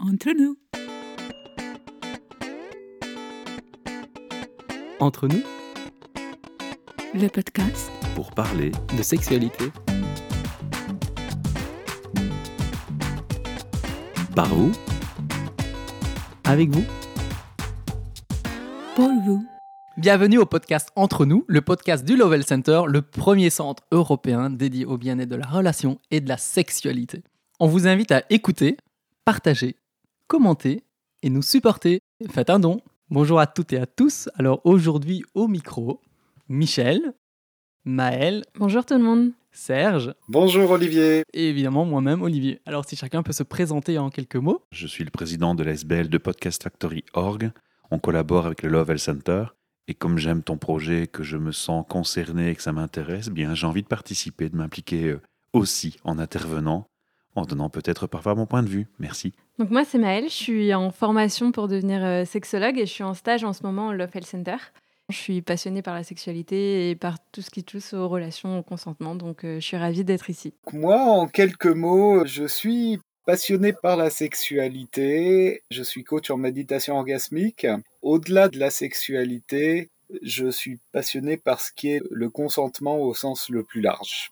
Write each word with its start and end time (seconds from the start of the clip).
Entre 0.00 0.30
nous. 0.38 0.56
Entre 4.98 5.28
nous, 5.28 5.42
Le 7.14 7.28
podcast 7.28 7.90
pour 8.14 8.30
parler 8.32 8.70
de 8.96 9.02
sexualité. 9.02 9.64
par 14.34 14.46
vous 14.48 14.72
Avec 16.44 16.70
vous. 16.70 16.84
pour 18.94 19.10
vous. 19.24 19.44
Bienvenue 19.96 20.38
au 20.38 20.46
podcast 20.46 20.90
Entre 20.96 21.26
nous, 21.26 21.44
le 21.48 21.60
podcast 21.60 22.04
du 22.04 22.16
Lovell 22.16 22.44
Center, 22.44 22.82
le 22.86 23.02
premier 23.02 23.50
centre 23.50 23.82
européen 23.90 24.48
dédié 24.50 24.84
au 24.86 24.96
bien-être 24.96 25.28
de 25.28 25.36
la 25.36 25.46
relation 25.46 25.98
et 26.10 26.20
de 26.20 26.28
la 26.28 26.36
sexualité. 26.36 27.22
On 27.58 27.66
vous 27.66 27.86
invite 27.86 28.12
à 28.12 28.22
écouter, 28.30 28.76
partager, 29.24 29.76
commenter 30.30 30.84
et 31.22 31.28
nous 31.28 31.42
supporter. 31.42 31.98
Faites 32.30 32.50
un 32.50 32.60
don. 32.60 32.80
Bonjour 33.08 33.40
à 33.40 33.48
toutes 33.48 33.72
et 33.72 33.78
à 33.78 33.86
tous. 33.86 34.28
Alors 34.36 34.60
aujourd'hui 34.62 35.24
au 35.34 35.48
micro, 35.48 36.00
Michel, 36.48 37.14
Maël, 37.84 38.44
Bonjour 38.56 38.86
tout 38.86 38.94
le 38.94 39.02
monde. 39.02 39.32
Serge 39.50 40.14
Bonjour 40.28 40.70
Olivier. 40.70 41.24
et 41.34 41.48
évidemment 41.48 41.84
moi-même 41.84 42.22
Olivier. 42.22 42.60
Alors 42.64 42.84
si 42.84 42.94
chacun 42.94 43.24
peut 43.24 43.32
se 43.32 43.42
présenter 43.42 43.98
en 43.98 44.08
quelques 44.08 44.36
mots. 44.36 44.62
Je 44.70 44.86
suis 44.86 45.02
le 45.02 45.10
président 45.10 45.56
de 45.56 45.64
l'SBL 45.64 46.08
de 46.08 46.18
Podcast 46.18 46.62
Factory 46.62 47.02
Org. 47.14 47.50
On 47.90 47.98
collabore 47.98 48.46
avec 48.46 48.62
le 48.62 48.68
Love 48.68 48.90
Health 48.90 49.00
Center. 49.00 49.44
Et 49.88 49.94
comme 49.94 50.16
j'aime 50.18 50.44
ton 50.44 50.58
projet, 50.58 51.08
que 51.08 51.24
je 51.24 51.38
me 51.38 51.50
sens 51.50 51.84
concerné 51.88 52.50
et 52.50 52.54
que 52.54 52.62
ça 52.62 52.70
m'intéresse, 52.72 53.30
bien 53.30 53.56
j'ai 53.56 53.66
envie 53.66 53.82
de 53.82 53.88
participer, 53.88 54.48
de 54.48 54.56
m'impliquer 54.56 55.06
euh, 55.06 55.20
aussi 55.52 55.96
en 56.04 56.20
intervenant, 56.20 56.86
en 57.34 57.44
donnant 57.44 57.68
peut-être 57.68 58.06
parfois 58.06 58.36
mon 58.36 58.46
point 58.46 58.62
de 58.62 58.68
vue. 58.68 58.86
Merci. 59.00 59.32
Donc 59.60 59.68
moi 59.68 59.84
c'est 59.84 59.98
Maëlle, 59.98 60.30
je 60.30 60.34
suis 60.34 60.72
en 60.72 60.90
formation 60.90 61.52
pour 61.52 61.68
devenir 61.68 62.02
euh, 62.02 62.24
sexologue 62.24 62.78
et 62.78 62.86
je 62.86 62.92
suis 62.92 63.04
en 63.04 63.12
stage 63.12 63.44
en 63.44 63.52
ce 63.52 63.62
moment 63.62 63.88
au 63.88 63.92
Love 63.92 64.08
Health 64.14 64.26
Center. 64.26 64.56
Je 65.10 65.16
suis 65.18 65.42
passionnée 65.42 65.82
par 65.82 65.94
la 65.94 66.02
sexualité 66.02 66.88
et 66.88 66.96
par 66.96 67.18
tout 67.30 67.42
ce 67.42 67.50
qui 67.50 67.62
touche 67.62 67.92
aux 67.92 68.08
relations, 68.08 68.60
au 68.60 68.62
consentement, 68.62 69.14
donc 69.14 69.44
euh, 69.44 69.60
je 69.60 69.66
suis 69.66 69.76
ravie 69.76 70.02
d'être 70.02 70.30
ici. 70.30 70.54
Moi, 70.72 70.98
en 70.98 71.28
quelques 71.28 71.66
mots, 71.66 72.24
je 72.24 72.46
suis 72.46 73.00
passionné 73.26 73.74
par 73.74 73.98
la 73.98 74.08
sexualité. 74.08 75.62
Je 75.70 75.82
suis 75.82 76.04
coach 76.04 76.30
en 76.30 76.38
méditation 76.38 76.96
orgasmique. 76.96 77.66
Au-delà 78.00 78.48
de 78.48 78.58
la 78.58 78.70
sexualité, 78.70 79.90
je 80.22 80.48
suis 80.48 80.78
passionné 80.90 81.36
par 81.36 81.60
ce 81.60 81.70
qui 81.70 81.90
est 81.90 82.02
le 82.10 82.30
consentement 82.30 82.96
au 82.96 83.12
sens 83.12 83.50
le 83.50 83.62
plus 83.62 83.82
large. 83.82 84.30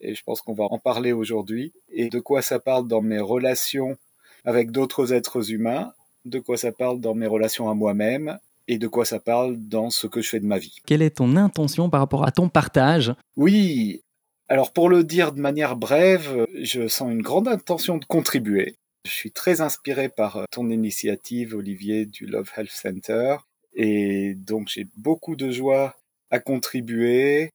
Et 0.00 0.14
je 0.14 0.22
pense 0.22 0.40
qu'on 0.40 0.54
va 0.54 0.64
en 0.64 0.78
parler 0.78 1.12
aujourd'hui. 1.12 1.74
Et 1.90 2.08
de 2.08 2.18
quoi 2.18 2.40
ça 2.40 2.58
parle 2.60 2.88
dans 2.88 3.02
mes 3.02 3.20
relations 3.20 3.98
avec 4.44 4.70
d'autres 4.70 5.12
êtres 5.12 5.50
humains, 5.50 5.92
de 6.24 6.38
quoi 6.38 6.56
ça 6.56 6.72
parle 6.72 7.00
dans 7.00 7.14
mes 7.14 7.26
relations 7.26 7.68
à 7.68 7.74
moi-même, 7.74 8.38
et 8.68 8.78
de 8.78 8.88
quoi 8.88 9.04
ça 9.04 9.20
parle 9.20 9.56
dans 9.58 9.90
ce 9.90 10.06
que 10.06 10.22
je 10.22 10.28
fais 10.28 10.40
de 10.40 10.46
ma 10.46 10.58
vie. 10.58 10.76
Quelle 10.86 11.02
est 11.02 11.16
ton 11.16 11.36
intention 11.36 11.90
par 11.90 12.00
rapport 12.00 12.26
à 12.26 12.32
ton 12.32 12.48
partage? 12.48 13.14
Oui, 13.36 14.02
alors 14.48 14.72
pour 14.72 14.88
le 14.88 15.04
dire 15.04 15.32
de 15.32 15.40
manière 15.40 15.76
brève, 15.76 16.46
je 16.62 16.88
sens 16.88 17.10
une 17.10 17.22
grande 17.22 17.48
intention 17.48 17.98
de 17.98 18.04
contribuer. 18.04 18.76
Je 19.04 19.10
suis 19.10 19.32
très 19.32 19.60
inspiré 19.60 20.08
par 20.08 20.44
ton 20.50 20.70
initiative, 20.70 21.54
Olivier, 21.54 22.06
du 22.06 22.26
Love 22.26 22.50
Health 22.56 22.70
Center. 22.70 23.36
Et 23.74 24.34
donc 24.34 24.68
j'ai 24.68 24.86
beaucoup 24.96 25.36
de 25.36 25.50
joie 25.50 25.96
à 26.30 26.38
contribuer. 26.38 27.50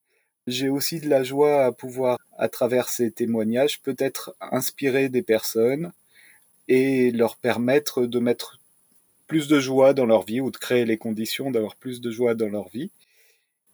J'ai 0.46 0.70
aussi 0.70 1.00
de 1.00 1.10
la 1.10 1.24
joie 1.24 1.66
à 1.66 1.72
pouvoir, 1.72 2.18
à 2.38 2.50
travers 2.50 2.90
ces 2.90 3.12
témoignages, 3.12 3.82
peut-être 3.82 4.36
inspirer 4.40 5.10
des 5.10 5.22
personnes 5.22 5.92
et 6.70 7.10
leur 7.12 7.36
permettre 7.36 8.06
de 8.06 8.20
mettre 8.20 8.60
plus 9.28 9.48
de 9.48 9.60
joie 9.60 9.94
dans 9.94 10.06
leur 10.06 10.24
vie 10.24 10.40
ou 10.40 10.52
de 10.52 10.58
créer 10.58 10.86
les 10.86 10.98
conditions 10.98 11.52
d'avoir 11.52 11.76
plus 11.76 12.00
de 12.00 12.12
joie 12.12 12.36
dans 12.36 12.48
leur 12.48 12.70
vie. 12.70 12.92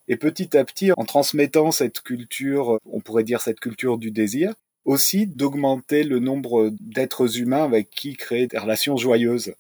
Et 0.08 0.16
petit 0.16 0.56
à 0.58 0.64
petit, 0.64 0.92
en 0.96 1.04
transmettant 1.04 1.72
cette 1.72 2.02
culture, 2.02 2.80
on 2.86 3.02
pourrait 3.02 3.24
dire 3.24 3.42
cette 3.42 3.60
culture 3.60 3.98
du 3.98 4.12
désir, 4.12 4.54
aussi 4.86 5.28
d'augmenter 5.28 6.04
le 6.04 6.20
nombre 6.20 6.72
d'êtres 6.80 7.40
humains 7.40 7.64
avec 7.64 7.90
qui 7.90 8.16
créer 8.16 8.48
des 8.48 8.58
relations 8.58 8.98
joyeuses. 8.98 9.56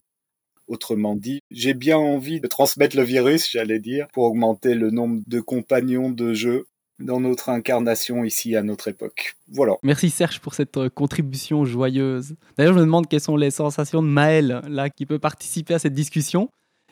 Autrement 0.67 1.15
dit, 1.15 1.41
j'ai 1.51 1.73
bien 1.73 1.97
envie 1.97 2.39
de 2.39 2.47
transmettre 2.47 2.95
le 2.95 3.03
virus, 3.03 3.51
j'allais 3.51 3.79
dire, 3.79 4.07
pour 4.13 4.23
augmenter 4.23 4.75
le 4.75 4.91
nombre 4.91 5.21
de 5.27 5.39
compagnons 5.39 6.09
de 6.09 6.33
jeu 6.33 6.67
dans 6.99 7.19
notre 7.19 7.49
incarnation 7.49 8.23
ici 8.23 8.55
à 8.55 8.63
notre 8.63 8.87
époque. 8.87 9.35
Voilà. 9.51 9.75
Merci 9.83 10.09
Serge 10.09 10.39
pour 10.39 10.53
cette 10.53 10.77
euh, 10.77 10.89
contribution 10.89 11.65
joyeuse. 11.65 12.35
D'ailleurs, 12.57 12.73
je 12.73 12.79
me 12.79 12.85
demande 12.85 13.07
quelles 13.07 13.21
sont 13.21 13.37
les 13.37 13.51
sensations 13.51 14.01
de 14.01 14.07
Maël, 14.07 14.61
là, 14.67 14.89
qui 14.89 15.05
peut 15.05 15.19
participer 15.19 15.73
à 15.73 15.79
cette 15.79 15.93
discussion 15.93 16.49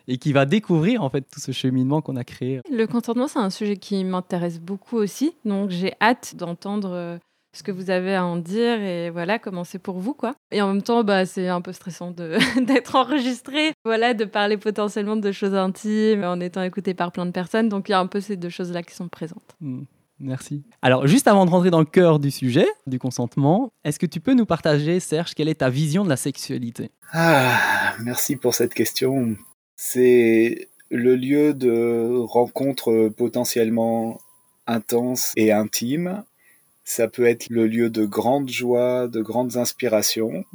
et 0.07 0.17
qui 0.17 0.33
va 0.33 0.45
découvrir 0.45 1.03
en 1.03 1.09
fait 1.09 1.21
tout 1.21 1.39
ce 1.39 1.51
cheminement 1.51 2.01
qu'on 2.01 2.15
a 2.15 2.23
créé. 2.23 2.61
Le 2.69 2.85
consentement 2.85 3.27
c'est 3.27 3.39
un 3.39 3.49
sujet 3.49 3.77
qui 3.77 4.03
m'intéresse 4.03 4.59
beaucoup 4.59 4.97
aussi, 4.97 5.33
donc 5.45 5.69
j'ai 5.69 5.93
hâte 6.01 6.35
d'entendre 6.35 6.91
euh, 6.91 7.17
ce 7.53 7.63
que 7.63 7.71
vous 7.71 7.89
avez 7.89 8.15
à 8.15 8.25
en 8.25 8.37
dire 8.37 8.81
et 8.81 9.09
voilà 9.09 9.39
comment 9.39 9.63
c'est 9.63 9.79
pour 9.79 9.99
vous 9.99 10.13
quoi. 10.13 10.33
Et 10.51 10.61
en 10.61 10.67
même 10.73 10.81
temps 10.81 11.03
bah 11.03 11.25
c'est 11.25 11.47
un 11.47 11.61
peu 11.61 11.71
stressant 11.71 12.11
d'être 12.61 12.95
enregistré, 12.95 13.73
voilà 13.85 14.13
de 14.13 14.25
parler 14.25 14.57
potentiellement 14.57 15.15
de 15.15 15.31
choses 15.31 15.55
intimes 15.55 16.23
en 16.23 16.39
étant 16.39 16.63
écouté 16.63 16.93
par 16.93 17.11
plein 17.11 17.25
de 17.25 17.31
personnes, 17.31 17.69
donc 17.69 17.89
il 17.89 17.91
y 17.91 17.95
a 17.95 17.99
un 17.99 18.07
peu 18.07 18.21
ces 18.21 18.35
deux 18.35 18.49
choses 18.49 18.71
là 18.71 18.83
qui 18.83 18.95
sont 18.95 19.07
présentes. 19.07 19.55
Hmm, 19.61 19.83
Merci. 20.19 20.63
Alors, 20.81 21.05
juste 21.05 21.27
avant 21.27 21.45
de 21.45 21.51
rentrer 21.51 21.69
dans 21.69 21.79
le 21.79 21.85
cœur 21.85 22.19
du 22.19 22.31
sujet, 22.31 22.67
du 22.87 22.97
consentement, 22.97 23.73
est-ce 23.83 23.99
que 23.99 24.05
tu 24.05 24.21
peux 24.21 24.33
nous 24.33 24.45
partager, 24.45 24.99
Serge, 24.99 25.33
quelle 25.33 25.49
est 25.49 25.55
ta 25.55 25.69
vision 25.69 26.03
de 26.03 26.09
la 26.09 26.15
sexualité? 26.15 26.91
Ah, 27.11 27.93
merci 27.99 28.37
pour 28.37 28.53
cette 28.53 28.73
question. 28.73 29.35
C'est 29.75 30.69
le 30.89 31.15
lieu 31.15 31.53
de 31.53 32.23
rencontres 32.25 33.09
potentiellement 33.09 34.19
intenses 34.65 35.33
et 35.35 35.51
intimes. 35.51 36.23
Ça 36.83 37.07
peut 37.07 37.25
être 37.25 37.49
le 37.49 37.67
lieu 37.67 37.89
de 37.89 38.05
grandes 38.05 38.49
joies, 38.49 39.07
de 39.07 39.21
grandes 39.21 39.57
inspirations. 39.57 40.45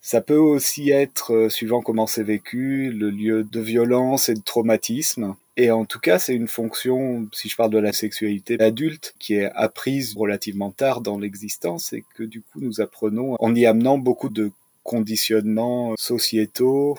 Ça 0.00 0.20
peut 0.20 0.36
aussi 0.36 0.90
être, 0.90 1.34
euh, 1.34 1.48
suivant 1.48 1.82
comment 1.82 2.06
c'est 2.06 2.22
vécu, 2.22 2.90
le 2.92 3.10
lieu 3.10 3.44
de 3.44 3.60
violence 3.60 4.28
et 4.28 4.34
de 4.34 4.42
traumatisme. 4.42 5.34
Et 5.56 5.70
en 5.70 5.84
tout 5.84 5.98
cas, 5.98 6.18
c'est 6.18 6.34
une 6.34 6.46
fonction, 6.46 7.28
si 7.32 7.48
je 7.48 7.56
parle 7.56 7.72
de 7.72 7.78
la 7.78 7.92
sexualité 7.92 8.60
adulte, 8.60 9.14
qui 9.18 9.34
est 9.34 9.50
apprise 9.56 10.14
relativement 10.16 10.70
tard 10.70 11.00
dans 11.00 11.18
l'existence 11.18 11.92
et 11.92 12.04
que 12.14 12.22
du 12.22 12.42
coup 12.42 12.60
nous 12.60 12.80
apprenons 12.80 13.34
en 13.40 13.54
y 13.54 13.66
amenant 13.66 13.98
beaucoup 13.98 14.28
de 14.28 14.52
conditionnements 14.84 15.94
sociétaux 15.98 16.96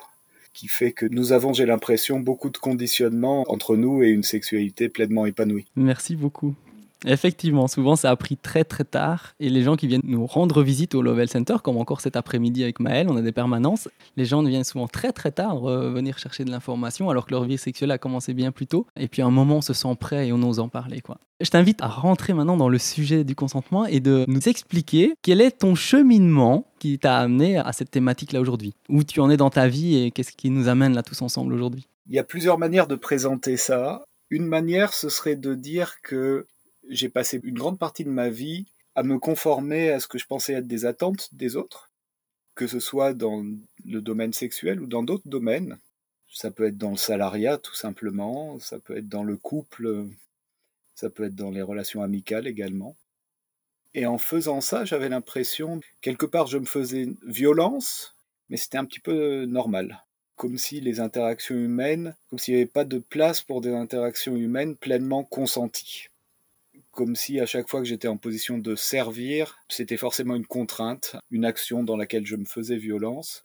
qui 0.53 0.67
fait 0.67 0.91
que 0.91 1.05
nous 1.05 1.31
avons, 1.31 1.53
j'ai 1.53 1.65
l'impression, 1.65 2.19
beaucoup 2.19 2.49
de 2.49 2.57
conditionnements 2.57 3.45
entre 3.47 3.77
nous 3.77 4.03
et 4.03 4.09
une 4.09 4.23
sexualité 4.23 4.89
pleinement 4.89 5.25
épanouie. 5.25 5.67
Merci 5.77 6.17
beaucoup. 6.17 6.53
Effectivement, 7.05 7.67
souvent 7.67 7.95
ça 7.95 8.11
a 8.11 8.15
pris 8.15 8.35
très 8.35 8.63
très 8.63 8.83
tard 8.83 9.33
et 9.39 9.49
les 9.49 9.63
gens 9.63 9.75
qui 9.75 9.87
viennent 9.87 10.01
nous 10.03 10.25
rendre 10.25 10.63
visite 10.63 10.95
au 10.95 11.01
Lovell 11.01 11.29
Center, 11.29 11.55
comme 11.63 11.77
encore 11.77 12.01
cet 12.01 12.15
après-midi 12.15 12.63
avec 12.63 12.79
Maël, 12.79 13.07
on 13.09 13.15
a 13.15 13.21
des 13.21 13.31
permanences, 13.31 13.87
les 14.17 14.25
gens 14.25 14.43
viennent 14.43 14.63
souvent 14.63 14.87
très 14.87 15.11
très 15.11 15.31
tard 15.31 15.61
venir 15.61 16.17
chercher 16.17 16.43
de 16.43 16.51
l'information 16.51 17.09
alors 17.09 17.25
que 17.25 17.31
leur 17.31 17.45
vie 17.45 17.57
sexuelle 17.57 17.91
a 17.91 17.97
commencé 17.97 18.33
bien 18.33 18.51
plus 18.51 18.67
tôt 18.67 18.85
et 18.97 19.07
puis 19.07 19.21
à 19.21 19.25
un 19.25 19.31
moment 19.31 19.57
on 19.57 19.61
se 19.61 19.73
sent 19.73 19.95
prêt 19.99 20.27
et 20.27 20.33
on 20.33 20.41
ose 20.43 20.59
en 20.59 20.67
parler 20.67 21.01
quoi. 21.01 21.17
Je 21.41 21.49
t'invite 21.49 21.81
à 21.81 21.87
rentrer 21.87 22.33
maintenant 22.33 22.57
dans 22.57 22.67
le 22.67 22.77
sujet 22.77 23.23
du 23.23 23.33
consentement 23.33 23.85
et 23.85 24.01
de 24.01 24.25
nous 24.27 24.49
expliquer 24.49 25.13
quel 25.21 25.39
est 25.39 25.51
ton 25.51 25.73
cheminement 25.73 26.65
qui 26.79 26.99
t'a 26.99 27.17
amené 27.17 27.57
à 27.57 27.71
cette 27.71 27.91
thématique 27.91 28.33
là 28.33 28.41
aujourd'hui. 28.41 28.73
Où 28.89 29.05
tu 29.05 29.21
en 29.21 29.29
es 29.29 29.37
dans 29.37 29.49
ta 29.49 29.69
vie 29.69 29.95
et 29.95 30.11
qu'est-ce 30.11 30.33
qui 30.33 30.49
nous 30.49 30.67
amène 30.67 30.93
là 30.93 31.01
tous 31.01 31.21
ensemble 31.21 31.53
aujourd'hui? 31.53 31.87
Il 32.09 32.15
y 32.15 32.19
a 32.19 32.25
plusieurs 32.25 32.57
manières 32.57 32.87
de 32.87 32.95
présenter 32.95 33.55
ça. 33.55 34.03
Une 34.29 34.45
manière, 34.45 34.93
ce 34.93 35.07
serait 35.07 35.37
de 35.37 35.53
dire 35.55 36.01
que 36.03 36.45
j'ai 36.89 37.09
passé 37.09 37.39
une 37.43 37.57
grande 37.57 37.79
partie 37.79 38.03
de 38.03 38.09
ma 38.09 38.29
vie 38.29 38.65
à 38.95 39.03
me 39.03 39.19
conformer 39.19 39.91
à 39.91 39.99
ce 39.99 40.07
que 40.07 40.17
je 40.17 40.25
pensais 40.25 40.53
être 40.53 40.67
des 40.67 40.85
attentes 40.85 41.33
des 41.33 41.55
autres, 41.55 41.91
que 42.55 42.67
ce 42.67 42.79
soit 42.79 43.13
dans 43.13 43.45
le 43.85 44.01
domaine 44.01 44.33
sexuel 44.33 44.81
ou 44.81 44.87
dans 44.87 45.03
d'autres 45.03 45.27
domaines. 45.29 45.77
Ça 46.31 46.51
peut 46.51 46.65
être 46.65 46.77
dans 46.77 46.91
le 46.91 46.97
salariat 46.97 47.57
tout 47.57 47.75
simplement, 47.75 48.59
ça 48.59 48.79
peut 48.79 48.97
être 48.97 49.07
dans 49.07 49.23
le 49.23 49.37
couple, 49.37 50.07
ça 50.95 51.09
peut 51.09 51.23
être 51.23 51.35
dans 51.35 51.51
les 51.51 51.61
relations 51.61 52.03
amicales 52.03 52.47
également. 52.47 52.97
Et 53.93 54.05
en 54.05 54.17
faisant 54.17 54.61
ça, 54.61 54.85
j'avais 54.85 55.09
l'impression, 55.09 55.79
quelque 56.01 56.25
part, 56.25 56.47
je 56.47 56.57
me 56.57 56.65
faisais 56.65 57.07
violence, 57.25 58.15
mais 58.49 58.57
c'était 58.57 58.77
un 58.77 58.85
petit 58.85 58.99
peu 58.99 59.45
normal. 59.45 60.03
Comme 60.35 60.57
si 60.57 60.79
les 60.81 60.99
interactions 60.99 61.55
humaines, 61.55 62.15
comme 62.29 62.37
s'il 62.37 62.53
n'y 62.53 62.61
avait 62.61 62.69
pas 62.69 62.85
de 62.85 62.99
place 62.99 63.41
pour 63.41 63.61
des 63.61 63.73
interactions 63.73 64.35
humaines 64.35 64.75
pleinement 64.75 65.23
consenties 65.23 66.08
comme 66.99 67.15
si 67.15 67.39
à 67.39 67.45
chaque 67.45 67.69
fois 67.69 67.79
que 67.79 67.87
j'étais 67.87 68.09
en 68.09 68.17
position 68.17 68.57
de 68.57 68.75
servir, 68.75 69.57
c'était 69.69 69.95
forcément 69.95 70.35
une 70.35 70.45
contrainte, 70.45 71.15
une 71.31 71.45
action 71.45 71.81
dans 71.81 71.95
laquelle 71.95 72.25
je 72.25 72.35
me 72.35 72.43
faisais 72.43 72.75
violence, 72.75 73.41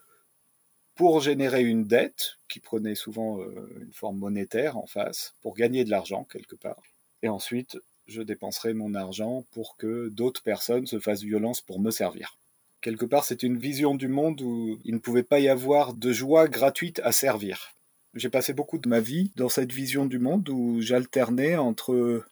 pour 0.93 1.21
générer 1.21 1.63
une 1.63 1.85
dette 1.85 2.33
qui 2.49 2.59
prenait 2.59 2.95
souvent 2.95 3.39
euh, 3.39 3.79
une 3.79 3.93
forme 3.93 4.17
monétaire 4.17 4.75
en 4.75 4.87
face, 4.87 5.35
pour 5.39 5.55
gagner 5.55 5.85
de 5.85 5.89
l'argent 5.89 6.25
quelque 6.25 6.57
part. 6.57 6.83
Et 7.21 7.29
ensuite, 7.29 7.77
je 8.07 8.21
dépenserais 8.21 8.73
mon 8.73 8.93
argent 8.93 9.45
pour 9.51 9.77
que 9.77 10.09
d'autres 10.09 10.43
personnes 10.43 10.85
se 10.85 10.99
fassent 10.99 11.23
violence 11.23 11.61
pour 11.61 11.79
me 11.79 11.91
servir. 11.91 12.37
Quelque 12.81 13.05
part, 13.05 13.23
c'est 13.23 13.41
une 13.41 13.57
vision 13.57 13.95
du 13.95 14.09
monde 14.09 14.41
où 14.41 14.81
il 14.83 14.95
ne 14.95 14.99
pouvait 14.99 15.23
pas 15.23 15.39
y 15.39 15.47
avoir 15.47 15.93
de 15.93 16.11
joie 16.11 16.49
gratuite 16.49 16.99
à 17.05 17.13
servir. 17.13 17.71
J'ai 18.15 18.29
passé 18.29 18.51
beaucoup 18.51 18.79
de 18.79 18.89
ma 18.89 18.99
vie 18.99 19.31
dans 19.37 19.47
cette 19.47 19.71
vision 19.71 20.05
du 20.05 20.19
monde 20.19 20.49
où 20.49 20.81
j'alternais 20.81 21.55
entre 21.55 22.25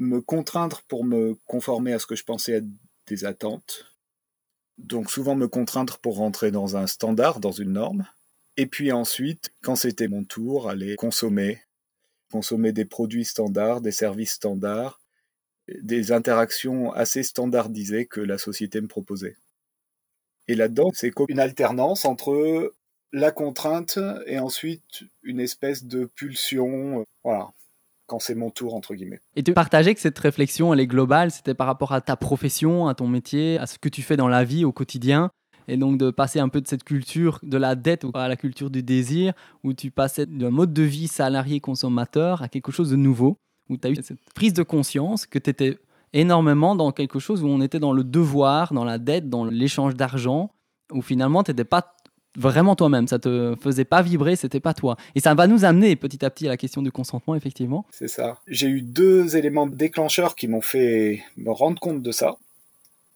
me 0.00 0.20
contraindre 0.20 0.82
pour 0.88 1.04
me 1.04 1.36
conformer 1.46 1.92
à 1.92 1.98
ce 1.98 2.06
que 2.06 2.16
je 2.16 2.24
pensais 2.24 2.52
être 2.52 2.66
des 3.06 3.24
attentes, 3.24 3.94
donc 4.78 5.10
souvent 5.10 5.36
me 5.36 5.46
contraindre 5.46 5.98
pour 5.98 6.16
rentrer 6.16 6.50
dans 6.50 6.76
un 6.76 6.86
standard, 6.86 7.38
dans 7.38 7.52
une 7.52 7.74
norme, 7.74 8.06
et 8.56 8.66
puis 8.66 8.92
ensuite, 8.92 9.52
quand 9.62 9.76
c'était 9.76 10.08
mon 10.08 10.24
tour, 10.24 10.68
aller 10.68 10.96
consommer, 10.96 11.62
consommer 12.32 12.72
des 12.72 12.86
produits 12.86 13.26
standards, 13.26 13.82
des 13.82 13.92
services 13.92 14.32
standards, 14.32 15.00
des 15.82 16.12
interactions 16.12 16.92
assez 16.92 17.22
standardisées 17.22 18.06
que 18.06 18.20
la 18.20 18.38
société 18.38 18.80
me 18.80 18.88
proposait. 18.88 19.36
Et 20.48 20.54
là-dedans, 20.54 20.90
c'est 20.94 21.12
une 21.28 21.38
alternance 21.38 22.04
entre 22.04 22.74
la 23.12 23.30
contrainte 23.32 23.98
et 24.26 24.38
ensuite 24.38 25.04
une 25.22 25.40
espèce 25.40 25.84
de 25.84 26.06
pulsion, 26.06 27.04
voilà, 27.22 27.50
quand 28.10 28.18
c'est 28.18 28.34
mon 28.34 28.50
tour, 28.50 28.74
entre 28.74 28.94
guillemets. 28.94 29.20
Et 29.36 29.44
tu 29.44 29.52
partageais 29.54 29.94
que 29.94 30.00
cette 30.00 30.18
réflexion, 30.18 30.74
elle 30.74 30.80
est 30.80 30.88
globale, 30.88 31.30
c'était 31.30 31.54
par 31.54 31.68
rapport 31.68 31.92
à 31.92 32.00
ta 32.00 32.16
profession, 32.16 32.88
à 32.88 32.94
ton 32.94 33.06
métier, 33.06 33.56
à 33.58 33.66
ce 33.66 33.78
que 33.78 33.88
tu 33.88 34.02
fais 34.02 34.16
dans 34.16 34.26
la 34.26 34.42
vie 34.42 34.64
au 34.64 34.72
quotidien. 34.72 35.30
Et 35.68 35.76
donc 35.76 35.96
de 35.96 36.10
passer 36.10 36.40
un 36.40 36.48
peu 36.48 36.60
de 36.60 36.66
cette 36.66 36.82
culture 36.82 37.38
de 37.44 37.56
la 37.56 37.76
dette 37.76 38.04
à 38.14 38.26
la 38.26 38.34
culture 38.34 38.68
du 38.68 38.82
désir, 38.82 39.32
où 39.62 39.72
tu 39.74 39.92
passais 39.92 40.26
d'un 40.26 40.50
mode 40.50 40.72
de 40.72 40.82
vie 40.82 41.06
salarié-consommateur 41.06 42.42
à 42.42 42.48
quelque 42.48 42.72
chose 42.72 42.90
de 42.90 42.96
nouveau, 42.96 43.36
où 43.68 43.76
tu 43.76 43.86
as 43.86 43.90
eu 43.90 43.94
cette 43.94 44.18
prise 44.34 44.54
de 44.54 44.64
conscience 44.64 45.26
que 45.26 45.38
tu 45.38 45.48
étais 45.48 45.78
énormément 46.12 46.74
dans 46.74 46.90
quelque 46.90 47.20
chose 47.20 47.44
où 47.44 47.46
on 47.46 47.60
était 47.60 47.78
dans 47.78 47.92
le 47.92 48.02
devoir, 48.02 48.74
dans 48.74 48.84
la 48.84 48.98
dette, 48.98 49.30
dans 49.30 49.44
l'échange 49.44 49.94
d'argent, 49.94 50.50
où 50.90 51.00
finalement 51.00 51.44
tu 51.44 51.52
n'étais 51.52 51.64
pas 51.64 51.94
vraiment 52.36 52.76
toi-même, 52.76 53.08
ça 53.08 53.18
te 53.18 53.54
faisait 53.60 53.84
pas 53.84 54.02
vibrer, 54.02 54.36
c'était 54.36 54.60
pas 54.60 54.74
toi. 54.74 54.96
Et 55.14 55.20
ça 55.20 55.34
va 55.34 55.46
nous 55.46 55.64
amener 55.64 55.96
petit 55.96 56.24
à 56.24 56.30
petit 56.30 56.46
à 56.46 56.50
la 56.50 56.56
question 56.56 56.82
du 56.82 56.92
consentement, 56.92 57.34
effectivement. 57.34 57.86
C'est 57.90 58.08
ça. 58.08 58.38
J'ai 58.46 58.68
eu 58.68 58.82
deux 58.82 59.36
éléments 59.36 59.66
déclencheurs 59.66 60.34
qui 60.34 60.48
m'ont 60.48 60.60
fait 60.60 61.22
me 61.36 61.50
rendre 61.50 61.80
compte 61.80 62.02
de 62.02 62.12
ça. 62.12 62.36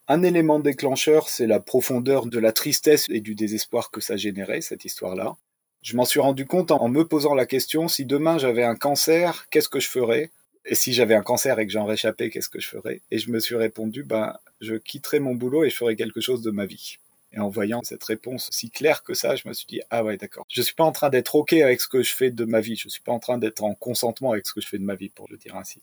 Un 0.06 0.22
élément 0.22 0.60
déclencheur, 0.60 1.28
c'est 1.28 1.46
la 1.46 1.60
profondeur 1.60 2.26
de 2.26 2.38
la 2.38 2.52
tristesse 2.52 3.06
et 3.08 3.20
du 3.20 3.34
désespoir 3.34 3.90
que 3.90 4.00
ça 4.00 4.16
générait, 4.16 4.60
cette 4.60 4.84
histoire-là. 4.84 5.34
Je 5.80 5.96
m'en 5.96 6.04
suis 6.04 6.20
rendu 6.20 6.46
compte 6.46 6.70
en 6.70 6.88
me 6.88 7.06
posant 7.06 7.34
la 7.34 7.46
question, 7.46 7.88
si 7.88 8.04
demain 8.04 8.38
j'avais 8.38 8.64
un 8.64 8.74
cancer, 8.74 9.46
qu'est-ce 9.50 9.68
que 9.68 9.80
je 9.80 9.88
ferais? 9.88 10.30
Et 10.66 10.74
si 10.74 10.92
j'avais 10.94 11.14
un 11.14 11.22
cancer 11.22 11.58
et 11.58 11.66
que 11.66 11.72
j'en 11.72 11.84
réchappais, 11.84 12.30
qu'est-ce 12.30 12.48
que 12.48 12.60
je 12.60 12.68
ferais? 12.68 13.02
Et 13.10 13.18
je 13.18 13.30
me 13.30 13.38
suis 13.38 13.54
répondu, 13.54 14.02
ben, 14.02 14.34
je 14.60 14.74
quitterais 14.76 15.20
mon 15.20 15.34
boulot 15.34 15.64
et 15.64 15.70
je 15.70 15.76
ferais 15.76 15.94
quelque 15.94 16.20
chose 16.20 16.42
de 16.42 16.50
ma 16.50 16.64
vie. 16.64 16.96
Et 17.34 17.40
en 17.40 17.48
voyant 17.48 17.82
cette 17.82 18.04
réponse 18.04 18.48
si 18.52 18.70
claire 18.70 19.02
que 19.02 19.12
ça, 19.12 19.34
je 19.34 19.48
me 19.48 19.52
suis 19.52 19.66
dit, 19.66 19.80
ah 19.90 20.04
ouais, 20.04 20.16
d'accord. 20.16 20.46
Je 20.48 20.62
suis 20.62 20.74
pas 20.74 20.84
en 20.84 20.92
train 20.92 21.10
d'être 21.10 21.34
OK 21.34 21.52
avec 21.52 21.80
ce 21.80 21.88
que 21.88 22.02
je 22.02 22.14
fais 22.14 22.30
de 22.30 22.44
ma 22.44 22.60
vie. 22.60 22.76
Je 22.76 22.88
suis 22.88 23.02
pas 23.02 23.12
en 23.12 23.18
train 23.18 23.38
d'être 23.38 23.64
en 23.64 23.74
consentement 23.74 24.32
avec 24.32 24.46
ce 24.46 24.54
que 24.54 24.60
je 24.60 24.68
fais 24.68 24.78
de 24.78 24.84
ma 24.84 24.94
vie, 24.94 25.08
pour 25.08 25.28
le 25.28 25.36
dire 25.36 25.56
ainsi. 25.56 25.82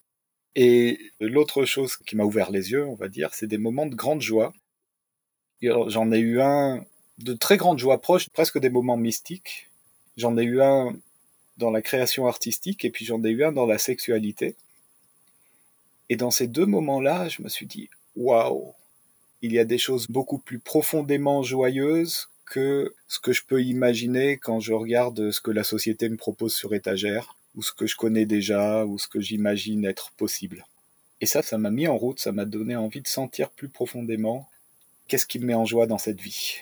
Et 0.56 1.12
l'autre 1.20 1.66
chose 1.66 1.98
qui 1.98 2.16
m'a 2.16 2.24
ouvert 2.24 2.52
les 2.52 2.72
yeux, 2.72 2.86
on 2.86 2.96
va 2.96 3.10
dire, 3.10 3.34
c'est 3.34 3.48
des 3.48 3.58
moments 3.58 3.86
de 3.86 3.96
grande 3.96 4.22
joie. 4.22 4.54
J'en 5.62 6.12
ai 6.12 6.20
eu 6.20 6.42
un 6.42 6.86
de 7.18 7.34
très 7.34 7.58
grande 7.58 7.80
joie 7.80 8.02
proche, 8.02 8.30
presque 8.30 8.58
des 8.58 8.70
moments 8.70 8.98
mystiques. 8.98 9.70
J'en 10.18 10.38
ai 10.38 10.44
eu 10.44 10.62
un 10.62 10.96
dans 11.58 11.70
la 11.70 11.82
création 11.82 12.28
artistique 12.28 12.86
et 12.86 12.90
puis 12.90 13.06
j'en 13.06 13.24
ai 13.24 13.30
eu 13.30 13.44
un 13.44 13.52
dans 13.52 13.66
la 13.66 13.78
sexualité. 13.78 14.56
Et 16.10 16.16
dans 16.16 16.32
ces 16.32 16.48
deux 16.48 16.66
moments-là, 16.66 17.30
je 17.30 17.42
me 17.42 17.50
suis 17.50 17.66
dit, 17.66 17.90
waouh, 18.16 18.74
il 19.42 19.54
y 19.54 19.60
a 19.60 19.66
des 19.66 19.78
choses 19.78 20.08
beaucoup 20.08 20.38
plus 20.38 20.60
profondément 20.60 21.44
joyeuses 21.44 22.28
que 22.46 22.94
ce 23.08 23.20
que 23.20 23.32
je 23.32 23.44
peux 23.48 23.64
imaginer 23.64 24.38
quand 24.38 24.60
je 24.60 24.74
regarde 24.74 25.32
ce 25.32 25.42
que 25.42 25.52
la 25.52 25.64
société 25.64 26.10
me 26.10 26.18
propose 26.18 26.54
sur 26.54 26.74
étagère, 26.74 27.36
ou 27.56 27.64
ce 27.64 27.72
que 27.72 27.88
je 27.88 27.96
connais 27.96 28.26
déjà, 28.26 28.86
ou 28.86 29.00
ce 29.00 29.08
que 29.08 29.20
j'imagine 29.20 29.86
être 29.86 30.12
possible. 30.12 30.66
Et 31.22 31.26
ça, 31.26 31.42
ça 31.42 31.58
m'a 31.58 31.70
mis 31.70 31.88
en 31.88 31.98
route, 31.98 32.20
ça 32.20 32.32
m'a 32.32 32.46
donné 32.46 32.76
envie 32.76 33.02
de 33.02 33.08
sentir 33.08 33.50
plus 33.52 33.70
profondément 33.70 34.48
qu'est-ce 35.08 35.26
qui 35.26 35.40
me 35.40 35.46
met 35.46 35.54
en 35.54 35.66
joie 35.66 35.88
dans 35.88 35.98
cette 35.98 36.20
vie. 36.20 36.56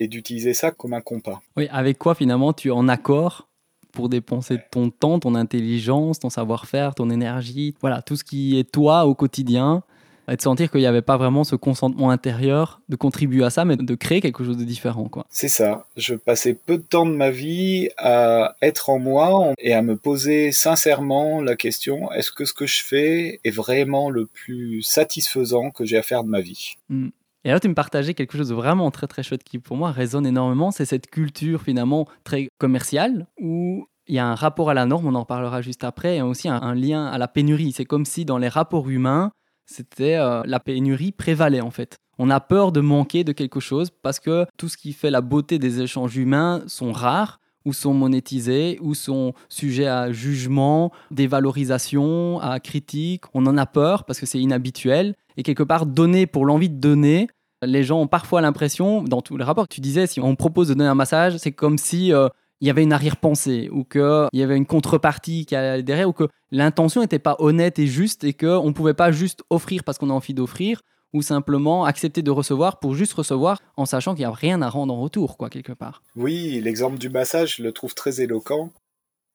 Et 0.00 0.08
d'utiliser 0.08 0.54
ça 0.54 0.70
comme 0.70 0.94
un 0.94 1.00
compas. 1.00 1.42
Oui, 1.56 1.68
avec 1.70 1.98
quoi 1.98 2.14
finalement 2.14 2.52
tu 2.52 2.68
es 2.68 2.72
en 2.72 2.88
accord 2.88 3.48
pour 3.92 4.08
dépenser 4.08 4.58
ton 4.70 4.90
temps, 4.90 5.18
ton 5.18 5.34
intelligence, 5.34 6.20
ton 6.20 6.30
savoir-faire, 6.30 6.94
ton 6.94 7.10
énergie, 7.10 7.74
voilà, 7.80 8.02
tout 8.02 8.16
ce 8.16 8.24
qui 8.24 8.58
est 8.58 8.70
toi 8.70 9.06
au 9.06 9.14
quotidien, 9.14 9.82
et 10.28 10.36
de 10.36 10.42
sentir 10.42 10.70
qu'il 10.70 10.80
n'y 10.80 10.86
avait 10.86 11.02
pas 11.02 11.16
vraiment 11.16 11.44
ce 11.44 11.56
consentement 11.56 12.10
intérieur 12.10 12.80
de 12.88 12.96
contribuer 12.96 13.44
à 13.44 13.50
ça, 13.50 13.64
mais 13.64 13.76
de 13.76 13.94
créer 13.94 14.20
quelque 14.20 14.44
chose 14.44 14.56
de 14.56 14.64
différent. 14.64 15.08
quoi. 15.08 15.26
C'est 15.30 15.48
ça. 15.48 15.86
Je 15.96 16.14
passais 16.14 16.54
peu 16.54 16.78
de 16.78 16.82
temps 16.82 17.06
de 17.06 17.14
ma 17.14 17.30
vie 17.30 17.88
à 17.96 18.56
être 18.62 18.90
en 18.90 18.98
moi 18.98 19.52
et 19.58 19.74
à 19.74 19.82
me 19.82 19.96
poser 19.96 20.52
sincèrement 20.52 21.40
la 21.40 21.56
question 21.56 22.10
est-ce 22.12 22.32
que 22.32 22.44
ce 22.44 22.52
que 22.52 22.66
je 22.66 22.82
fais 22.82 23.40
est 23.44 23.50
vraiment 23.50 24.10
le 24.10 24.26
plus 24.26 24.82
satisfaisant 24.82 25.70
que 25.70 25.84
j'ai 25.84 25.96
à 25.96 26.02
faire 26.02 26.24
de 26.24 26.28
ma 26.28 26.40
vie? 26.40 26.74
Hmm. 26.88 27.08
Et 27.44 27.50
là, 27.50 27.60
tu 27.60 27.68
me 27.68 27.74
partageais 27.74 28.14
quelque 28.14 28.36
chose 28.36 28.48
de 28.48 28.54
vraiment 28.54 28.90
très 28.90 29.06
très 29.06 29.22
chouette 29.22 29.44
qui 29.44 29.58
pour 29.58 29.76
moi 29.76 29.90
résonne 29.90 30.26
énormément, 30.26 30.70
c'est 30.70 30.84
cette 30.84 31.08
culture 31.08 31.62
finalement 31.62 32.06
très 32.24 32.48
commerciale 32.58 33.26
où 33.40 33.86
il 34.08 34.14
y 34.14 34.18
a 34.18 34.26
un 34.26 34.34
rapport 34.34 34.70
à 34.70 34.74
la 34.74 34.86
norme, 34.86 35.06
on 35.06 35.14
en 35.14 35.24
parlera 35.24 35.60
juste 35.60 35.84
après, 35.84 36.16
et 36.16 36.22
aussi 36.22 36.48
un 36.48 36.74
lien 36.74 37.06
à 37.06 37.18
la 37.18 37.28
pénurie. 37.28 37.72
C'est 37.72 37.84
comme 37.84 38.06
si 38.06 38.24
dans 38.24 38.38
les 38.38 38.48
rapports 38.48 38.88
humains, 38.88 39.32
c'était 39.68 40.16
euh, 40.16 40.42
la 40.46 40.60
pénurie 40.60 41.12
prévalait 41.12 41.60
en 41.60 41.70
fait. 41.70 41.98
On 42.18 42.30
a 42.30 42.40
peur 42.40 42.72
de 42.72 42.80
manquer 42.80 43.22
de 43.22 43.32
quelque 43.32 43.60
chose 43.60 43.90
parce 44.02 44.18
que 44.18 44.46
tout 44.56 44.68
ce 44.68 44.76
qui 44.76 44.92
fait 44.92 45.10
la 45.10 45.20
beauté 45.20 45.58
des 45.58 45.80
échanges 45.80 46.16
humains 46.16 46.62
sont 46.66 46.90
rares 46.90 47.38
ou 47.64 47.72
sont 47.72 47.92
monétisés 47.92 48.78
ou 48.80 48.94
sont 48.94 49.34
sujets 49.48 49.86
à 49.86 50.10
jugement, 50.10 50.90
dévalorisation, 51.10 52.40
à 52.40 52.58
critique. 52.60 53.24
On 53.34 53.46
en 53.46 53.56
a 53.58 53.66
peur 53.66 54.04
parce 54.04 54.18
que 54.18 54.26
c'est 54.26 54.40
inhabituel 54.40 55.14
et 55.36 55.42
quelque 55.42 55.62
part 55.62 55.86
donner 55.86 56.26
pour 56.26 56.46
l'envie 56.46 56.70
de 56.70 56.80
donner. 56.80 57.28
Les 57.62 57.84
gens 57.84 58.00
ont 58.00 58.06
parfois 58.06 58.40
l'impression, 58.40 59.02
dans 59.02 59.20
tous 59.20 59.36
les 59.36 59.44
rapports, 59.44 59.68
tu 59.68 59.80
disais, 59.80 60.06
si 60.06 60.20
on 60.20 60.36
propose 60.36 60.68
de 60.68 60.74
donner 60.74 60.88
un 60.88 60.94
massage, 60.94 61.36
c'est 61.38 61.52
comme 61.52 61.76
si 61.76 62.12
euh, 62.12 62.28
il 62.60 62.66
y 62.66 62.70
avait 62.70 62.82
une 62.82 62.92
arrière-pensée 62.92 63.68
ou 63.72 63.84
qu'il 63.84 64.28
y 64.32 64.42
avait 64.42 64.56
une 64.56 64.66
contrepartie 64.66 65.46
qui 65.46 65.54
allait 65.54 65.82
derrière 65.82 66.08
ou 66.08 66.12
que 66.12 66.28
l'intention 66.50 67.00
n'était 67.00 67.18
pas 67.18 67.36
honnête 67.38 67.78
et 67.78 67.86
juste 67.86 68.24
et 68.24 68.32
qu'on 68.32 68.66
ne 68.66 68.72
pouvait 68.72 68.94
pas 68.94 69.12
juste 69.12 69.42
offrir 69.50 69.84
parce 69.84 69.98
qu'on 69.98 70.10
a 70.10 70.14
envie 70.14 70.34
d'offrir 70.34 70.82
ou 71.12 71.22
simplement 71.22 71.84
accepter 71.84 72.22
de 72.22 72.30
recevoir 72.30 72.80
pour 72.80 72.94
juste 72.94 73.14
recevoir 73.14 73.60
en 73.76 73.86
sachant 73.86 74.14
qu'il 74.14 74.22
n'y 74.22 74.30
a 74.30 74.32
rien 74.32 74.60
à 74.60 74.68
rendre 74.68 74.92
en 74.92 75.00
retour, 75.00 75.38
quoi, 75.38 75.48
quelque 75.48 75.72
part. 75.72 76.02
Oui, 76.16 76.60
l'exemple 76.60 76.98
du 76.98 77.08
massage, 77.08 77.56
je 77.56 77.62
le 77.62 77.72
trouve 77.72 77.94
très 77.94 78.20
éloquent. 78.20 78.70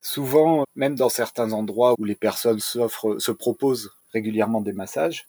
Souvent, 0.01 0.65
même 0.75 0.95
dans 0.95 1.09
certains 1.09 1.53
endroits 1.53 1.95
où 1.97 2.03
les 2.03 2.15
personnes 2.15 2.59
s'offrent, 2.59 3.19
se 3.19 3.31
proposent 3.31 3.91
régulièrement 4.13 4.61
des 4.61 4.73
massages, 4.73 5.25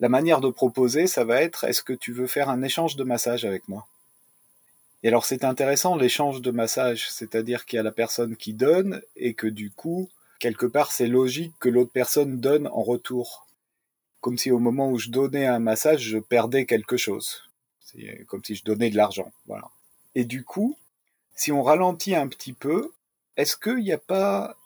la 0.00 0.08
manière 0.08 0.40
de 0.40 0.48
proposer, 0.48 1.06
ça 1.06 1.24
va 1.24 1.40
être 1.42 1.64
est-ce 1.64 1.82
que 1.82 1.92
tu 1.92 2.12
veux 2.12 2.26
faire 2.26 2.48
un 2.48 2.62
échange 2.62 2.96
de 2.96 3.04
massage 3.04 3.44
avec 3.44 3.68
moi? 3.68 3.86
Et 5.04 5.08
alors 5.08 5.26
c'est 5.26 5.44
intéressant 5.44 5.96
l'échange 5.96 6.40
de 6.40 6.50
massage, 6.50 7.10
c'est-à-dire 7.10 7.66
qu'il 7.66 7.76
y 7.76 7.80
a 7.80 7.82
la 7.82 7.92
personne 7.92 8.36
qui 8.36 8.54
donne 8.54 9.02
et 9.16 9.34
que 9.34 9.46
du 9.46 9.70
coup, 9.70 10.08
quelque 10.38 10.64
part, 10.64 10.92
c'est 10.92 11.08
logique 11.08 11.52
que 11.60 11.68
l'autre 11.68 11.92
personne 11.92 12.40
donne 12.40 12.68
en 12.68 12.82
retour. 12.82 13.46
Comme 14.22 14.38
si 14.38 14.50
au 14.50 14.58
moment 14.58 14.88
où 14.90 14.98
je 14.98 15.10
donnais 15.10 15.44
un 15.44 15.58
massage, 15.58 16.00
je 16.00 16.16
perdais 16.16 16.64
quelque 16.64 16.96
chose. 16.96 17.42
Comme 18.26 18.42
si 18.42 18.54
je 18.54 18.64
donnais 18.64 18.88
de 18.88 18.96
l'argent. 18.96 19.30
Voilà. 19.46 19.68
Et 20.14 20.24
du 20.24 20.42
coup, 20.42 20.74
si 21.34 21.52
on 21.52 21.62
ralentit 21.62 22.14
un 22.14 22.26
petit 22.26 22.54
peu, 22.54 22.90
est-ce 23.36 23.58
qu'il 23.58 23.84
n'y 23.84 23.92
a 23.92 23.98
pas 23.98 24.56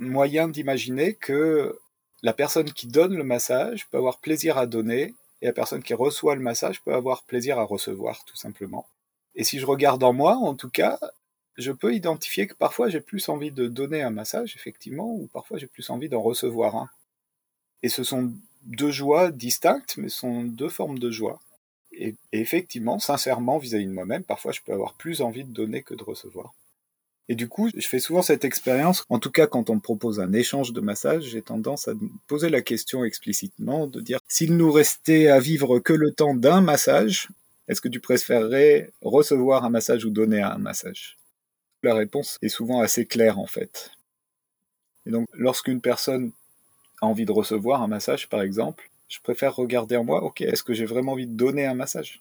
moyen 0.00 0.48
d'imaginer 0.48 1.14
que 1.14 1.78
la 2.22 2.32
personne 2.32 2.72
qui 2.72 2.88
donne 2.88 3.16
le 3.16 3.22
massage 3.22 3.86
peut 3.90 3.98
avoir 3.98 4.18
plaisir 4.18 4.58
à 4.58 4.66
donner 4.66 5.14
et 5.40 5.46
la 5.46 5.52
personne 5.52 5.84
qui 5.84 5.94
reçoit 5.94 6.34
le 6.34 6.42
massage 6.42 6.82
peut 6.82 6.94
avoir 6.94 7.22
plaisir 7.22 7.60
à 7.60 7.62
recevoir, 7.62 8.24
tout 8.24 8.36
simplement? 8.36 8.84
Et 9.38 9.44
si 9.44 9.60
je 9.60 9.66
regarde 9.66 10.02
en 10.02 10.12
moi, 10.12 10.34
en 10.34 10.54
tout 10.56 10.68
cas, 10.68 10.98
je 11.56 11.70
peux 11.70 11.94
identifier 11.94 12.48
que 12.48 12.54
parfois 12.54 12.88
j'ai 12.88 13.00
plus 13.00 13.28
envie 13.28 13.52
de 13.52 13.68
donner 13.68 14.02
un 14.02 14.10
massage, 14.10 14.56
effectivement, 14.56 15.12
ou 15.12 15.28
parfois 15.32 15.58
j'ai 15.58 15.68
plus 15.68 15.88
envie 15.90 16.08
d'en 16.08 16.20
recevoir 16.20 16.74
un. 16.74 16.90
Et 17.84 17.88
ce 17.88 18.02
sont 18.02 18.32
deux 18.64 18.90
joies 18.90 19.30
distinctes, 19.30 19.96
mais 19.96 20.08
ce 20.08 20.18
sont 20.18 20.42
deux 20.42 20.68
formes 20.68 20.98
de 20.98 21.12
joie. 21.12 21.40
Et, 21.92 22.16
effectivement, 22.32 22.98
sincèrement, 22.98 23.58
vis-à-vis 23.58 23.86
de 23.86 23.92
moi-même, 23.92 24.24
parfois 24.24 24.50
je 24.50 24.60
peux 24.60 24.72
avoir 24.72 24.94
plus 24.94 25.20
envie 25.20 25.44
de 25.44 25.52
donner 25.52 25.84
que 25.84 25.94
de 25.94 26.02
recevoir. 26.02 26.52
Et 27.28 27.36
du 27.36 27.46
coup, 27.46 27.70
je 27.72 27.86
fais 27.86 28.00
souvent 28.00 28.22
cette 28.22 28.44
expérience, 28.44 29.04
en 29.08 29.20
tout 29.20 29.30
cas 29.30 29.46
quand 29.46 29.70
on 29.70 29.76
me 29.76 29.80
propose 29.80 30.18
un 30.18 30.32
échange 30.32 30.72
de 30.72 30.80
massage, 30.80 31.26
j'ai 31.26 31.42
tendance 31.42 31.86
à 31.86 31.94
me 31.94 32.08
poser 32.26 32.48
la 32.48 32.62
question 32.62 33.04
explicitement, 33.04 33.86
de 33.86 34.00
dire, 34.00 34.18
s'il 34.26 34.56
nous 34.56 34.72
restait 34.72 35.28
à 35.28 35.38
vivre 35.38 35.78
que 35.78 35.92
le 35.92 36.10
temps 36.10 36.34
d'un 36.34 36.60
massage, 36.60 37.28
est-ce 37.68 37.80
que 37.80 37.88
tu 37.88 38.00
préférerais 38.00 38.92
recevoir 39.02 39.64
un 39.64 39.70
massage 39.70 40.04
ou 40.04 40.10
donner 40.10 40.42
un 40.42 40.58
massage? 40.58 41.16
La 41.82 41.94
réponse 41.94 42.38
est 42.42 42.48
souvent 42.48 42.80
assez 42.80 43.06
claire 43.06 43.38
en 43.38 43.46
fait. 43.46 43.92
Et 45.06 45.10
donc 45.10 45.28
lorsqu'une 45.32 45.80
personne 45.80 46.32
a 47.00 47.06
envie 47.06 47.26
de 47.26 47.32
recevoir 47.32 47.82
un 47.82 47.88
massage 47.88 48.28
par 48.28 48.42
exemple, 48.42 48.90
je 49.08 49.18
préfère 49.22 49.54
regarder 49.54 49.96
en 49.96 50.04
moi, 50.04 50.22
ok, 50.22 50.40
est-ce 50.40 50.62
que 50.62 50.74
j'ai 50.74 50.84
vraiment 50.84 51.12
envie 51.12 51.26
de 51.26 51.36
donner 51.36 51.66
un 51.66 51.74
massage? 51.74 52.20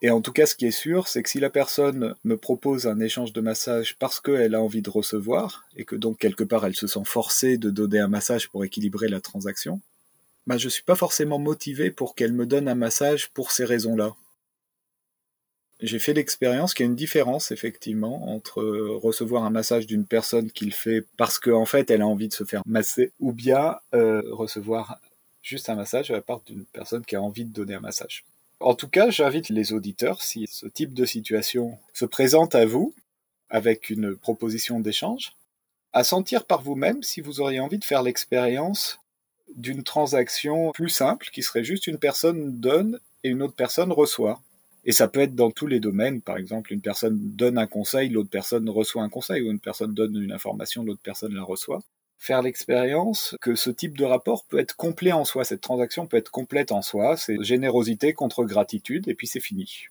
Et 0.00 0.10
en 0.10 0.20
tout 0.20 0.32
cas, 0.32 0.46
ce 0.46 0.54
qui 0.54 0.66
est 0.66 0.70
sûr, 0.70 1.08
c'est 1.08 1.24
que 1.24 1.28
si 1.28 1.40
la 1.40 1.50
personne 1.50 2.14
me 2.22 2.36
propose 2.36 2.86
un 2.86 3.00
échange 3.00 3.32
de 3.32 3.40
massage 3.40 3.96
parce 3.98 4.20
qu'elle 4.20 4.54
a 4.54 4.62
envie 4.62 4.82
de 4.82 4.90
recevoir, 4.90 5.64
et 5.76 5.84
que 5.84 5.96
donc 5.96 6.18
quelque 6.18 6.44
part 6.44 6.64
elle 6.64 6.76
se 6.76 6.86
sent 6.86 7.04
forcée 7.04 7.58
de 7.58 7.70
donner 7.70 7.98
un 7.98 8.08
massage 8.08 8.48
pour 8.48 8.64
équilibrer 8.64 9.08
la 9.08 9.20
transaction, 9.20 9.80
bah, 10.46 10.56
je 10.56 10.68
suis 10.68 10.84
pas 10.84 10.94
forcément 10.94 11.38
motivé 11.38 11.90
pour 11.90 12.14
qu'elle 12.14 12.32
me 12.32 12.46
donne 12.46 12.68
un 12.68 12.76
massage 12.76 13.28
pour 13.30 13.50
ces 13.50 13.64
raisons-là. 13.64 14.14
J'ai 15.80 16.00
fait 16.00 16.12
l'expérience 16.12 16.74
qu'il 16.74 16.84
y 16.84 16.88
a 16.88 16.90
une 16.90 16.96
différence 16.96 17.52
effectivement 17.52 18.32
entre 18.34 18.62
recevoir 18.62 19.44
un 19.44 19.50
massage 19.50 19.86
d'une 19.86 20.06
personne 20.06 20.50
qui 20.50 20.64
le 20.64 20.72
fait 20.72 21.04
parce 21.16 21.38
qu'en 21.38 21.66
fait 21.66 21.90
elle 21.90 22.02
a 22.02 22.06
envie 22.06 22.28
de 22.28 22.34
se 22.34 22.44
faire 22.44 22.62
masser, 22.66 23.12
ou 23.20 23.32
bien 23.32 23.76
euh, 23.94 24.22
recevoir 24.32 24.98
juste 25.40 25.68
un 25.68 25.76
massage 25.76 26.10
à 26.10 26.14
la 26.14 26.20
part 26.20 26.40
d'une 26.46 26.64
personne 26.64 27.04
qui 27.04 27.14
a 27.14 27.22
envie 27.22 27.44
de 27.44 27.52
donner 27.52 27.74
un 27.74 27.80
massage. 27.80 28.24
En 28.60 28.74
tout 28.74 28.88
cas, 28.88 29.10
j'invite 29.10 29.50
les 29.50 29.72
auditeurs, 29.72 30.20
si 30.20 30.46
ce 30.50 30.66
type 30.66 30.92
de 30.92 31.04
situation 31.04 31.78
se 31.94 32.04
présente 32.04 32.56
à 32.56 32.66
vous, 32.66 32.92
avec 33.50 33.88
une 33.88 34.16
proposition 34.16 34.80
d'échange, 34.80 35.32
à 35.92 36.02
sentir 36.02 36.44
par 36.44 36.62
vous-même 36.62 37.02
si 37.02 37.20
vous 37.20 37.40
auriez 37.40 37.60
envie 37.60 37.78
de 37.78 37.84
faire 37.84 38.02
l'expérience 38.02 38.98
d'une 39.54 39.84
transaction 39.84 40.72
plus 40.72 40.90
simple, 40.90 41.28
qui 41.32 41.42
serait 41.42 41.64
juste 41.64 41.86
une 41.86 41.98
personne 41.98 42.58
donne 42.60 42.98
et 43.22 43.28
une 43.28 43.42
autre 43.42 43.54
personne 43.54 43.92
reçoit. 43.92 44.42
Et 44.88 44.92
ça 44.92 45.06
peut 45.06 45.20
être 45.20 45.34
dans 45.34 45.50
tous 45.50 45.66
les 45.66 45.80
domaines, 45.80 46.22
par 46.22 46.38
exemple, 46.38 46.72
une 46.72 46.80
personne 46.80 47.18
donne 47.36 47.58
un 47.58 47.66
conseil, 47.66 48.08
l'autre 48.08 48.30
personne 48.30 48.70
reçoit 48.70 49.02
un 49.02 49.10
conseil, 49.10 49.42
ou 49.42 49.50
une 49.50 49.60
personne 49.60 49.92
donne 49.92 50.16
une 50.16 50.32
information, 50.32 50.82
l'autre 50.82 51.02
personne 51.02 51.34
la 51.34 51.42
reçoit. 51.42 51.80
Faire 52.16 52.40
l'expérience 52.40 53.36
que 53.42 53.54
ce 53.54 53.68
type 53.68 53.98
de 53.98 54.06
rapport 54.06 54.46
peut 54.46 54.58
être 54.58 54.76
complet 54.76 55.12
en 55.12 55.26
soi, 55.26 55.44
cette 55.44 55.60
transaction 55.60 56.06
peut 56.06 56.16
être 56.16 56.30
complète 56.30 56.72
en 56.72 56.80
soi, 56.80 57.18
c'est 57.18 57.36
générosité 57.44 58.14
contre 58.14 58.44
gratitude, 58.44 59.08
et 59.08 59.14
puis 59.14 59.26
c'est 59.26 59.40
fini. 59.40 59.88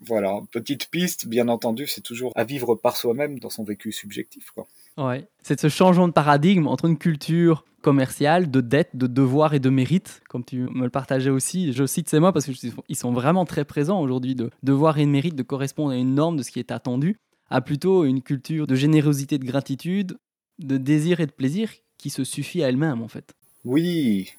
Voilà, 0.00 0.40
petite 0.50 0.90
piste, 0.90 1.26
bien 1.26 1.48
entendu, 1.48 1.86
c'est 1.86 2.00
toujours 2.00 2.32
à 2.34 2.44
vivre 2.44 2.74
par 2.74 2.96
soi-même 2.96 3.38
dans 3.38 3.50
son 3.50 3.64
vécu 3.64 3.92
subjectif. 3.92 4.50
Quoi. 4.50 4.66
Ouais, 4.96 5.26
c'est 5.42 5.60
ce 5.60 5.68
changement 5.68 6.08
de 6.08 6.12
paradigme 6.12 6.66
entre 6.66 6.86
une 6.86 6.98
culture 6.98 7.64
commerciale, 7.82 8.50
de 8.50 8.60
dette, 8.60 8.96
de 8.96 9.06
devoir 9.06 9.54
et 9.54 9.60
de 9.60 9.68
mérite, 9.68 10.22
comme 10.28 10.44
tu 10.44 10.60
me 10.60 10.84
le 10.84 10.90
partageais 10.90 11.30
aussi. 11.30 11.72
Je 11.72 11.84
cite 11.84 12.08
ces 12.08 12.18
mots 12.18 12.32
parce 12.32 12.46
qu'ils 12.46 12.96
sont 12.96 13.12
vraiment 13.12 13.44
très 13.44 13.64
présents 13.64 14.00
aujourd'hui, 14.00 14.34
de 14.34 14.50
devoir 14.62 14.98
et 14.98 15.04
de 15.04 15.10
mérite, 15.10 15.36
de 15.36 15.42
correspondre 15.42 15.92
à 15.92 15.96
une 15.96 16.14
norme 16.14 16.36
de 16.38 16.42
ce 16.42 16.50
qui 16.50 16.58
est 16.58 16.72
attendu, 16.72 17.18
à 17.50 17.60
plutôt 17.60 18.04
une 18.04 18.22
culture 18.22 18.66
de 18.66 18.74
générosité, 18.74 19.38
de 19.38 19.44
gratitude, 19.44 20.16
de 20.58 20.76
désir 20.78 21.20
et 21.20 21.26
de 21.26 21.32
plaisir 21.32 21.70
qui 21.98 22.10
se 22.10 22.24
suffit 22.24 22.64
à 22.64 22.68
elle-même 22.68 23.02
en 23.02 23.08
fait. 23.08 23.34
Oui, 23.64 24.32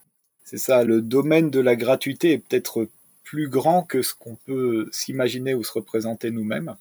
c'est 0.43 0.57
ça, 0.57 0.83
le 0.83 1.01
domaine 1.01 1.49
de 1.49 1.59
la 1.59 1.75
gratuité 1.75 2.33
est 2.33 2.37
peut-être 2.39 2.87
plus 3.25 3.49
grand 3.49 3.83
que 3.83 4.01
ce 4.01 4.13
qu'on 4.13 4.35
peut 4.35 4.87
s'imaginer 4.93 5.53
ou 5.53 5.63
se 5.63 5.73
représenter 5.73 6.31
nous-mêmes. 6.31 6.75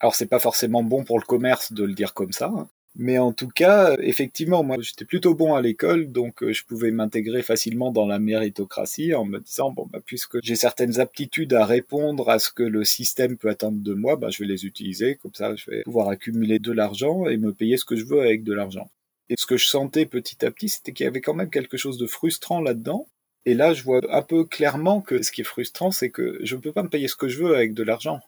Alors 0.00 0.14
c'est 0.14 0.26
pas 0.26 0.40
forcément 0.40 0.82
bon 0.82 1.04
pour 1.04 1.18
le 1.18 1.24
commerce 1.24 1.72
de 1.72 1.84
le 1.84 1.92
dire 1.92 2.14
comme 2.14 2.32
ça, 2.32 2.50
hein. 2.56 2.68
mais 2.96 3.18
en 3.18 3.32
tout 3.32 3.48
cas, 3.48 3.96
effectivement, 4.00 4.62
moi 4.62 4.78
j'étais 4.80 5.04
plutôt 5.04 5.34
bon 5.34 5.54
à 5.54 5.60
l'école, 5.60 6.10
donc 6.10 6.42
euh, 6.42 6.54
je 6.54 6.64
pouvais 6.64 6.90
m'intégrer 6.90 7.42
facilement 7.42 7.92
dans 7.92 8.06
la 8.06 8.18
méritocratie 8.18 9.12
en 9.12 9.26
me 9.26 9.38
disant 9.38 9.70
bon 9.70 9.86
bah 9.92 10.00
puisque 10.04 10.42
j'ai 10.42 10.56
certaines 10.56 10.98
aptitudes 11.00 11.52
à 11.52 11.66
répondre 11.66 12.30
à 12.30 12.38
ce 12.38 12.50
que 12.50 12.62
le 12.62 12.82
système 12.84 13.36
peut 13.36 13.50
attendre 13.50 13.82
de 13.82 13.92
moi, 13.92 14.16
bah 14.16 14.30
je 14.30 14.42
vais 14.42 14.48
les 14.48 14.64
utiliser, 14.64 15.16
comme 15.16 15.34
ça 15.34 15.54
je 15.54 15.70
vais 15.70 15.82
pouvoir 15.82 16.08
accumuler 16.08 16.58
de 16.58 16.72
l'argent 16.72 17.26
et 17.26 17.36
me 17.36 17.52
payer 17.52 17.76
ce 17.76 17.84
que 17.84 17.96
je 17.96 18.06
veux 18.06 18.20
avec 18.20 18.42
de 18.42 18.54
l'argent. 18.54 18.90
Et 19.28 19.34
ce 19.38 19.46
que 19.46 19.58
je 19.58 19.68
sentais 19.68 20.06
petit 20.06 20.44
à 20.44 20.50
petit, 20.50 20.70
c'était 20.70 20.92
qu'il 20.92 21.04
y 21.04 21.06
avait 21.06 21.20
quand 21.20 21.34
même 21.34 21.50
quelque 21.50 21.76
chose 21.76 21.98
de 21.98 22.06
frustrant 22.06 22.60
là-dedans, 22.62 23.06
et 23.46 23.54
là, 23.54 23.72
je 23.72 23.82
vois 23.82 24.00
un 24.10 24.22
peu 24.22 24.44
clairement 24.44 25.00
que 25.00 25.22
ce 25.22 25.32
qui 25.32 25.40
est 25.40 25.44
frustrant, 25.44 25.90
c'est 25.90 26.10
que 26.10 26.38
je 26.42 26.56
ne 26.56 26.60
peux 26.60 26.72
pas 26.72 26.82
me 26.82 26.88
payer 26.88 27.08
ce 27.08 27.16
que 27.16 27.28
je 27.28 27.42
veux 27.42 27.54
avec 27.54 27.74
de 27.74 27.82
l'argent. 27.82 28.20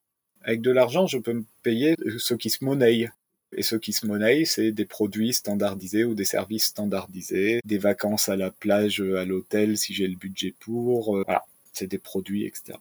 Avec 0.43 0.63
de 0.63 0.71
l'argent, 0.71 1.07
je 1.07 1.19
peux 1.19 1.35
me 1.35 1.45
payer 1.63 1.97
ce 2.19 2.35
qui 2.35 2.51
se 2.51 2.65
monnaie. 2.65 3.11
Et 3.55 3.63
ce 3.63 3.77
qui 3.77 3.93
se 3.93 4.07
monnaie, 4.07 4.47
c'est 4.47 4.73
des 4.73 4.87
produits 4.87 5.35
standardisés 5.35 6.05
ou 6.05 6.15
des 6.15 6.25
services 6.25 6.67
standardisés, 6.67 7.61
des 7.65 7.77
vacances 7.77 8.31
à 8.31 8.37
la 8.37 8.51
plage, 8.51 9.01
à 9.01 9.27
l'hôtel 9.27 9.77
si 9.77 9.93
j'ai 9.93 10.09
le 10.09 10.17
budget 10.17 10.55
pour. 10.59 11.19
Euh, 11.19 11.23
voilà, 11.27 11.45
c'est 11.73 11.87
des 11.87 11.99
produits, 11.99 12.47
etc. 12.47 12.79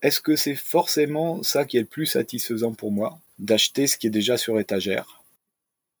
Est-ce 0.00 0.20
que 0.20 0.36
c'est 0.36 0.54
forcément 0.54 1.42
ça 1.42 1.64
qui 1.64 1.76
est 1.76 1.80
le 1.80 1.86
plus 1.86 2.06
satisfaisant 2.06 2.72
pour 2.72 2.92
moi, 2.92 3.18
d'acheter 3.40 3.88
ce 3.88 3.98
qui 3.98 4.06
est 4.06 4.10
déjà 4.10 4.36
sur 4.36 4.60
étagère 4.60 5.24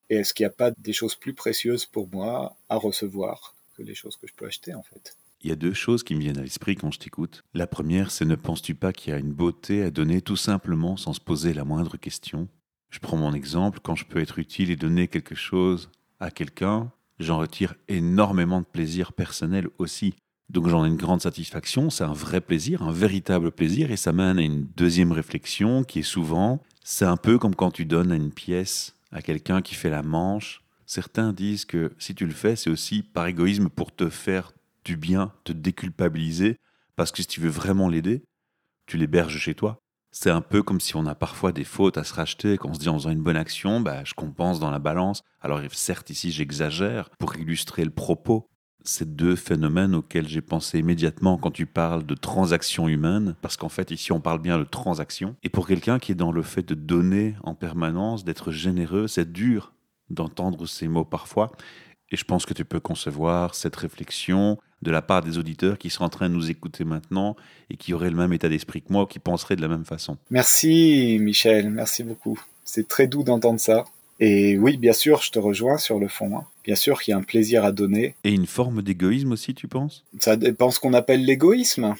Et 0.08 0.16
est-ce 0.16 0.34
qu'il 0.34 0.44
n'y 0.44 0.52
a 0.52 0.54
pas 0.54 0.70
des 0.78 0.92
choses 0.92 1.16
plus 1.16 1.34
précieuses 1.34 1.86
pour 1.86 2.08
moi 2.08 2.56
à 2.68 2.76
recevoir 2.76 3.56
que 3.76 3.82
les 3.82 3.94
choses 3.96 4.16
que 4.16 4.28
je 4.28 4.34
peux 4.34 4.46
acheter 4.46 4.74
en 4.74 4.82
fait? 4.84 5.16
Il 5.42 5.50
y 5.50 5.52
a 5.52 5.56
deux 5.56 5.72
choses 5.72 6.02
qui 6.02 6.14
me 6.14 6.20
viennent 6.20 6.38
à 6.38 6.42
l'esprit 6.42 6.76
quand 6.76 6.90
je 6.90 6.98
t'écoute. 6.98 7.42
La 7.54 7.66
première, 7.66 8.10
c'est 8.10 8.24
ne 8.24 8.34
penses-tu 8.34 8.74
pas 8.74 8.92
qu'il 8.92 9.12
y 9.12 9.16
a 9.16 9.18
une 9.18 9.32
beauté 9.32 9.82
à 9.82 9.90
donner 9.90 10.22
tout 10.22 10.36
simplement 10.36 10.96
sans 10.96 11.12
se 11.12 11.20
poser 11.20 11.52
la 11.52 11.64
moindre 11.64 11.96
question? 11.96 12.48
Je 12.90 12.98
prends 12.98 13.16
mon 13.16 13.32
exemple, 13.32 13.80
quand 13.82 13.94
je 13.94 14.04
peux 14.04 14.20
être 14.20 14.38
utile 14.38 14.70
et 14.70 14.76
donner 14.76 15.08
quelque 15.08 15.34
chose 15.34 15.90
à 16.20 16.30
quelqu'un, 16.30 16.92
j'en 17.18 17.38
retire 17.38 17.74
énormément 17.88 18.60
de 18.60 18.66
plaisir 18.66 19.12
personnel 19.12 19.68
aussi. 19.78 20.14
Donc 20.50 20.68
j'en 20.68 20.84
ai 20.84 20.88
une 20.88 20.96
grande 20.96 21.22
satisfaction, 21.22 21.88
c'est 21.88 22.04
un 22.04 22.12
vrai 22.12 22.40
plaisir, 22.42 22.82
un 22.82 22.92
véritable 22.92 23.50
plaisir, 23.50 23.90
et 23.90 23.96
ça 23.96 24.12
mène 24.12 24.38
à 24.38 24.42
une 24.42 24.66
deuxième 24.76 25.12
réflexion 25.12 25.82
qui 25.82 26.00
est 26.00 26.02
souvent, 26.02 26.62
c'est 26.84 27.06
un 27.06 27.16
peu 27.16 27.38
comme 27.38 27.54
quand 27.54 27.70
tu 27.70 27.86
donnes 27.86 28.12
une 28.12 28.32
pièce 28.32 28.96
à 29.10 29.22
quelqu'un 29.22 29.62
qui 29.62 29.74
fait 29.74 29.90
la 29.90 30.02
manche. 30.02 30.62
Certains 30.84 31.32
disent 31.32 31.64
que 31.64 31.92
si 31.98 32.14
tu 32.14 32.26
le 32.26 32.34
fais, 32.34 32.56
c'est 32.56 32.68
aussi 32.68 33.02
par 33.02 33.26
égoïsme 33.26 33.70
pour 33.70 33.94
te 33.94 34.10
faire 34.10 34.52
du 34.84 34.96
bien, 34.96 35.32
te 35.44 35.52
déculpabiliser, 35.52 36.58
parce 36.96 37.12
que 37.12 37.22
si 37.22 37.28
tu 37.28 37.40
veux 37.40 37.50
vraiment 37.50 37.88
l'aider, 37.88 38.24
tu 38.86 38.96
l'héberges 38.96 39.38
chez 39.38 39.54
toi. 39.54 39.78
C'est 40.14 40.30
un 40.30 40.42
peu 40.42 40.62
comme 40.62 40.80
si 40.80 40.94
on 40.94 41.06
a 41.06 41.14
parfois 41.14 41.52
des 41.52 41.64
fautes 41.64 41.96
à 41.96 42.04
se 42.04 42.12
racheter, 42.12 42.58
qu'on 42.58 42.74
se 42.74 42.78
dit 42.78 42.90
en 42.90 42.98
faisant 42.98 43.10
une 43.10 43.22
bonne 43.22 43.36
action, 43.36 43.80
bah, 43.80 44.04
je 44.04 44.12
compense 44.12 44.60
dans 44.60 44.70
la 44.70 44.78
balance. 44.78 45.22
Alors 45.40 45.60
certes, 45.72 46.10
ici 46.10 46.30
j'exagère 46.30 47.08
pour 47.18 47.36
illustrer 47.36 47.84
le 47.84 47.90
propos. 47.90 48.46
Ces 48.84 49.06
deux 49.06 49.36
phénomènes 49.36 49.94
auxquels 49.94 50.28
j'ai 50.28 50.42
pensé 50.42 50.80
immédiatement 50.80 51.38
quand 51.38 51.52
tu 51.52 51.66
parles 51.66 52.04
de 52.04 52.14
transaction 52.14 52.88
humaine, 52.88 53.36
parce 53.40 53.56
qu'en 53.56 53.70
fait 53.70 53.90
ici 53.90 54.12
on 54.12 54.20
parle 54.20 54.42
bien 54.42 54.58
de 54.58 54.64
transaction. 54.64 55.36
Et 55.42 55.48
pour 55.48 55.66
quelqu'un 55.66 55.98
qui 55.98 56.12
est 56.12 56.16
dans 56.16 56.32
le 56.32 56.42
fait 56.42 56.62
de 56.62 56.74
donner 56.74 57.36
en 57.42 57.54
permanence, 57.54 58.24
d'être 58.24 58.50
généreux, 58.50 59.06
c'est 59.06 59.32
dur 59.32 59.72
d'entendre 60.10 60.66
ces 60.66 60.88
mots 60.88 61.06
parfois. 61.06 61.52
Et 62.10 62.16
je 62.16 62.24
pense 62.24 62.44
que 62.44 62.52
tu 62.52 62.66
peux 62.66 62.80
concevoir 62.80 63.54
cette 63.54 63.76
réflexion 63.76 64.58
de 64.82 64.90
la 64.90 65.02
part 65.02 65.22
des 65.22 65.38
auditeurs 65.38 65.78
qui 65.78 65.90
seraient 65.90 66.04
en 66.04 66.10
train 66.10 66.28
de 66.28 66.34
nous 66.34 66.50
écouter 66.50 66.84
maintenant 66.84 67.36
et 67.70 67.76
qui 67.76 67.94
auraient 67.94 68.10
le 68.10 68.16
même 68.16 68.32
état 68.32 68.48
d'esprit 68.48 68.82
que 68.82 68.92
moi, 68.92 69.06
qui 69.06 69.18
penseraient 69.18 69.56
de 69.56 69.62
la 69.62 69.68
même 69.68 69.84
façon. 69.84 70.16
Merci 70.30 71.18
Michel, 71.20 71.70
merci 71.70 72.02
beaucoup. 72.02 72.38
C'est 72.64 72.88
très 72.88 73.06
doux 73.06 73.22
d'entendre 73.22 73.60
ça. 73.60 73.84
Et 74.20 74.56
oui, 74.56 74.76
bien 74.76 74.92
sûr, 74.92 75.20
je 75.20 75.32
te 75.32 75.38
rejoins 75.38 75.78
sur 75.78 75.98
le 75.98 76.06
fond. 76.06 76.36
Hein. 76.36 76.44
Bien 76.64 76.76
sûr 76.76 77.02
qu'il 77.02 77.10
y 77.10 77.14
a 77.14 77.18
un 77.18 77.22
plaisir 77.22 77.64
à 77.64 77.72
donner. 77.72 78.14
Et 78.22 78.30
une 78.30 78.46
forme 78.46 78.82
d'égoïsme 78.82 79.32
aussi, 79.32 79.54
tu 79.54 79.66
penses? 79.66 80.04
Ça 80.20 80.36
dépend 80.36 80.70
ce 80.70 80.78
qu'on 80.78 80.92
appelle 80.92 81.24
l'égoïsme. 81.24 81.94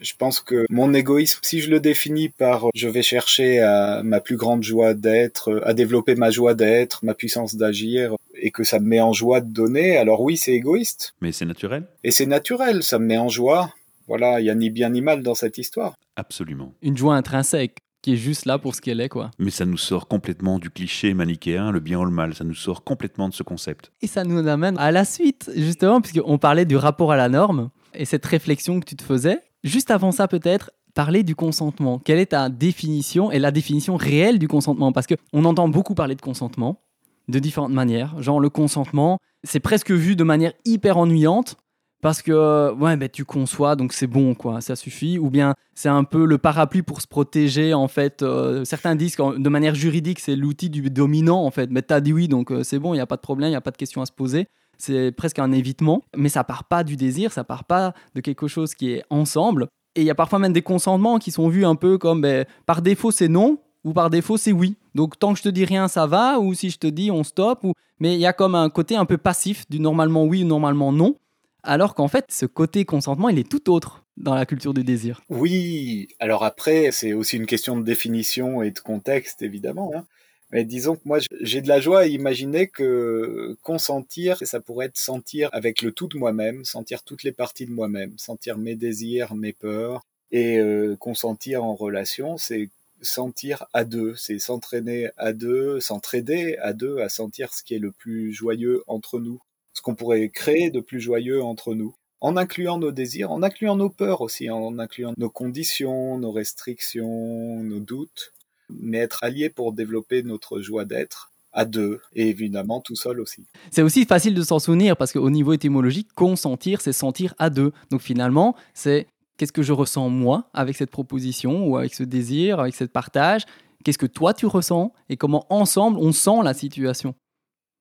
Je 0.00 0.12
pense 0.16 0.40
que 0.40 0.64
mon 0.70 0.94
égoïsme, 0.94 1.40
si 1.42 1.60
je 1.60 1.70
le 1.70 1.80
définis 1.80 2.28
par 2.28 2.66
je 2.74 2.88
vais 2.88 3.02
chercher 3.02 3.60
à 3.60 4.02
ma 4.04 4.20
plus 4.20 4.36
grande 4.36 4.62
joie 4.62 4.94
d'être, 4.94 5.60
à 5.64 5.74
développer 5.74 6.14
ma 6.14 6.30
joie 6.30 6.54
d'être, 6.54 7.04
ma 7.04 7.14
puissance 7.14 7.56
d'agir, 7.56 8.14
et 8.34 8.50
que 8.50 8.64
ça 8.64 8.78
me 8.78 8.86
met 8.86 9.00
en 9.00 9.12
joie 9.12 9.40
de 9.40 9.52
donner, 9.52 9.96
alors 9.96 10.20
oui, 10.20 10.36
c'est 10.36 10.52
égoïste. 10.52 11.14
Mais 11.20 11.32
c'est 11.32 11.46
naturel. 11.46 11.84
Et 12.04 12.10
c'est 12.10 12.26
naturel, 12.26 12.82
ça 12.82 12.98
me 12.98 13.06
met 13.06 13.18
en 13.18 13.28
joie. 13.28 13.72
Voilà, 14.06 14.40
il 14.40 14.46
y 14.46 14.50
a 14.50 14.54
ni 14.54 14.70
bien 14.70 14.90
ni 14.90 15.02
mal 15.02 15.22
dans 15.22 15.34
cette 15.34 15.58
histoire. 15.58 15.94
Absolument. 16.16 16.72
Une 16.80 16.96
joie 16.96 17.14
intrinsèque 17.14 17.78
qui 18.00 18.12
est 18.12 18.16
juste 18.16 18.46
là 18.46 18.58
pour 18.58 18.74
ce 18.74 18.80
qu'elle 18.80 19.00
est, 19.00 19.08
quoi. 19.08 19.32
Mais 19.38 19.50
ça 19.50 19.66
nous 19.66 19.76
sort 19.76 20.06
complètement 20.06 20.58
du 20.58 20.70
cliché 20.70 21.12
manichéen, 21.14 21.72
le 21.72 21.80
bien 21.80 21.98
ou 21.98 22.04
le 22.04 22.10
mal. 22.10 22.34
Ça 22.34 22.44
nous 22.44 22.54
sort 22.54 22.84
complètement 22.84 23.28
de 23.28 23.34
ce 23.34 23.42
concept. 23.42 23.90
Et 24.00 24.06
ça 24.06 24.24
nous 24.24 24.46
amène 24.46 24.78
à 24.78 24.92
la 24.92 25.04
suite, 25.04 25.50
justement, 25.56 26.00
puisqu'on 26.00 26.38
parlait 26.38 26.64
du 26.64 26.76
rapport 26.76 27.12
à 27.12 27.16
la 27.16 27.28
norme 27.28 27.70
et 27.94 28.04
cette 28.04 28.24
réflexion 28.24 28.80
que 28.80 28.86
tu 28.86 28.96
te 28.96 29.02
faisais. 29.02 29.40
Juste 29.64 29.90
avant 29.90 30.12
ça, 30.12 30.28
peut-être, 30.28 30.70
parler 30.94 31.22
du 31.22 31.34
consentement. 31.34 31.98
Quelle 31.98 32.18
est 32.18 32.26
ta 32.26 32.48
définition 32.48 33.30
et 33.30 33.38
la 33.38 33.50
définition 33.50 33.96
réelle 33.96 34.38
du 34.38 34.48
consentement? 34.48 34.92
Parce 34.92 35.06
qu'on 35.06 35.44
entend 35.44 35.68
beaucoup 35.68 35.94
parler 35.94 36.14
de 36.14 36.20
consentement 36.20 36.80
de 37.28 37.38
différentes 37.38 37.72
manières. 37.72 38.20
Genre 38.22 38.40
le 38.40 38.48
consentement, 38.48 39.18
c'est 39.44 39.60
presque 39.60 39.90
vu 39.90 40.16
de 40.16 40.24
manière 40.24 40.52
hyper 40.64 40.96
ennuyante 40.96 41.56
parce 42.00 42.22
que 42.22 42.72
ouais, 42.74 42.96
ben, 42.96 43.08
tu 43.08 43.24
conçois, 43.24 43.74
donc 43.74 43.92
c'est 43.92 44.06
bon, 44.06 44.34
quoi, 44.34 44.60
ça 44.60 44.76
suffit. 44.76 45.18
Ou 45.18 45.30
bien 45.30 45.54
c'est 45.74 45.88
un 45.88 46.04
peu 46.04 46.24
le 46.24 46.38
parapluie 46.38 46.82
pour 46.82 47.00
se 47.00 47.08
protéger, 47.08 47.74
en 47.74 47.88
fait. 47.88 48.22
Euh, 48.22 48.64
certains 48.64 48.94
disent 48.94 49.16
que 49.16 49.38
de 49.38 49.48
manière 49.48 49.74
juridique, 49.74 50.20
c'est 50.20 50.36
l'outil 50.36 50.70
du 50.70 50.90
dominant, 50.90 51.44
en 51.44 51.50
fait. 51.50 51.70
Mais 51.70 51.82
tu 51.82 51.92
as 51.92 52.00
dit 52.00 52.12
oui, 52.12 52.28
donc 52.28 52.52
euh, 52.52 52.62
c'est 52.62 52.78
bon, 52.78 52.94
il 52.94 52.98
n'y 52.98 53.02
a 53.02 53.06
pas 53.06 53.16
de 53.16 53.20
problème, 53.20 53.48
il 53.48 53.52
n'y 53.52 53.56
a 53.56 53.60
pas 53.60 53.72
de 53.72 53.76
question 53.76 54.00
à 54.00 54.06
se 54.06 54.12
poser. 54.12 54.46
C'est 54.78 55.12
presque 55.12 55.38
un 55.38 55.52
évitement, 55.52 56.02
mais 56.16 56.28
ça 56.28 56.44
part 56.44 56.64
pas 56.64 56.84
du 56.84 56.96
désir, 56.96 57.32
ça 57.32 57.44
part 57.44 57.64
pas 57.64 57.94
de 58.14 58.20
quelque 58.20 58.48
chose 58.48 58.74
qui 58.74 58.92
est 58.92 59.04
ensemble. 59.10 59.68
Et 59.94 60.02
il 60.02 60.06
y 60.06 60.10
a 60.10 60.14
parfois 60.14 60.38
même 60.38 60.52
des 60.52 60.62
consentements 60.62 61.18
qui 61.18 61.32
sont 61.32 61.48
vus 61.48 61.64
un 61.64 61.74
peu 61.74 61.98
comme 61.98 62.20
ben, 62.20 62.46
par 62.66 62.82
défaut 62.82 63.10
c'est 63.10 63.28
non, 63.28 63.58
ou 63.84 63.92
par 63.92 64.10
défaut 64.10 64.36
c'est 64.36 64.52
oui. 64.52 64.76
Donc 64.94 65.18
tant 65.18 65.32
que 65.32 65.38
je 65.38 65.42
te 65.42 65.48
dis 65.48 65.64
rien, 65.64 65.88
ça 65.88 66.06
va, 66.06 66.38
ou 66.38 66.54
si 66.54 66.70
je 66.70 66.78
te 66.78 66.86
dis 66.86 67.10
on 67.10 67.24
stop, 67.24 67.64
ou... 67.64 67.72
mais 67.98 68.14
il 68.14 68.20
y 68.20 68.26
a 68.26 68.32
comme 68.32 68.54
un 68.54 68.70
côté 68.70 68.94
un 68.96 69.04
peu 69.04 69.18
passif 69.18 69.68
du 69.68 69.80
normalement 69.80 70.24
oui 70.24 70.44
ou 70.44 70.46
normalement 70.46 70.92
non, 70.92 71.16
alors 71.64 71.94
qu'en 71.94 72.08
fait 72.08 72.26
ce 72.30 72.46
côté 72.46 72.84
consentement 72.84 73.28
il 73.28 73.38
est 73.38 73.48
tout 73.48 73.70
autre. 73.70 74.04
dans 74.18 74.34
la 74.34 74.46
culture 74.46 74.74
du 74.74 74.84
désir. 74.84 75.22
Oui, 75.28 76.08
alors 76.18 76.44
après, 76.44 76.90
c'est 76.92 77.12
aussi 77.12 77.36
une 77.36 77.46
question 77.46 77.78
de 77.78 77.84
définition 77.84 78.62
et 78.62 78.70
de 78.70 78.78
contexte, 78.78 79.42
évidemment. 79.42 79.92
Hein. 79.96 80.04
Mais 80.50 80.64
disons 80.64 80.96
que 80.96 81.02
moi, 81.04 81.18
j'ai 81.40 81.60
de 81.60 81.68
la 81.68 81.80
joie 81.80 82.00
à 82.00 82.06
imaginer 82.06 82.68
que 82.68 83.56
consentir, 83.62 84.38
ça 84.42 84.60
pourrait 84.60 84.86
être 84.86 84.96
sentir 84.96 85.50
avec 85.52 85.82
le 85.82 85.92
tout 85.92 86.08
de 86.08 86.16
moi-même, 86.16 86.64
sentir 86.64 87.02
toutes 87.02 87.22
les 87.22 87.32
parties 87.32 87.66
de 87.66 87.72
moi-même, 87.72 88.16
sentir 88.18 88.56
mes 88.56 88.74
désirs, 88.74 89.34
mes 89.34 89.52
peurs, 89.52 90.02
et 90.30 90.58
euh, 90.58 90.96
consentir 90.96 91.64
en 91.64 91.74
relation, 91.74 92.36
c'est 92.38 92.70
sentir 93.00 93.66
à 93.72 93.84
deux, 93.84 94.14
c'est 94.16 94.38
s'entraîner 94.38 95.10
à 95.16 95.32
deux, 95.32 95.80
s'entraider 95.80 96.56
à 96.60 96.72
deux, 96.72 96.98
à 96.98 97.08
sentir 97.08 97.52
ce 97.52 97.62
qui 97.62 97.74
est 97.74 97.78
le 97.78 97.92
plus 97.92 98.32
joyeux 98.32 98.82
entre 98.86 99.20
nous, 99.20 99.40
ce 99.72 99.82
qu'on 99.82 99.94
pourrait 99.94 100.28
créer 100.30 100.70
de 100.70 100.80
plus 100.80 101.00
joyeux 101.00 101.42
entre 101.42 101.74
nous, 101.74 101.94
en 102.20 102.36
incluant 102.36 102.78
nos 102.78 102.90
désirs, 102.90 103.30
en 103.30 103.42
incluant 103.42 103.76
nos 103.76 103.90
peurs 103.90 104.20
aussi, 104.22 104.50
en 104.50 104.78
incluant 104.78 105.14
nos 105.16 105.30
conditions, 105.30 106.18
nos 106.18 106.32
restrictions, 106.32 107.62
nos 107.62 107.80
doutes, 107.80 108.32
mais 108.70 108.98
être 108.98 109.22
alliés 109.22 109.50
pour 109.50 109.72
développer 109.72 110.22
notre 110.22 110.60
joie 110.60 110.84
d'être 110.84 111.32
à 111.52 111.64
deux 111.64 112.00
et 112.14 112.28
évidemment 112.28 112.80
tout 112.80 112.94
seul 112.94 113.20
aussi. 113.20 113.44
C'est 113.70 113.82
aussi 113.82 114.04
facile 114.04 114.34
de 114.34 114.42
s'en 114.42 114.58
souvenir 114.58 114.96
parce 114.96 115.12
qu'au 115.12 115.30
niveau 115.30 115.52
étymologique, 115.52 116.08
consentir, 116.14 116.80
c'est 116.80 116.92
sentir 116.92 117.34
à 117.38 117.50
deux. 117.50 117.72
Donc 117.90 118.00
finalement, 118.00 118.54
c'est 118.74 119.06
qu'est-ce 119.36 119.52
que 119.52 119.62
je 119.62 119.72
ressens 119.72 120.08
moi 120.08 120.50
avec 120.52 120.76
cette 120.76 120.90
proposition 120.90 121.66
ou 121.66 121.76
avec 121.76 121.94
ce 121.94 122.02
désir, 122.02 122.60
avec 122.60 122.74
ce 122.74 122.84
partage? 122.84 123.42
Qu'est-ce 123.84 123.98
que 123.98 124.06
toi 124.06 124.34
tu 124.34 124.46
ressens? 124.46 124.92
Et 125.08 125.16
comment 125.16 125.46
ensemble 125.50 125.98
on 125.98 126.12
sent 126.12 126.42
la 126.44 126.54
situation? 126.54 127.14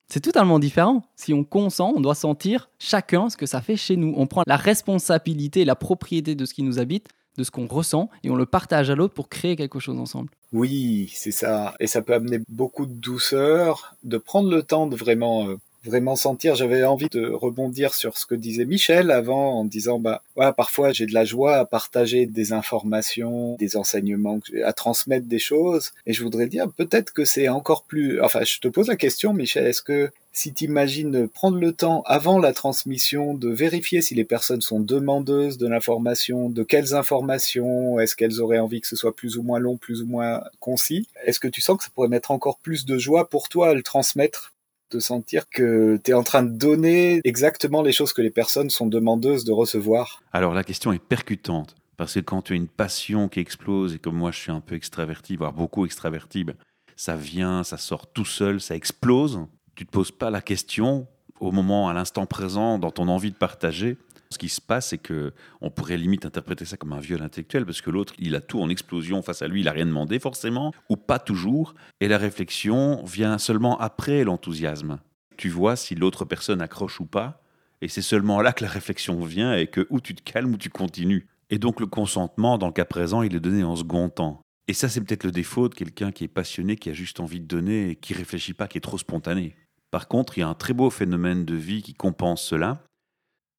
C'est 0.10 0.22
totalement 0.22 0.60
différent. 0.60 1.04
Si 1.18 1.34
on 1.34 1.44
consent, 1.44 1.94
on 1.96 2.00
doit 2.00 2.16
sentir 2.16 2.70
chacun 2.80 3.30
ce 3.30 3.36
que 3.36 3.46
ça 3.46 3.62
fait 3.62 3.76
chez 3.76 3.98
nous. 3.98 4.14
On 4.16 4.26
prend 4.26 4.44
la 4.48 4.56
responsabilité, 4.56 5.66
la 5.66 5.76
propriété 5.76 6.34
de 6.34 6.46
ce 6.46 6.54
qui 6.54 6.64
nous 6.64 6.80
habite, 6.80 7.10
de 7.38 7.44
ce 7.44 7.52
qu'on 7.52 7.68
ressent, 7.68 8.10
et 8.24 8.30
on 8.30 8.36
le 8.36 8.46
partage 8.46 8.90
à 8.90 8.96
l'autre 8.96 9.14
pour 9.14 9.30
créer 9.30 9.56
quelque 9.56 9.80
chose 9.80 10.00
ensemble. 10.00 10.30
Oui, 10.54 11.12
c'est 11.14 11.32
ça. 11.32 11.74
Et 11.80 11.88
ça 11.88 12.02
peut 12.02 12.14
amener 12.14 12.40
beaucoup 12.48 12.86
de 12.86 12.94
douceur, 12.94 13.96
de 14.04 14.18
prendre 14.18 14.50
le 14.50 14.64
temps 14.64 14.88
de 14.88 14.96
vraiment 14.96 15.48
euh, 15.48 15.58
vraiment 15.88 16.16
sentir. 16.16 16.56
J'avais 16.56 16.84
envie 16.84 17.10
de 17.10 17.28
rebondir 17.28 17.94
sur 17.94 18.18
ce 18.18 18.26
que 18.26 18.36
disait 18.36 18.66
Michel 18.66 19.12
avant 19.12 19.60
en 19.60 19.66
disant 19.66 20.00
bah 20.00 20.22
ouais, 20.36 20.52
parfois 20.54 20.92
j'ai 20.92 21.06
de 21.06 21.14
la 21.14 21.26
joie 21.26 21.56
à 21.56 21.66
partager 21.66 22.26
des 22.26 22.54
informations, 22.54 23.56
des 23.58 23.78
enseignements, 23.78 24.40
à 24.64 24.74
transmettre 24.74 25.28
des 25.28 25.40
choses. 25.40 25.92
Et 26.06 26.14
je 26.14 26.24
voudrais 26.24 26.48
dire 26.48 26.68
peut-être 26.76 27.12
que 27.14 27.26
c'est 27.26 27.50
encore 27.50 27.84
plus. 27.84 28.22
Enfin, 28.22 28.44
je 28.44 28.60
te 28.60 28.68
pose 28.68 28.88
la 28.88 28.96
question, 28.96 29.34
Michel. 29.34 29.66
Est-ce 29.66 29.82
que 29.82 30.12
si 30.38 30.54
tu 30.54 30.66
imagines 30.66 31.28
prendre 31.28 31.58
le 31.58 31.72
temps 31.72 32.04
avant 32.06 32.38
la 32.38 32.54
transmission 32.54 33.34
de 33.34 33.50
vérifier 33.50 34.04
si 34.04 34.14
les 34.14 34.24
personnes 34.24 34.62
sont 34.62 34.80
demandeuses 34.80 35.58
de 35.58 35.68
l'information, 35.68 36.50
de 36.50 36.62
quelles 36.62 36.94
informations, 36.94 38.00
est-ce 38.00 38.16
qu'elles 38.16 38.40
auraient 38.40 38.60
envie 38.60 38.80
que 38.80 38.88
ce 38.88 38.96
soit 38.96 39.16
plus 39.16 39.38
ou 39.38 39.42
moins 39.42 39.58
long, 39.58 39.78
plus 39.78 40.04
ou 40.04 40.06
moins 40.06 40.44
concis, 40.60 41.08
est-ce 41.26 41.40
que 41.40 41.48
tu 41.48 41.62
sens 41.62 41.78
que 41.78 41.84
ça 41.84 41.90
pourrait 41.94 42.08
mettre 42.08 42.30
encore 42.30 42.60
plus 42.60 42.86
de 42.86 43.00
joie 43.00 43.28
pour 43.30 43.50
toi 43.50 43.70
à 43.70 43.74
le 43.74 43.82
transmettre? 43.82 44.54
De 44.92 45.00
sentir 45.00 45.50
que 45.50 46.00
tu 46.04 46.12
es 46.12 46.14
en 46.14 46.24
train 46.24 46.44
de 46.44 46.52
donner 46.52 47.22
exactement 47.24 47.82
les 47.82 47.92
choses 47.92 48.14
que 48.14 48.22
les 48.22 48.30
personnes 48.32 48.70
sont 48.70 48.88
demandeuses 48.88 49.44
de 49.44 49.52
recevoir 49.52 50.22
Alors 50.34 50.54
la 50.54 50.64
question 50.64 50.94
est 50.94 51.04
percutante, 51.04 51.76
parce 51.98 52.14
que 52.14 52.20
quand 52.20 52.44
tu 52.44 52.54
as 52.54 52.56
une 52.56 52.68
passion 52.68 53.28
qui 53.28 53.40
explose, 53.40 53.96
et 53.96 54.00
comme 54.00 54.16
moi 54.16 54.32
je 54.32 54.40
suis 54.40 54.52
un 54.52 54.62
peu 54.62 54.76
extraverti, 54.76 55.36
voire 55.36 55.54
beaucoup 55.54 55.86
extraverti, 55.86 56.44
ben, 56.44 56.56
ça 56.96 57.16
vient, 57.16 57.64
ça 57.64 57.78
sort 57.78 58.08
tout 58.08 58.26
seul, 58.26 58.60
ça 58.60 58.76
explose. 58.76 59.42
Tu 59.76 59.86
te 59.86 59.92
poses 59.92 60.12
pas 60.12 60.30
la 60.30 60.42
question 60.42 61.08
au 61.40 61.52
moment, 61.52 61.88
à 61.88 61.94
l'instant 61.94 62.26
présent, 62.26 62.80
dans 62.80 62.92
ton 62.92 63.08
envie 63.08 63.32
de 63.32 63.36
partager, 63.36 63.98
ce 64.30 64.38
qui 64.38 64.50
se 64.50 64.62
passe, 64.62 64.90
c'est 64.90 64.98
que 64.98 65.34
on 65.62 65.70
pourrait 65.70 65.98
limite 65.98 66.26
interpréter 66.26 66.66
ça 66.66 66.78
comme 66.78 66.94
un 66.94 67.00
viol 67.00 67.22
intellectuel, 67.22 67.66
parce 67.66 67.82
que 67.82 67.90
l'autre, 67.90 68.14
il 68.20 68.36
a 68.36 68.42
tout 68.42 68.62
en 68.62 68.70
explosion 68.70 69.22
face 69.22 69.42
à 69.42 69.48
lui, 69.48 69.62
il 69.62 69.66
n'a 69.66 69.72
rien 69.72 69.86
demandé 69.86 70.20
forcément, 70.20 70.74
ou 70.90 70.98
pas 70.98 71.20
toujours, 71.20 71.76
et 72.00 72.08
la 72.08 72.18
réflexion 72.18 73.04
vient 73.04 73.38
seulement 73.38 73.78
après 73.80 74.24
l'enthousiasme. 74.24 75.00
Tu 75.38 75.50
vois 75.50 75.76
si 75.76 75.96
l'autre 75.96 76.26
personne 76.26 76.62
accroche 76.62 77.00
ou 77.00 77.06
pas, 77.06 77.42
et 77.82 77.88
c'est 77.88 78.02
seulement 78.02 78.42
là 78.42 78.54
que 78.54 78.64
la 78.64 78.70
réflexion 78.70 79.24
vient 79.24 79.56
et 79.56 79.68
que 79.68 79.86
ou 79.90 80.02
tu 80.02 80.16
te 80.16 80.24
calmes 80.24 80.54
ou 80.54 80.58
tu 80.58 80.70
continues. 80.70 81.28
Et 81.50 81.60
donc 81.60 81.80
le 81.80 81.86
consentement, 81.86 82.58
dans 82.58 82.68
le 82.68 82.74
cas 82.74 82.86
présent, 82.86 83.22
il 83.22 83.36
est 83.36 83.40
donné 83.40 83.64
en 83.64 83.76
second 83.76 84.10
temps. 84.10 84.42
Et 84.68 84.74
ça, 84.74 84.90
c'est 84.90 85.00
peut-être 85.00 85.24
le 85.24 85.32
défaut 85.32 85.70
de 85.70 85.76
quelqu'un 85.76 86.12
qui 86.12 86.26
est 86.26 86.30
passionné, 86.30 86.76
qui 86.76 86.90
a 86.90 86.94
juste 86.94 87.20
envie 87.20 87.40
de 87.40 87.46
donner 87.46 87.92
et 87.92 87.96
qui 87.96 88.14
réfléchit 88.14 88.54
pas, 88.54 88.68
qui 88.68 88.78
est 88.78 88.82
trop 88.82 88.98
spontané. 88.98 89.56
Par 89.92 90.10
contre, 90.10 90.38
il 90.38 90.42
y 90.42 90.44
a 90.44 90.50
un 90.50 90.56
très 90.56 90.74
beau 90.74 90.90
phénomène 90.90 91.46
de 91.46 91.56
vie 91.56 91.82
qui 91.82 91.94
compense 91.94 92.44
cela, 92.44 92.84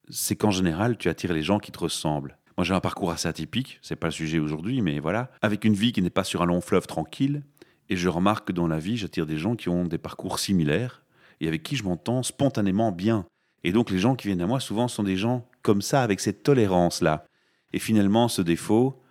c'est 0.09 0.35
qu'en 0.35 0.51
général, 0.51 0.97
tu 0.97 1.09
attires 1.09 1.33
les 1.33 1.43
gens 1.43 1.59
qui 1.59 1.71
te 1.71 1.79
ressemblent. 1.79 2.37
Moi, 2.57 2.65
j'ai 2.65 2.73
un 2.73 2.79
parcours 2.79 3.11
assez 3.11 3.27
atypique, 3.27 3.79
c'est 3.81 3.95
pas 3.95 4.07
le 4.07 4.11
sujet 4.11 4.39
aujourd'hui, 4.39 4.81
mais 4.81 4.99
voilà, 4.99 5.31
avec 5.41 5.63
une 5.63 5.75
vie 5.75 5.91
qui 5.91 6.01
n'est 6.01 6.09
pas 6.09 6.23
sur 6.23 6.41
un 6.41 6.45
long 6.45 6.61
fleuve 6.61 6.87
tranquille, 6.87 7.43
et 7.89 7.95
je 7.95 8.09
remarque 8.09 8.47
que 8.49 8.51
dans 8.51 8.67
la 8.67 8.79
vie, 8.79 8.97
j'attire 8.97 9.25
des 9.25 9.37
gens 9.37 9.55
qui 9.55 9.69
ont 9.69 9.85
des 9.85 9.97
parcours 9.97 10.39
similaires 10.39 11.03
et 11.41 11.47
avec 11.47 11.63
qui 11.63 11.75
je 11.75 11.83
m'entends 11.83 12.21
spontanément 12.21 12.91
bien. 12.91 13.25
Et 13.63 13.71
donc, 13.71 13.89
les 13.89 13.97
gens 13.97 14.15
qui 14.15 14.27
viennent 14.27 14.41
à 14.41 14.47
moi, 14.47 14.59
souvent, 14.59 14.87
sont 14.87 15.03
des 15.03 15.17
gens 15.17 15.47
comme 15.61 15.81
ça, 15.81 16.03
avec 16.03 16.19
cette 16.19 16.43
tolérance-là. 16.43 17.25
Et 17.73 17.79
finalement, 17.79 18.27
ce 18.27 18.41
défaut, 18.41 19.01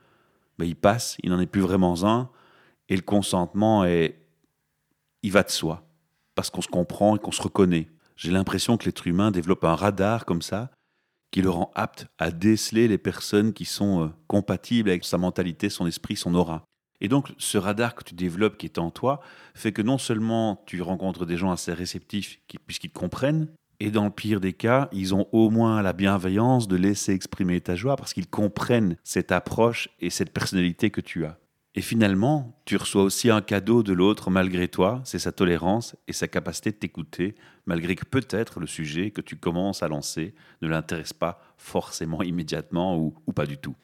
ben, 0.58 0.66
il 0.66 0.76
passe, 0.76 1.16
il 1.22 1.30
n'en 1.30 1.40
est 1.40 1.46
plus 1.46 1.60
vraiment 1.60 2.04
un, 2.04 2.30
et 2.88 2.96
le 2.96 3.02
consentement 3.02 3.84
est. 3.84 4.16
Il 5.22 5.32
va 5.32 5.42
de 5.42 5.50
soi, 5.50 5.88
parce 6.34 6.50
qu'on 6.50 6.60
se 6.60 6.68
comprend 6.68 7.16
et 7.16 7.18
qu'on 7.18 7.32
se 7.32 7.42
reconnaît. 7.42 7.88
J'ai 8.14 8.30
l'impression 8.30 8.76
que 8.76 8.84
l'être 8.84 9.06
humain 9.06 9.30
développe 9.30 9.64
un 9.64 9.74
radar 9.74 10.24
comme 10.24 10.42
ça, 10.42 10.70
qui 11.30 11.42
le 11.42 11.50
rend 11.50 11.70
apte 11.74 12.06
à 12.18 12.30
déceler 12.30 12.88
les 12.88 12.98
personnes 12.98 13.52
qui 13.52 13.64
sont 13.64 14.04
euh, 14.04 14.08
compatibles 14.26 14.90
avec 14.90 15.04
sa 15.04 15.18
mentalité, 15.18 15.68
son 15.68 15.86
esprit, 15.86 16.16
son 16.16 16.34
aura. 16.34 16.64
Et 17.00 17.08
donc, 17.08 17.32
ce 17.38 17.58
radar 17.58 17.94
que 17.94 18.04
tu 18.04 18.14
développes 18.14 18.58
qui 18.58 18.66
est 18.66 18.78
en 18.78 18.90
toi 18.90 19.20
fait 19.54 19.72
que 19.72 19.82
non 19.82 19.98
seulement 19.98 20.62
tu 20.66 20.82
rencontres 20.82 21.26
des 21.26 21.36
gens 21.36 21.52
assez 21.52 21.72
réceptifs 21.72 22.40
puisqu'ils 22.66 22.90
te 22.90 22.98
comprennent, 22.98 23.48
et 23.80 23.92
dans 23.92 24.04
le 24.04 24.10
pire 24.10 24.40
des 24.40 24.52
cas, 24.52 24.88
ils 24.92 25.14
ont 25.14 25.28
au 25.30 25.50
moins 25.50 25.82
la 25.82 25.92
bienveillance 25.92 26.66
de 26.66 26.76
laisser 26.76 27.12
exprimer 27.12 27.60
ta 27.60 27.76
joie 27.76 27.94
parce 27.94 28.12
qu'ils 28.12 28.28
comprennent 28.28 28.96
cette 29.04 29.30
approche 29.30 29.88
et 30.00 30.10
cette 30.10 30.32
personnalité 30.32 30.90
que 30.90 31.00
tu 31.00 31.24
as. 31.24 31.38
Et 31.78 31.80
finalement, 31.80 32.60
tu 32.64 32.76
reçois 32.76 33.04
aussi 33.04 33.30
un 33.30 33.40
cadeau 33.40 33.84
de 33.84 33.92
l'autre 33.92 34.30
malgré 34.30 34.66
toi, 34.66 35.00
c'est 35.04 35.20
sa 35.20 35.30
tolérance 35.30 35.94
et 36.08 36.12
sa 36.12 36.26
capacité 36.26 36.72
de 36.72 36.76
t'écouter, 36.76 37.36
malgré 37.66 37.94
que 37.94 38.04
peut-être 38.04 38.58
le 38.58 38.66
sujet 38.66 39.12
que 39.12 39.20
tu 39.20 39.36
commences 39.36 39.84
à 39.84 39.86
lancer 39.86 40.34
ne 40.60 40.66
l'intéresse 40.66 41.12
pas 41.12 41.40
forcément 41.56 42.20
immédiatement 42.24 42.98
ou, 42.98 43.32
pas 43.32 43.46
du 43.46 43.58
tout. 43.58 43.76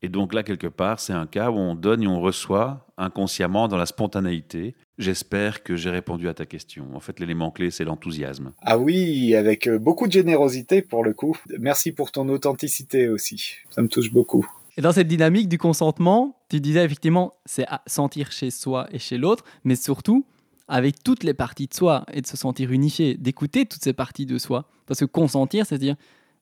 Et 0.00 0.08
donc 0.08 0.32
là, 0.32 0.44
quelque 0.44 0.68
part, 0.68 1.00
c'est 1.00 1.12
un 1.12 1.26
cas 1.26 1.50
où 1.50 1.56
on 1.56 1.74
donne 1.74 2.04
et 2.04 2.06
on 2.06 2.20
reçoit 2.20 2.86
inconsciemment 2.96 3.66
dans 3.66 3.78
la 3.78 3.86
spontanéité. 3.86 4.76
J'espère 4.98 5.64
que 5.64 5.74
j'ai 5.74 5.90
répondu 5.90 6.28
à 6.28 6.34
ta 6.34 6.46
question. 6.46 6.86
En 6.94 7.00
fait, 7.00 7.18
l'élément 7.18 7.50
clé, 7.50 7.72
c'est 7.72 7.82
l'enthousiasme. 7.82 8.52
Ah 8.62 8.78
oui, 8.78 9.34
avec 9.34 9.66
euh, 9.66 9.80
beaucoup 9.80 10.06
de 10.06 10.12
générosité 10.12 10.82
pour 10.82 11.02
le 11.02 11.12
coup. 11.12 11.36
Merci 11.58 11.90
pour 11.90 12.12
ton 12.12 12.28
authenticité 12.28 13.08
aussi. 13.08 13.56
Ça 13.70 13.82
me 13.82 13.88
touche 13.88 14.12
beaucoup. 14.12 14.46
Et 14.76 14.82
dans 14.82 14.92
cette 14.92 15.08
dynamique 15.08 15.48
du 15.48 15.58
consentement, 15.58 16.36
tu 16.48 16.60
disais 16.60 16.84
effectivement, 16.84 17.34
c'est 17.46 17.66
sentir 17.86 18.32
chez 18.32 18.50
soi 18.50 18.88
et 18.90 18.98
chez 18.98 19.18
l'autre, 19.18 19.44
mais 19.62 19.76
surtout 19.76 20.26
avec 20.66 21.02
toutes 21.02 21.22
les 21.22 21.34
parties 21.34 21.66
de 21.66 21.74
soi 21.74 22.04
et 22.12 22.20
de 22.20 22.26
se 22.26 22.36
sentir 22.36 22.72
unifié, 22.72 23.16
d'écouter 23.16 23.66
toutes 23.66 23.84
ces 23.84 23.92
parties 23.92 24.26
de 24.26 24.38
soi. 24.38 24.68
Parce 24.86 25.00
que 25.00 25.04
consentir, 25.04 25.66
c'est 25.66 25.78
dire, 25.78 25.96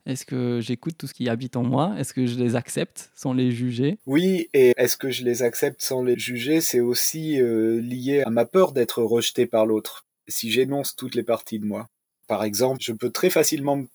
est-ce 0.06 0.24
que 0.24 0.60
j'écoute 0.60 0.96
tout 0.96 1.06
ce 1.06 1.14
qui 1.14 1.28
habite 1.28 1.56
en 1.56 1.62
moi? 1.62 1.94
Est-ce 1.98 2.14
que 2.14 2.26
je 2.26 2.36
les 2.36 2.56
accepte 2.56 3.10
sans 3.14 3.32
les 3.34 3.52
juger? 3.52 3.98
Oui, 4.06 4.48
et 4.54 4.72
est-ce 4.76 4.96
que 4.96 5.10
je 5.10 5.24
les 5.24 5.42
accepte 5.42 5.82
sans 5.82 6.02
les 6.02 6.18
juger? 6.18 6.60
C'est 6.60 6.80
aussi 6.80 7.40
euh, 7.40 7.80
lié 7.80 8.22
à 8.22 8.30
ma 8.30 8.44
peur 8.44 8.72
d'être 8.72 9.02
rejeté 9.02 9.46
par 9.46 9.66
l'autre. 9.66 10.06
Si 10.26 10.50
j'énonce 10.50 10.96
toutes 10.96 11.14
les 11.14 11.22
parties 11.22 11.58
de 11.58 11.66
moi, 11.66 11.88
par 12.26 12.44
exemple, 12.44 12.80
je 12.80 12.92
peux 12.92 13.10
très 13.10 13.30
facilement 13.30 13.76
me 13.76 13.86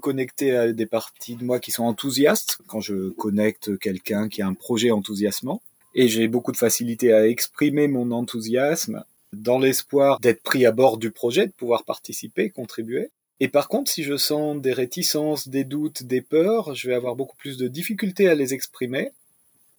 connecter 0.00 0.54
à 0.56 0.72
des 0.72 0.86
parties 0.86 1.36
de 1.36 1.44
moi 1.44 1.60
qui 1.60 1.70
sont 1.70 1.84
enthousiastes 1.84 2.58
quand 2.66 2.80
je 2.80 3.10
connecte 3.10 3.78
quelqu'un 3.78 4.28
qui 4.28 4.42
a 4.42 4.46
un 4.46 4.54
projet 4.54 4.90
enthousiasmant. 4.90 5.62
Et 5.94 6.08
j'ai 6.08 6.28
beaucoup 6.28 6.52
de 6.52 6.56
facilité 6.56 7.12
à 7.12 7.26
exprimer 7.26 7.88
mon 7.88 8.10
enthousiasme 8.12 9.04
dans 9.32 9.58
l'espoir 9.58 10.20
d'être 10.20 10.42
pris 10.42 10.66
à 10.66 10.72
bord 10.72 10.98
du 10.98 11.10
projet, 11.10 11.46
de 11.46 11.52
pouvoir 11.52 11.84
participer, 11.84 12.50
contribuer. 12.50 13.10
Et 13.40 13.48
par 13.48 13.68
contre, 13.68 13.90
si 13.90 14.04
je 14.04 14.16
sens 14.16 14.60
des 14.60 14.72
réticences, 14.72 15.48
des 15.48 15.64
doutes, 15.64 16.04
des 16.04 16.20
peurs, 16.20 16.74
je 16.74 16.88
vais 16.88 16.94
avoir 16.94 17.16
beaucoup 17.16 17.36
plus 17.36 17.56
de 17.56 17.66
difficultés 17.66 18.28
à 18.28 18.34
les 18.34 18.54
exprimer, 18.54 19.10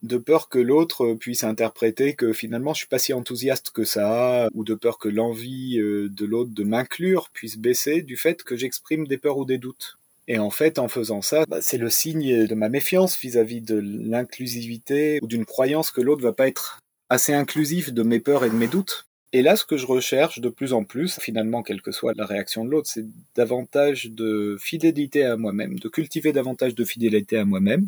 de 0.04 0.18
peur 0.18 0.50
que 0.50 0.60
l'autre 0.60 1.14
puisse 1.14 1.44
interpréter 1.44 2.14
que 2.14 2.34
finalement 2.34 2.74
je 2.74 2.80
suis 2.80 2.88
pas 2.88 3.00
si 3.00 3.14
enthousiaste 3.14 3.72
que 3.72 3.86
ça, 3.86 4.50
ou 4.54 4.64
de 4.64 4.76
peur 4.76 5.00
que 5.00 5.10
l'envie 5.10 5.80
euh, 5.80 6.10
de 6.10 6.26
l'autre 6.26 6.52
de 6.54 6.64
m'inclure 6.64 7.30
puisse 7.34 7.58
baisser 7.58 8.02
du 8.02 8.18
fait 8.18 8.44
que 8.44 8.56
j'exprime 8.56 9.08
des 9.08 9.18
peurs 9.18 9.38
ou 9.38 9.46
des 9.46 9.58
doutes. 9.58 9.98
Et 10.28 10.40
en 10.40 10.50
fait, 10.50 10.80
en 10.80 10.88
faisant 10.88 11.22
ça, 11.22 11.46
bah, 11.48 11.60
c'est 11.62 11.78
le 11.78 11.90
signe 11.90 12.46
de 12.46 12.56
ma 12.56 12.70
méfiance 12.70 13.18
vis-à-vis 13.18 13.62
de 13.62 13.80
l'inclusivité 13.80 15.20
ou 15.22 15.28
d'une 15.28 15.46
croyance 15.46 15.92
que 15.92 16.02
l'autre 16.02 16.22
va 16.22 16.32
pas 16.32 16.48
être 16.48 16.80
assez 17.10 17.34
inclusif 17.34 17.94
de 17.94 18.04
mes 18.04 18.20
peurs 18.20 18.46
et 18.46 18.50
de 18.50 18.56
mes 18.56 18.68
doutes. 18.68 19.06
Et 19.34 19.42
là, 19.42 19.56
ce 19.56 19.66
que 19.66 19.78
je 19.78 19.88
recherche 19.88 20.40
de 20.40 20.50
plus 20.50 20.74
en 20.74 20.84
plus, 20.84 21.20
finalement, 21.20 21.64
quelle 21.64 21.82
que 21.82 21.92
soit 21.92 22.14
la 22.16 22.26
réaction 22.26 22.64
de 22.64 22.70
l'autre, 22.70 22.88
c'est 22.88 23.06
davantage 23.36 24.12
de 24.12 24.58
fidélité 24.60 25.24
à 25.26 25.38
moi-même, 25.38 25.80
de 25.80 25.90
cultiver 25.90 26.32
davantage 26.32 26.76
de 26.76 26.86
fidélité 26.86 27.38
à 27.38 27.46
moi-même, 27.46 27.88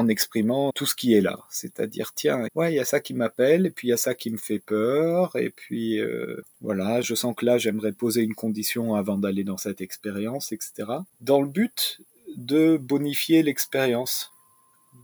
en 0.00 0.08
exprimant 0.08 0.72
tout 0.74 0.86
ce 0.86 0.94
qui 0.94 1.14
est 1.14 1.20
là. 1.20 1.38
C'est-à-dire, 1.50 2.12
tiens, 2.14 2.46
ouais, 2.54 2.72
il 2.72 2.76
y 2.76 2.80
a 2.80 2.84
ça 2.84 3.00
qui 3.00 3.14
m'appelle, 3.14 3.66
et 3.66 3.70
puis 3.70 3.88
il 3.88 3.90
y 3.90 3.94
a 3.94 3.98
ça 3.98 4.14
qui 4.14 4.30
me 4.30 4.38
fait 4.38 4.58
peur, 4.58 5.36
et 5.36 5.50
puis 5.50 6.00
euh, 6.00 6.42
voilà, 6.60 7.00
je 7.00 7.14
sens 7.14 7.34
que 7.36 7.44
là, 7.44 7.58
j'aimerais 7.58 7.92
poser 7.92 8.22
une 8.22 8.34
condition 8.34 8.94
avant 8.94 9.18
d'aller 9.18 9.44
dans 9.44 9.58
cette 9.58 9.80
expérience, 9.80 10.52
etc. 10.52 10.72
Dans 11.20 11.42
le 11.42 11.48
but 11.48 12.00
de 12.36 12.76
bonifier 12.76 13.42
l'expérience. 13.42 14.32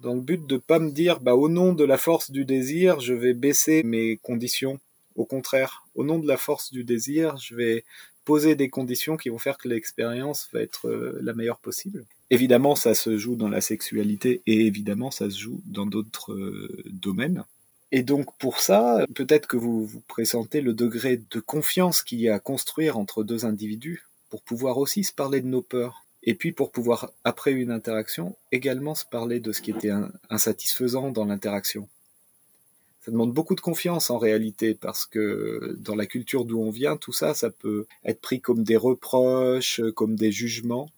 Dans 0.03 0.15
le 0.15 0.21
but 0.21 0.47
de 0.47 0.57
pas 0.57 0.79
me 0.79 0.91
dire, 0.91 1.21
bah, 1.21 1.35
au 1.35 1.49
nom 1.49 1.73
de 1.73 1.85
la 1.85 1.99
force 1.99 2.31
du 2.31 2.45
désir, 2.45 3.01
je 3.01 3.15
vais 3.15 3.35
baisser 3.35 3.83
mes 3.83 4.17
conditions. 4.17 4.79
Au 5.15 5.25
contraire, 5.25 5.87
au 5.95 6.05
nom 6.05 6.19
de 6.19 6.27
la 6.27 6.37
force 6.37 6.73
du 6.73 6.85
désir, 6.85 7.37
je 7.39 7.55
vais 7.55 7.85
poser 8.25 8.57
des 8.57 8.69
conditions 8.69 9.17
qui 9.17 9.29
vont 9.29 9.39
faire 9.39 9.59
que 9.59 9.69
l'expérience 9.69 10.49
va 10.53 10.61
être 10.61 10.89
euh, 10.89 11.19
la 11.23 11.33
meilleure 11.33 11.61
possible. 11.61 12.05
Évidemment, 12.31 12.75
ça 12.75 12.95
se 12.95 13.17
joue 13.17 13.37
dans 13.37 13.49
la 13.49 13.61
sexualité 13.61 14.43
et 14.47 14.67
évidemment, 14.67 15.11
ça 15.11 15.31
se 15.31 15.39
joue 15.39 15.61
dans 15.65 15.87
d'autres 15.87 16.33
euh, 16.33 16.83
domaines. 16.87 17.45
Et 17.93 18.03
donc 18.03 18.37
pour 18.39 18.59
ça, 18.61 19.07
peut-être 19.15 19.47
que 19.47 19.57
vous 19.57 19.87
vous 19.87 20.01
présentez 20.01 20.61
le 20.61 20.75
degré 20.75 21.19
de 21.19 21.41
confiance 21.41 22.03
qu'il 22.03 22.21
y 22.21 22.29
a 22.29 22.35
à 22.35 22.39
construire 22.41 22.99
entre 22.99 23.23
deux 23.23 23.45
individus 23.45 24.05
pour 24.29 24.43
pouvoir 24.43 24.79
aussi 24.79 25.05
se 25.05 25.13
parler 25.13 25.41
de 25.41 25.47
nos 25.47 25.63
peurs. 25.63 26.05
Et 26.25 26.35
puis 26.35 26.51
pour 26.51 26.73
pouvoir, 26.73 27.13
après 27.23 27.53
une 27.53 27.71
interaction, 27.71 28.37
également 28.51 28.97
se 28.97 29.05
parler 29.05 29.39
de 29.39 29.53
ce 29.53 29.63
qui 29.63 29.71
était 29.71 29.93
insatisfaisant 30.29 31.13
dans 31.13 31.25
l'interaction 31.25 31.89
ça 33.07 33.13
demande 33.13 33.33
beaucoup 33.33 33.55
de 33.55 33.61
confiance 33.61 34.11
en 34.11 34.19
réalité 34.19 34.75
parce 34.75 35.07
que 35.07 35.77
dans 35.79 35.95
la 35.95 36.07
culture 36.07 36.45
d'où 36.45 36.61
on 36.61 36.71
vient, 36.71 36.97
tout 36.97 37.13
ça, 37.13 37.35
ça 37.35 37.51
peut 37.51 37.87
être 38.05 38.21
pris 38.21 38.41
comme 38.41 38.65
des 38.65 38.77
reproches, 38.77 39.81
comme 39.95 40.17
des 40.17 40.33
jugements. 40.33 40.91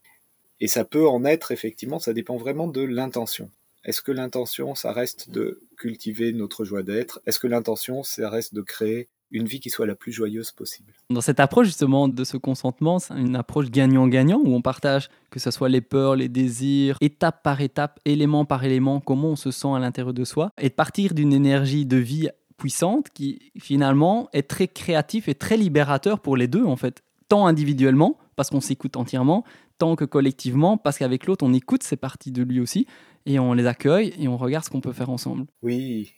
Et 0.60 0.68
ça 0.68 0.84
peut 0.84 1.06
en 1.06 1.24
être 1.24 1.52
effectivement, 1.52 1.98
ça 1.98 2.12
dépend 2.12 2.36
vraiment 2.36 2.66
de 2.66 2.82
l'intention. 2.82 3.50
Est-ce 3.84 4.02
que 4.02 4.12
l'intention, 4.12 4.74
ça 4.74 4.92
reste 4.92 5.30
de 5.30 5.60
cultiver 5.76 6.32
notre 6.32 6.64
joie 6.64 6.82
d'être? 6.82 7.20
Est-ce 7.26 7.38
que 7.38 7.46
l'intention, 7.46 8.02
ça 8.02 8.28
reste 8.28 8.54
de 8.54 8.60
créer 8.60 9.08
une 9.30 9.46
vie 9.46 9.60
qui 9.60 9.70
soit 9.70 9.86
la 9.86 9.94
plus 9.94 10.12
joyeuse 10.12 10.52
possible? 10.52 10.92
Dans 11.10 11.20
cette 11.20 11.38
approche 11.40 11.66
justement 11.66 12.08
de 12.08 12.24
ce 12.24 12.36
consentement, 12.36 12.98
c'est 12.98 13.14
une 13.14 13.36
approche 13.36 13.70
gagnant-gagnant 13.70 14.40
où 14.44 14.52
on 14.54 14.62
partage 14.62 15.10
que 15.30 15.38
ce 15.38 15.50
soit 15.50 15.68
les 15.68 15.80
peurs, 15.80 16.16
les 16.16 16.28
désirs, 16.28 16.96
étape 17.00 17.42
par 17.42 17.60
étape, 17.60 18.00
élément 18.04 18.44
par 18.44 18.64
élément, 18.64 19.00
comment 19.00 19.30
on 19.30 19.36
se 19.36 19.50
sent 19.50 19.68
à 19.74 19.78
l'intérieur 19.78 20.14
de 20.14 20.24
soi, 20.24 20.50
et 20.58 20.70
de 20.70 20.74
partir 20.74 21.14
d'une 21.14 21.32
énergie 21.32 21.86
de 21.86 21.96
vie 21.96 22.28
puissante 22.56 23.10
qui 23.10 23.52
finalement 23.58 24.28
est 24.32 24.48
très 24.48 24.66
créatif 24.66 25.28
et 25.28 25.34
très 25.34 25.56
libérateur 25.56 26.20
pour 26.20 26.36
les 26.36 26.48
deux 26.48 26.64
en 26.64 26.76
fait, 26.76 27.02
tant 27.28 27.46
individuellement 27.46 28.18
parce 28.38 28.50
qu'on 28.50 28.60
s'écoute 28.60 28.96
entièrement, 28.96 29.42
tant 29.78 29.96
que 29.96 30.04
collectivement 30.04 30.78
parce 30.78 30.96
qu'avec 30.96 31.26
l'autre 31.26 31.44
on 31.44 31.52
écoute 31.52 31.82
ces 31.82 31.96
parties 31.96 32.30
de 32.30 32.44
lui 32.44 32.60
aussi 32.60 32.86
et 33.26 33.40
on 33.40 33.52
les 33.52 33.66
accueille 33.66 34.14
et 34.16 34.28
on 34.28 34.36
regarde 34.36 34.64
ce 34.64 34.70
qu'on 34.70 34.80
peut 34.80 34.92
faire 34.92 35.10
ensemble. 35.10 35.46
Oui, 35.60 36.12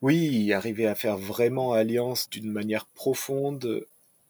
oui, 0.00 0.52
arriver 0.52 0.86
à 0.86 0.94
faire 0.94 1.18
vraiment 1.18 1.72
alliance 1.72 2.30
d'une 2.30 2.48
manière 2.48 2.86
profonde 2.86 3.84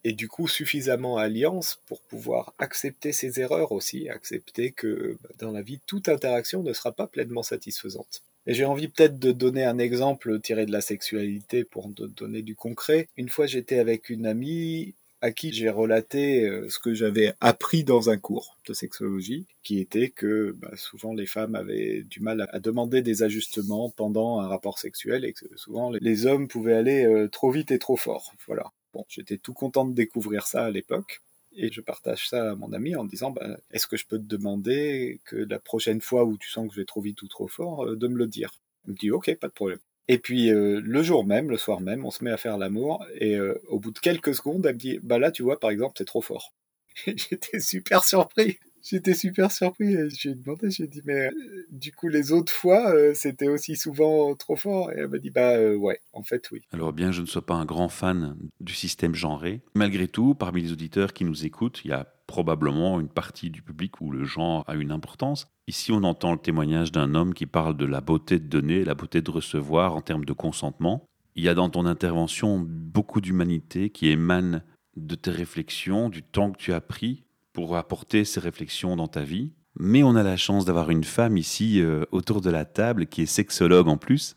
et 0.04 0.14
du 0.14 0.26
coup 0.26 0.48
suffisamment 0.48 1.18
alliance 1.18 1.82
pour 1.84 2.00
pouvoir 2.00 2.54
accepter 2.58 3.12
ses 3.12 3.40
erreurs 3.40 3.72
aussi, 3.72 4.08
accepter 4.08 4.70
que 4.70 5.18
bah, 5.22 5.28
dans 5.38 5.50
la 5.50 5.60
vie, 5.60 5.80
toute 5.86 6.08
interaction 6.08 6.62
ne 6.62 6.72
sera 6.72 6.92
pas 6.92 7.06
pleinement 7.06 7.42
satisfaisante. 7.42 8.22
Et 8.46 8.54
j'ai 8.54 8.64
envie 8.64 8.88
peut-être 8.88 9.18
de 9.18 9.32
donner 9.32 9.66
un 9.66 9.78
exemple 9.78 10.40
tiré 10.40 10.64
de 10.64 10.72
la 10.72 10.80
sexualité 10.80 11.64
pour 11.64 11.88
donner 11.90 12.40
du 12.40 12.54
concret. 12.54 13.06
Une 13.18 13.28
fois 13.28 13.44
j'étais 13.44 13.78
avec 13.78 14.08
une 14.08 14.24
amie 14.24 14.94
à 15.20 15.32
qui 15.32 15.52
j'ai 15.52 15.68
relaté 15.68 16.46
euh, 16.46 16.68
ce 16.68 16.78
que 16.78 16.94
j'avais 16.94 17.34
appris 17.40 17.84
dans 17.84 18.10
un 18.10 18.18
cours 18.18 18.56
de 18.66 18.72
sexologie, 18.72 19.46
qui 19.62 19.80
était 19.80 20.10
que 20.10 20.52
bah, 20.58 20.70
souvent 20.76 21.12
les 21.12 21.26
femmes 21.26 21.54
avaient 21.54 22.02
du 22.02 22.20
mal 22.20 22.48
à, 22.52 22.60
demander 22.60 23.02
des 23.02 23.22
ajustements 23.22 23.90
pendant 23.90 24.40
un 24.40 24.48
rapport 24.48 24.78
sexuel 24.78 25.24
et 25.24 25.32
que 25.32 25.46
souvent 25.56 25.90
les 25.90 26.26
hommes 26.26 26.48
pouvaient 26.48 26.74
aller 26.74 27.04
euh, 27.04 27.28
trop 27.28 27.50
vite 27.50 27.70
et 27.70 27.78
trop 27.78 27.96
fort. 27.96 28.32
Voilà. 28.46 28.72
Bon, 28.92 29.04
j'étais 29.08 29.38
tout 29.38 29.52
content 29.52 29.84
de 29.84 29.94
découvrir 29.94 30.46
ça 30.46 30.64
à 30.64 30.70
l'époque. 30.70 31.20
Et 31.52 31.72
je 31.72 31.80
partage 31.80 32.28
ça 32.28 32.52
à 32.52 32.54
mon 32.54 32.72
ami 32.72 32.94
en 32.94 33.04
disant 33.04 33.30
bah, 33.30 33.58
Est-ce 33.72 33.86
que 33.86 33.96
je 33.96 34.06
peux 34.06 34.18
te 34.18 34.24
demander 34.24 35.20
que 35.24 35.36
la 35.36 35.58
prochaine 35.58 36.00
fois 36.00 36.24
où 36.24 36.38
tu 36.38 36.48
sens 36.50 36.68
que 36.68 36.74
je 36.74 36.80
vais 36.80 36.86
trop 36.86 37.00
vite 37.00 37.20
ou 37.22 37.28
trop 37.28 37.48
fort, 37.48 37.84
euh, 37.84 37.96
de 37.96 38.08
me 38.08 38.16
le 38.16 38.26
dire? 38.26 38.52
Il 38.86 38.92
me 38.92 38.96
dit 38.96 39.10
Ok, 39.10 39.34
pas 39.36 39.48
de 39.48 39.52
problème. 39.52 39.80
Et 40.08 40.18
puis 40.18 40.50
euh, 40.50 40.80
le 40.84 41.02
jour 41.02 41.24
même, 41.26 41.50
le 41.50 41.56
soir 41.58 41.80
même, 41.80 42.04
on 42.04 42.10
se 42.10 42.24
met 42.24 42.30
à 42.30 42.36
faire 42.36 42.58
l'amour 42.58 43.04
et 43.14 43.36
euh, 43.36 43.60
au 43.68 43.78
bout 43.78 43.90
de 43.92 43.98
quelques 43.98 44.34
secondes, 44.34 44.64
elle 44.66 44.74
me 44.74 44.78
dit 44.78 44.98
"Bah 45.02 45.18
là, 45.18 45.30
tu 45.30 45.42
vois, 45.42 45.60
par 45.60 45.70
exemple, 45.70 45.94
c'est 45.98 46.04
trop 46.06 46.22
fort." 46.22 46.54
J'étais 47.06 47.60
super 47.60 48.04
surpris. 48.04 48.58
J'étais 48.82 49.14
super 49.14 49.50
surpris. 49.50 49.96
J'ai 50.10 50.34
demandé, 50.34 50.70
j'ai 50.70 50.86
dit 50.86 51.02
"Mais 51.04 51.26
euh, 51.26 51.66
du 51.70 51.92
coup, 51.92 52.08
les 52.08 52.32
autres 52.32 52.52
fois, 52.52 52.92
c'était 53.14 53.48
aussi 53.48 53.76
souvent 53.76 54.34
trop 54.34 54.56
fort." 54.56 54.90
Et 54.92 54.96
elle 54.98 55.08
m'a 55.08 55.18
dit 55.18 55.30
"Bah 55.30 55.58
ouais, 55.74 56.00
en 56.12 56.22
fait, 56.22 56.50
oui." 56.52 56.60
Alors 56.72 56.92
bien, 56.92 57.12
je 57.12 57.20
ne 57.20 57.26
sois 57.26 57.44
pas 57.44 57.54
un 57.54 57.64
grand 57.64 57.88
fan 57.88 58.36
du 58.60 58.74
système 58.74 59.14
genré, 59.14 59.60
malgré 59.74 60.08
tout, 60.08 60.34
parmi 60.34 60.62
les 60.62 60.72
auditeurs 60.72 61.12
qui 61.12 61.24
nous 61.24 61.44
écoutent, 61.44 61.80
il 61.84 61.90
y 61.90 61.94
a 61.94 62.06
probablement 62.26 63.00
une 63.00 63.08
partie 63.08 63.50
du 63.50 63.62
public 63.62 64.00
où 64.00 64.10
le 64.10 64.24
genre 64.24 64.62
a 64.68 64.74
une 64.74 64.92
importance. 64.92 65.48
Ici, 65.66 65.92
on 65.92 66.04
entend 66.04 66.32
le 66.32 66.38
témoignage 66.38 66.92
d'un 66.92 67.14
homme 67.14 67.34
qui 67.34 67.46
parle 67.46 67.76
de 67.76 67.86
la 67.86 68.00
beauté 68.00 68.38
de 68.38 68.46
donner, 68.46 68.84
la 68.84 68.94
beauté 68.94 69.22
de 69.22 69.30
recevoir 69.30 69.96
en 69.96 70.02
termes 70.02 70.26
de 70.26 70.32
consentement. 70.32 71.06
Il 71.36 71.42
y 71.42 71.48
a 71.48 71.54
dans 71.54 71.70
ton 71.70 71.86
intervention 71.86 72.58
beaucoup 72.58 73.20
d'humanité 73.20 73.90
qui 73.90 74.08
émane 74.08 74.62
de 74.96 75.14
tes 75.14 75.30
réflexions, 75.30 76.08
du 76.08 76.22
temps 76.22 76.50
que 76.52 76.58
tu 76.58 76.72
as 76.72 76.80
pris 76.80 77.24
pour 77.58 77.76
apporter 77.76 78.24
ces 78.24 78.38
réflexions 78.38 78.94
dans 78.94 79.08
ta 79.08 79.24
vie. 79.24 79.50
Mais 79.80 80.04
on 80.04 80.14
a 80.14 80.22
la 80.22 80.36
chance 80.36 80.64
d'avoir 80.64 80.90
une 80.90 81.02
femme 81.02 81.36
ici 81.36 81.80
euh, 81.80 82.04
autour 82.12 82.40
de 82.40 82.50
la 82.50 82.64
table 82.64 83.06
qui 83.06 83.22
est 83.22 83.26
sexologue 83.26 83.88
en 83.88 83.96
plus. 83.96 84.36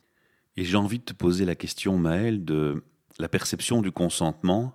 Et 0.58 0.64
j'ai 0.64 0.76
envie 0.76 0.98
de 0.98 1.04
te 1.04 1.14
poser 1.14 1.46
la 1.46 1.54
question, 1.54 2.00
Maëlle, 2.00 2.44
de 2.44 2.84
la 3.20 3.30
perception 3.30 3.84
du 3.84 3.92
consentement 3.92 4.74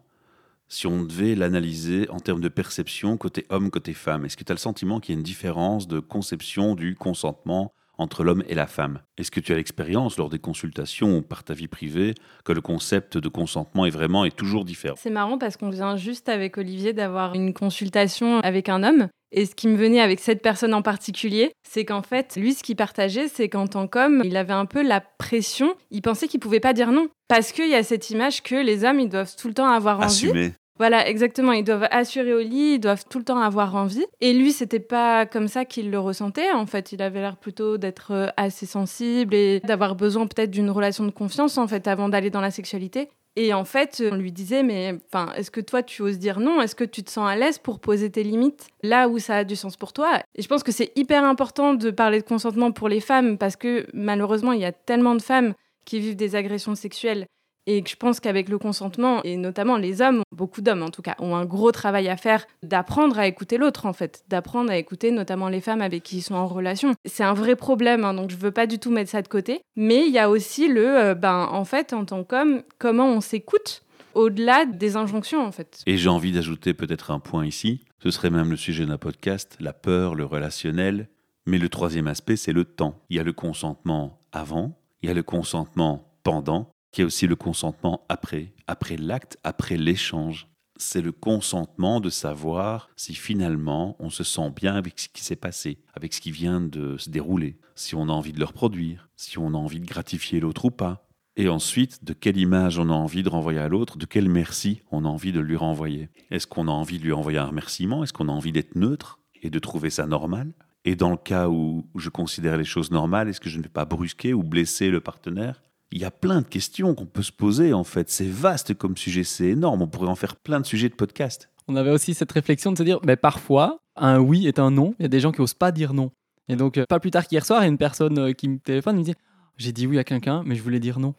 si 0.69 0.87
on 0.87 1.03
devait 1.03 1.35
l'analyser 1.35 2.09
en 2.09 2.21
termes 2.21 2.41
de 2.41 2.49
perception 2.49 3.17
côté 3.17 3.47
homme, 3.49 3.69
côté 3.69 3.95
femme 3.95 4.25
Est-ce 4.25 4.37
que 4.37 4.45
tu 4.45 4.53
as 4.53 4.55
le 4.55 4.61
sentiment 4.61 5.01
qu'il 5.01 5.17
y 5.17 5.17
a 5.17 5.19
une 5.19 5.25
différence 5.25 5.89
de 5.89 5.99
conception 5.99 6.77
du 6.77 6.95
consentement 6.95 7.75
entre 7.99 8.25
l'homme 8.25 8.45
et 8.49 8.55
la 8.55 8.67
femme 8.67 9.01
Est-ce 9.19 9.31
que 9.31 9.41
tu 9.41 9.53
as 9.53 9.57
l'expérience 9.57 10.17
lors 10.17 10.29
des 10.29 10.39
consultations 10.39 11.19
ou 11.19 11.23
par 11.23 11.45
ta 11.45 11.55
vie 11.55 11.69
privée 11.69 12.15
que 12.45 12.53
le 12.53 12.61
concept 12.61 13.19
de 13.19 13.29
consentement 13.29 13.87
est 13.87 13.91
vraiment 13.91 14.25
et 14.25 14.31
toujours 14.31 14.65
différent? 14.65 14.97
C'est 14.99 15.11
marrant 15.11 15.39
parce 15.39 15.57
qu'on 15.57 15.71
vient 15.71 15.97
juste 15.97 16.29
avec 16.29 16.59
Olivier 16.59 16.93
d'avoir 16.93 17.35
une 17.35 17.55
consultation 17.55 18.41
avec 18.41 18.69
un 18.69 18.83
homme 18.83 19.09
et 19.33 19.45
ce 19.45 19.55
qui 19.55 19.69
me 19.69 19.77
venait 19.77 20.01
avec 20.01 20.21
cette 20.21 20.41
personne 20.41 20.73
en 20.73 20.83
particulier, 20.83 21.53
c'est 21.69 21.85
qu'en 21.85 22.03
fait, 22.03 22.37
lui, 22.37 22.55
ce 22.55 22.63
qu'il 22.63 22.77
partageait, 22.77 23.29
c'est 23.29 23.49
qu'en 23.49 23.67
tant 23.67 23.89
qu'homme, 23.89 24.23
il 24.25 24.37
avait 24.37 24.53
un 24.53 24.67
peu 24.67 24.83
la 24.83 25.01
pression. 25.01 25.75
Il 25.91 26.01
pensait 26.01 26.29
qu'il 26.29 26.41
pouvait 26.41 26.61
pas 26.61 26.73
dire 26.73 26.93
non. 26.93 27.09
Parce 27.29 27.53
qu'il 27.53 27.69
y 27.69 27.75
a 27.75 27.83
cette 27.83 28.11
image 28.11 28.43
que 28.43 28.55
les 28.55 28.85
hommes, 28.85 29.01
ils 29.01 29.09
doivent 29.09 29.35
tout 29.37 29.49
le 29.49 29.55
temps 29.55 29.69
avoir 29.69 29.97
envie. 29.97 30.07
Assumer. 30.07 30.53
Voilà, 30.79 31.09
exactement. 31.09 31.53
Ils 31.53 31.65
doivent 31.65 31.89
assurer 31.91 32.35
au 32.35 32.41
lit, 32.41 32.75
ils 32.75 32.79
doivent 32.79 33.05
tout 33.09 33.19
le 33.19 33.25
temps 33.25 33.41
avoir 33.41 33.75
envie. 33.77 34.05
Et 34.21 34.33
lui, 34.33 34.53
c'était 34.53 34.81
pas 34.81 35.25
comme 35.25 35.49
ça 35.49 35.65
qu'il 35.65 35.91
le 35.91 35.99
ressentait. 35.99 36.51
En 36.53 36.67
fait, 36.67 36.93
il 36.93 37.01
avait 37.03 37.21
l'air 37.21 37.37
plutôt 37.37 37.79
d'être 37.79 38.13
euh, 38.13 38.29
assez 38.37 38.67
sensible 38.67 39.35
et 39.35 39.61
d'avoir 39.61 39.95
besoin 39.95 40.27
peut-être 40.27 40.51
d'une 40.51 40.71
relation 40.71 41.05
de 41.05 41.11
confiance, 41.11 41.57
en 41.57 41.67
fait, 41.67 41.89
avant 41.89 42.09
d'aller 42.09 42.31
dans 42.31 42.43
la 42.43 42.51
sexualité. 42.51 43.09
Et 43.39 43.53
en 43.53 43.65
fait, 43.65 44.03
on 44.11 44.17
lui 44.17 44.33
disait, 44.33 44.63
mais 44.63 44.99
enfin, 45.07 45.31
est-ce 45.37 45.51
que 45.51 45.61
toi, 45.61 45.83
tu 45.83 46.01
oses 46.01 46.19
dire 46.19 46.41
non? 46.41 46.63
Est-ce 46.63 46.75
que 46.75 46.85
tu 46.85 47.03
te 47.03 47.11
sens 47.11 47.29
à 47.29 47.37
l'aise 47.37 47.59
pour 47.59 47.81
poser 47.81 48.11
tes 48.11 48.23
limites 48.23 48.67
là 48.83 49.09
où 49.09 49.19
ça 49.19 49.37
a 49.37 49.45
du 49.45 49.57
sens 49.57 49.77
pour 49.77 49.93
toi? 49.93 50.21
Et 50.35 50.43
je 50.43 50.49
pense 50.49 50.63
que 50.63 50.73
c'est 50.73 50.91
hyper 50.97 51.23
important 51.23 51.75
de 51.75 51.91
parler 51.91 52.21
de 52.21 52.27
consentement 52.27 52.73
pour 52.73 52.89
les 52.89 53.01
femmes 53.01 53.37
parce 53.37 53.57
que 53.57 53.87
malheureusement, 53.93 54.53
il 54.53 54.61
y 54.61 54.65
a 54.65 54.73
tellement 54.73 55.15
de 55.15 55.21
femmes 55.23 55.53
qui 55.85 56.01
vivent 56.01 56.17
des 56.17 56.35
agressions 56.35 56.75
sexuelles 56.75 57.27
et 57.67 57.83
je 57.87 57.97
pense 57.97 58.21
qu'avec 58.21 58.49
le 58.49 58.59
consentement, 58.59 59.23
et 59.25 59.37
notamment 59.37 59.77
les 59.77 60.01
hommes, 60.01 60.23
beaucoup 60.33 60.61
d'hommes 60.61 60.83
en 60.83 60.91
tout 60.91 61.03
cas, 61.03 61.17
ont 61.19 61.35
un 61.35 61.45
gros 61.45 61.73
travail 61.73 62.09
à 62.09 62.17
faire 62.17 62.47
d'apprendre 62.63 63.19
à 63.19 63.27
écouter 63.27 63.59
l'autre 63.59 63.87
en 63.87 63.93
fait, 63.93 64.25
d'apprendre 64.29 64.71
à 64.71 64.77
écouter 64.77 65.11
notamment 65.11 65.49
les 65.49 65.61
femmes 65.61 65.83
avec 65.83 66.03
qui 66.03 66.19
ils 66.19 66.23
sont 66.23 66.35
en 66.35 66.47
relation. 66.47 66.95
C'est 67.05 67.25
un 67.25 67.35
vrai 67.35 67.57
problème, 67.57 68.05
hein, 68.05 68.15
donc 68.15 68.31
je 68.31 68.37
veux 68.37 68.51
pas 68.51 68.67
du 68.67 68.79
tout 68.79 68.91
mettre 68.91 69.11
ça 69.11 69.23
de 69.23 69.29
côté. 69.29 69.61
Mais 69.75 70.07
il 70.07 70.13
y 70.13 70.19
a 70.19 70.31
aussi 70.31 70.69
le, 70.69 70.99
euh, 70.99 71.15
ben 71.15 71.49
en 71.51 71.65
fait, 71.65 71.93
en 71.93 72.05
tant 72.05 72.25
qu'homme, 72.25 72.63
comment 72.79 73.07
on 73.07 73.21
s'écoute 73.21 73.83
au-delà 74.15 74.65
des 74.65 74.97
injonctions 74.97 75.45
en 75.45 75.53
fait. 75.53 75.83
Et 75.87 75.97
j'ai 75.97 76.09
envie 76.09 76.33
d'ajouter 76.33 76.73
peut-être 76.73 77.11
un 77.11 77.19
point 77.19 77.45
ici, 77.45 77.83
ce 78.03 78.11
serait 78.11 78.31
même 78.31 78.51
le 78.51 78.57
sujet 78.57 78.87
d'un 78.87 78.99
podcast, 78.99 79.57
la 79.61 79.73
peur, 79.73 80.15
le 80.15 80.25
relationnel. 80.25 81.09
Mais 81.49 81.59
le 81.59 81.69
troisième 81.69 82.09
aspect, 82.09 82.37
c'est 82.37 82.53
le 82.53 82.65
temps. 82.65 83.01
Il 83.09 83.17
y 83.17 83.21
a 83.21 83.23
le 83.23 83.33
consentement 83.33 84.19
avant, 84.33 84.77
il 85.03 85.09
y 85.09 85.13
a 85.13 85.15
le 85.15 85.23
consentement 85.23 86.13
pendant, 86.25 86.73
y 87.03 87.05
a 87.05 87.07
aussi 87.07 87.27
le 87.27 87.37
consentement 87.37 88.05
après, 88.09 88.53
après 88.67 88.97
l'acte, 88.97 89.39
après 89.45 89.77
l'échange. 89.77 90.49
C'est 90.79 91.01
le 91.01 91.13
consentement 91.13 92.01
de 92.01 92.11
savoir 92.11 92.91
si 92.97 93.15
finalement 93.15 93.97
on 93.99 94.11
se 94.11 94.25
sent 94.25 94.51
bien 94.55 94.75
avec 94.75 94.99
ce 95.01 95.09
qui 95.09 95.25
s'est 95.25 95.37
passé, 95.37 95.79
avec 95.95 96.13
ce 96.13 96.21
qui 96.21 96.31
vient 96.31 96.61
de 96.61 96.99
se 96.99 97.09
dérouler, 97.09 97.59
si 97.75 97.95
on 97.95 98.09
a 98.09 98.13
envie 98.13 98.33
de 98.33 98.39
le 98.39 98.45
reproduire, 98.45 99.09
si 99.17 99.39
on 99.39 99.55
a 99.55 99.57
envie 99.57 99.81
de 99.81 99.87
gratifier 99.87 100.39
l'autre 100.39 100.67
ou 100.67 100.71
pas. 100.71 101.07
Et 101.39 101.49
ensuite, 101.49 102.05
de 102.05 102.15
quelle 102.15 102.39
image 102.39 102.79
on 102.79 102.89
a 102.89 102.95
envie 102.95 103.23
de 103.23 103.29
renvoyer 103.29 103.59
à 103.59 103.69
l'autre, 103.69 103.99
de 103.99 104.07
quel 104.07 104.29
merci 104.29 104.83
on 104.91 105.05
a 105.05 105.09
envie 105.09 105.33
de 105.33 105.41
lui 105.41 105.57
renvoyer. 105.57 106.09
Est-ce 106.31 106.47
qu'on 106.47 106.69
a 106.69 106.71
envie 106.73 106.99
de 106.99 107.05
lui 107.05 107.13
envoyer 107.13 107.39
un 107.39 107.47
remerciement? 107.47 108.03
Est-ce 108.03 108.15
qu'on 108.15 108.29
a 108.29 108.33
envie 108.33 108.53
d'être 108.53 108.75
neutre 108.75 109.19
et 109.43 109.51
de 109.51 109.59
trouver 109.59 109.91
ça 109.91 110.07
normal? 110.07 110.55
Et 110.87 110.95
dans 110.95 111.11
le 111.11 111.17
cas 111.17 111.49
où 111.49 111.87
je 111.97 112.09
considère 112.09 112.57
les 112.57 112.65
choses 112.65 112.91
normales, 112.91 113.29
est-ce 113.29 113.41
que 113.41 113.51
je 113.51 113.59
ne 113.59 113.63
vais 113.65 113.69
pas 113.69 113.85
brusquer 113.85 114.33
ou 114.33 114.43
blesser 114.43 114.89
le 114.89 115.01
partenaire? 115.01 115.63
Il 115.93 115.99
y 116.01 116.05
a 116.05 116.11
plein 116.11 116.41
de 116.41 116.47
questions 116.47 116.95
qu'on 116.95 117.07
peut 117.07 117.23
se 117.23 117.33
poser 117.33 117.73
en 117.73 117.85
fait. 117.85 118.11
C'est 118.11 118.29
vaste 118.29 118.75
comme 118.75 118.97
sujet, 118.97 119.25
c'est 119.25 119.47
énorme. 119.47 119.83
On 119.83 119.87
pourrait 119.87 120.09
en 120.09 120.17
faire 120.17 120.37
plein 120.37 120.61
de 120.61 120.67
sujets 120.67 120.89
de 120.89 120.95
podcast. 120.95 121.49
On 121.69 121.77
avait 121.77 121.91
aussi 121.91 122.15
cette 122.15 122.33
réflexion 122.33 122.73
de 122.73 122.79
se 122.79 122.83
dire, 122.83 123.01
mais 123.05 123.17
parfois, 123.17 123.79
un 123.97 124.19
oui 124.19 124.47
est 124.47 124.59
un 124.59 124.71
non. 124.71 124.95
Il 124.99 125.03
y 125.03 125.07
a 125.07 125.09
des 125.09 125.21
gens 125.21 125.33
qui 125.33 125.41
osent 125.41 125.55
pas 125.55 125.73
dire 125.73 125.95
non. 125.95 126.11
Et 126.49 126.57
donc, 126.57 126.79
euh, 126.79 126.85
pas 126.89 127.01
plus 127.01 127.11
tard 127.11 127.27
qu'hier 127.27 127.45
soir, 127.45 127.61
il 127.61 127.65
y 127.65 127.67
a 127.67 127.71
une 127.71 127.79
personne 127.79 128.19
euh, 128.19 128.33
qui 128.33 128.49
me 128.49 128.59
téléphone, 128.59 128.97
il 128.97 129.01
me 129.01 129.05
dit, 129.05 129.15
j'ai 129.57 129.73
dit 129.73 129.87
oui 129.87 129.99
à 129.99 130.05
quelqu'un, 130.05 130.43
mais 130.45 130.55
je 130.55 130.63
voulais 130.63 130.79
dire 130.79 130.99
non. 130.99 131.15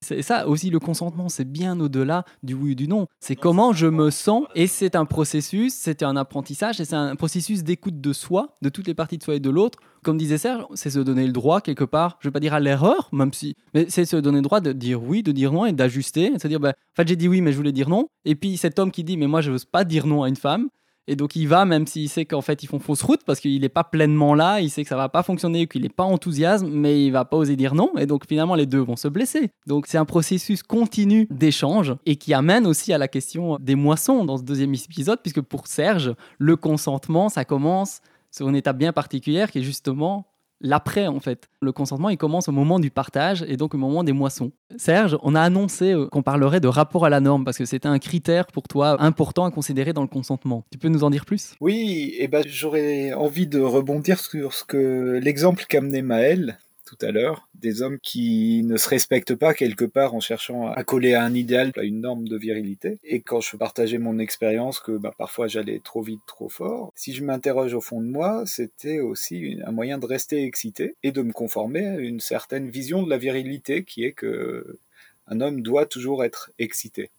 C'est 0.00 0.22
ça 0.22 0.46
aussi 0.46 0.70
le 0.70 0.78
consentement, 0.78 1.28
c'est 1.28 1.44
bien 1.44 1.78
au-delà 1.80 2.24
du 2.44 2.54
oui 2.54 2.72
ou 2.72 2.74
du 2.76 2.86
non. 2.86 3.08
C'est 3.18 3.34
comment 3.34 3.72
je 3.72 3.88
me 3.88 4.10
sens 4.10 4.44
et 4.54 4.68
c'est 4.68 4.94
un 4.94 5.04
processus, 5.04 5.74
c'est 5.74 6.04
un 6.04 6.16
apprentissage 6.16 6.80
et 6.80 6.84
c'est 6.84 6.94
un 6.94 7.16
processus 7.16 7.64
d'écoute 7.64 8.00
de 8.00 8.12
soi, 8.12 8.56
de 8.62 8.68
toutes 8.68 8.86
les 8.86 8.94
parties 8.94 9.18
de 9.18 9.24
soi 9.24 9.34
et 9.34 9.40
de 9.40 9.50
l'autre. 9.50 9.80
Comme 10.04 10.16
disait 10.16 10.38
Serge, 10.38 10.64
c'est 10.74 10.90
se 10.90 11.00
donner 11.00 11.26
le 11.26 11.32
droit 11.32 11.60
quelque 11.60 11.82
part, 11.82 12.16
je 12.20 12.28
vais 12.28 12.32
pas 12.32 12.38
dire 12.38 12.54
à 12.54 12.60
l'erreur, 12.60 13.08
même 13.12 13.32
si, 13.32 13.56
mais 13.74 13.86
c'est 13.88 14.04
se 14.04 14.16
donner 14.16 14.38
le 14.38 14.42
droit 14.42 14.60
de 14.60 14.72
dire 14.72 15.02
oui, 15.02 15.24
de 15.24 15.32
dire 15.32 15.52
non 15.52 15.66
et 15.66 15.72
d'ajuster, 15.72 16.30
de 16.30 16.40
se 16.40 16.46
dire, 16.46 16.60
bah, 16.60 16.70
en 16.70 16.94
fait 16.94 17.08
j'ai 17.08 17.16
dit 17.16 17.26
oui 17.26 17.40
mais 17.40 17.50
je 17.50 17.56
voulais 17.56 17.72
dire 17.72 17.88
non. 17.88 18.08
Et 18.24 18.36
puis 18.36 18.56
cet 18.56 18.78
homme 18.78 18.92
qui 18.92 19.02
dit 19.02 19.16
mais 19.16 19.26
moi 19.26 19.40
je 19.40 19.50
veux 19.50 19.58
pas 19.70 19.84
dire 19.84 20.06
non 20.06 20.22
à 20.22 20.28
une 20.28 20.36
femme, 20.36 20.68
et 21.08 21.16
donc 21.16 21.34
il 21.34 21.48
va, 21.48 21.64
même 21.64 21.86
s'il 21.86 22.08
sait 22.08 22.26
qu'en 22.26 22.42
fait 22.42 22.62
ils 22.62 22.66
font 22.66 22.78
fausse 22.78 23.02
route 23.02 23.22
parce 23.24 23.40
qu'il 23.40 23.60
n'est 23.60 23.70
pas 23.70 23.82
pleinement 23.82 24.34
là, 24.34 24.60
il 24.60 24.68
sait 24.70 24.82
que 24.82 24.88
ça 24.88 24.96
va 24.96 25.08
pas 25.08 25.22
fonctionner, 25.22 25.66
qu'il 25.66 25.82
n'est 25.82 25.88
pas 25.88 26.04
enthousiaste, 26.04 26.66
mais 26.68 27.04
il 27.04 27.10
va 27.10 27.24
pas 27.24 27.38
oser 27.38 27.56
dire 27.56 27.74
non. 27.74 27.96
Et 27.96 28.04
donc 28.04 28.26
finalement 28.28 28.54
les 28.54 28.66
deux 28.66 28.80
vont 28.80 28.96
se 28.96 29.08
blesser. 29.08 29.50
Donc 29.66 29.86
c'est 29.86 29.96
un 29.96 30.04
processus 30.04 30.62
continu 30.62 31.26
d'échange 31.30 31.96
et 32.04 32.16
qui 32.16 32.34
amène 32.34 32.66
aussi 32.66 32.92
à 32.92 32.98
la 32.98 33.08
question 33.08 33.56
des 33.58 33.74
moissons 33.74 34.26
dans 34.26 34.36
ce 34.36 34.42
deuxième 34.42 34.74
épisode, 34.74 35.20
puisque 35.22 35.40
pour 35.40 35.66
Serge, 35.66 36.14
le 36.38 36.56
consentement, 36.56 37.30
ça 37.30 37.46
commence 37.46 38.02
sur 38.30 38.48
une 38.50 38.56
étape 38.56 38.76
bien 38.76 38.92
particulière 38.92 39.50
qui 39.50 39.60
est 39.60 39.62
justement 39.62 40.26
l'après 40.60 41.06
en 41.06 41.20
fait. 41.20 41.48
Le 41.60 41.72
consentement, 41.72 42.08
il 42.08 42.16
commence 42.16 42.48
au 42.48 42.52
moment 42.52 42.78
du 42.78 42.90
partage 42.90 43.44
et 43.48 43.56
donc 43.56 43.74
au 43.74 43.78
moment 43.78 44.04
des 44.04 44.12
moissons. 44.12 44.52
Serge, 44.76 45.18
on 45.22 45.34
a 45.34 45.40
annoncé 45.40 45.92
euh, 45.92 46.06
qu'on 46.06 46.22
parlerait 46.22 46.60
de 46.60 46.68
rapport 46.68 47.04
à 47.04 47.10
la 47.10 47.20
norme 47.20 47.44
parce 47.44 47.58
que 47.58 47.64
c'était 47.64 47.88
un 47.88 47.98
critère 47.98 48.46
pour 48.46 48.68
toi 48.68 49.00
important 49.02 49.44
à 49.44 49.50
considérer 49.50 49.92
dans 49.92 50.02
le 50.02 50.08
consentement. 50.08 50.64
Tu 50.70 50.78
peux 50.78 50.88
nous 50.88 51.04
en 51.04 51.10
dire 51.10 51.24
plus? 51.24 51.54
Oui, 51.60 52.14
et 52.18 52.28
ben 52.28 52.42
j'aurais 52.46 53.12
envie 53.12 53.46
de 53.46 53.60
rebondir 53.60 54.20
sur 54.20 54.52
ce 54.52 54.64
que 54.64 55.18
l'exemple 55.22 55.64
qu'amenait 55.68 56.02
Maël 56.02 56.58
tout 56.88 57.04
à 57.04 57.10
l'heure, 57.10 57.48
des 57.54 57.82
hommes 57.82 57.98
qui 57.98 58.62
ne 58.64 58.78
se 58.78 58.88
respectent 58.88 59.34
pas 59.34 59.52
quelque 59.52 59.84
part 59.84 60.14
en 60.14 60.20
cherchant 60.20 60.68
à 60.68 60.84
coller 60.84 61.12
à 61.12 61.22
un 61.22 61.34
idéal, 61.34 61.70
à 61.76 61.82
une 61.82 62.00
norme 62.00 62.26
de 62.26 62.36
virilité. 62.38 62.98
Et 63.04 63.20
quand 63.20 63.42
je 63.42 63.56
partageais 63.58 63.98
mon 63.98 64.18
expérience 64.18 64.80
que 64.80 64.92
bah, 64.92 65.12
parfois 65.16 65.48
j'allais 65.48 65.80
trop 65.84 66.00
vite, 66.00 66.22
trop 66.26 66.48
fort, 66.48 66.90
si 66.94 67.12
je 67.12 67.22
m'interroge 67.24 67.74
au 67.74 67.82
fond 67.82 68.00
de 68.00 68.06
moi, 68.06 68.44
c'était 68.46 69.00
aussi 69.00 69.58
un 69.66 69.72
moyen 69.72 69.98
de 69.98 70.06
rester 70.06 70.44
excité 70.44 70.96
et 71.02 71.12
de 71.12 71.20
me 71.20 71.32
conformer 71.32 71.86
à 71.86 71.98
une 71.98 72.20
certaine 72.20 72.70
vision 72.70 73.02
de 73.02 73.10
la 73.10 73.18
virilité 73.18 73.84
qui 73.84 74.04
est 74.04 74.12
que 74.12 74.78
un 75.26 75.42
homme 75.42 75.60
doit 75.60 75.84
toujours 75.84 76.24
être 76.24 76.52
excité 76.58 77.10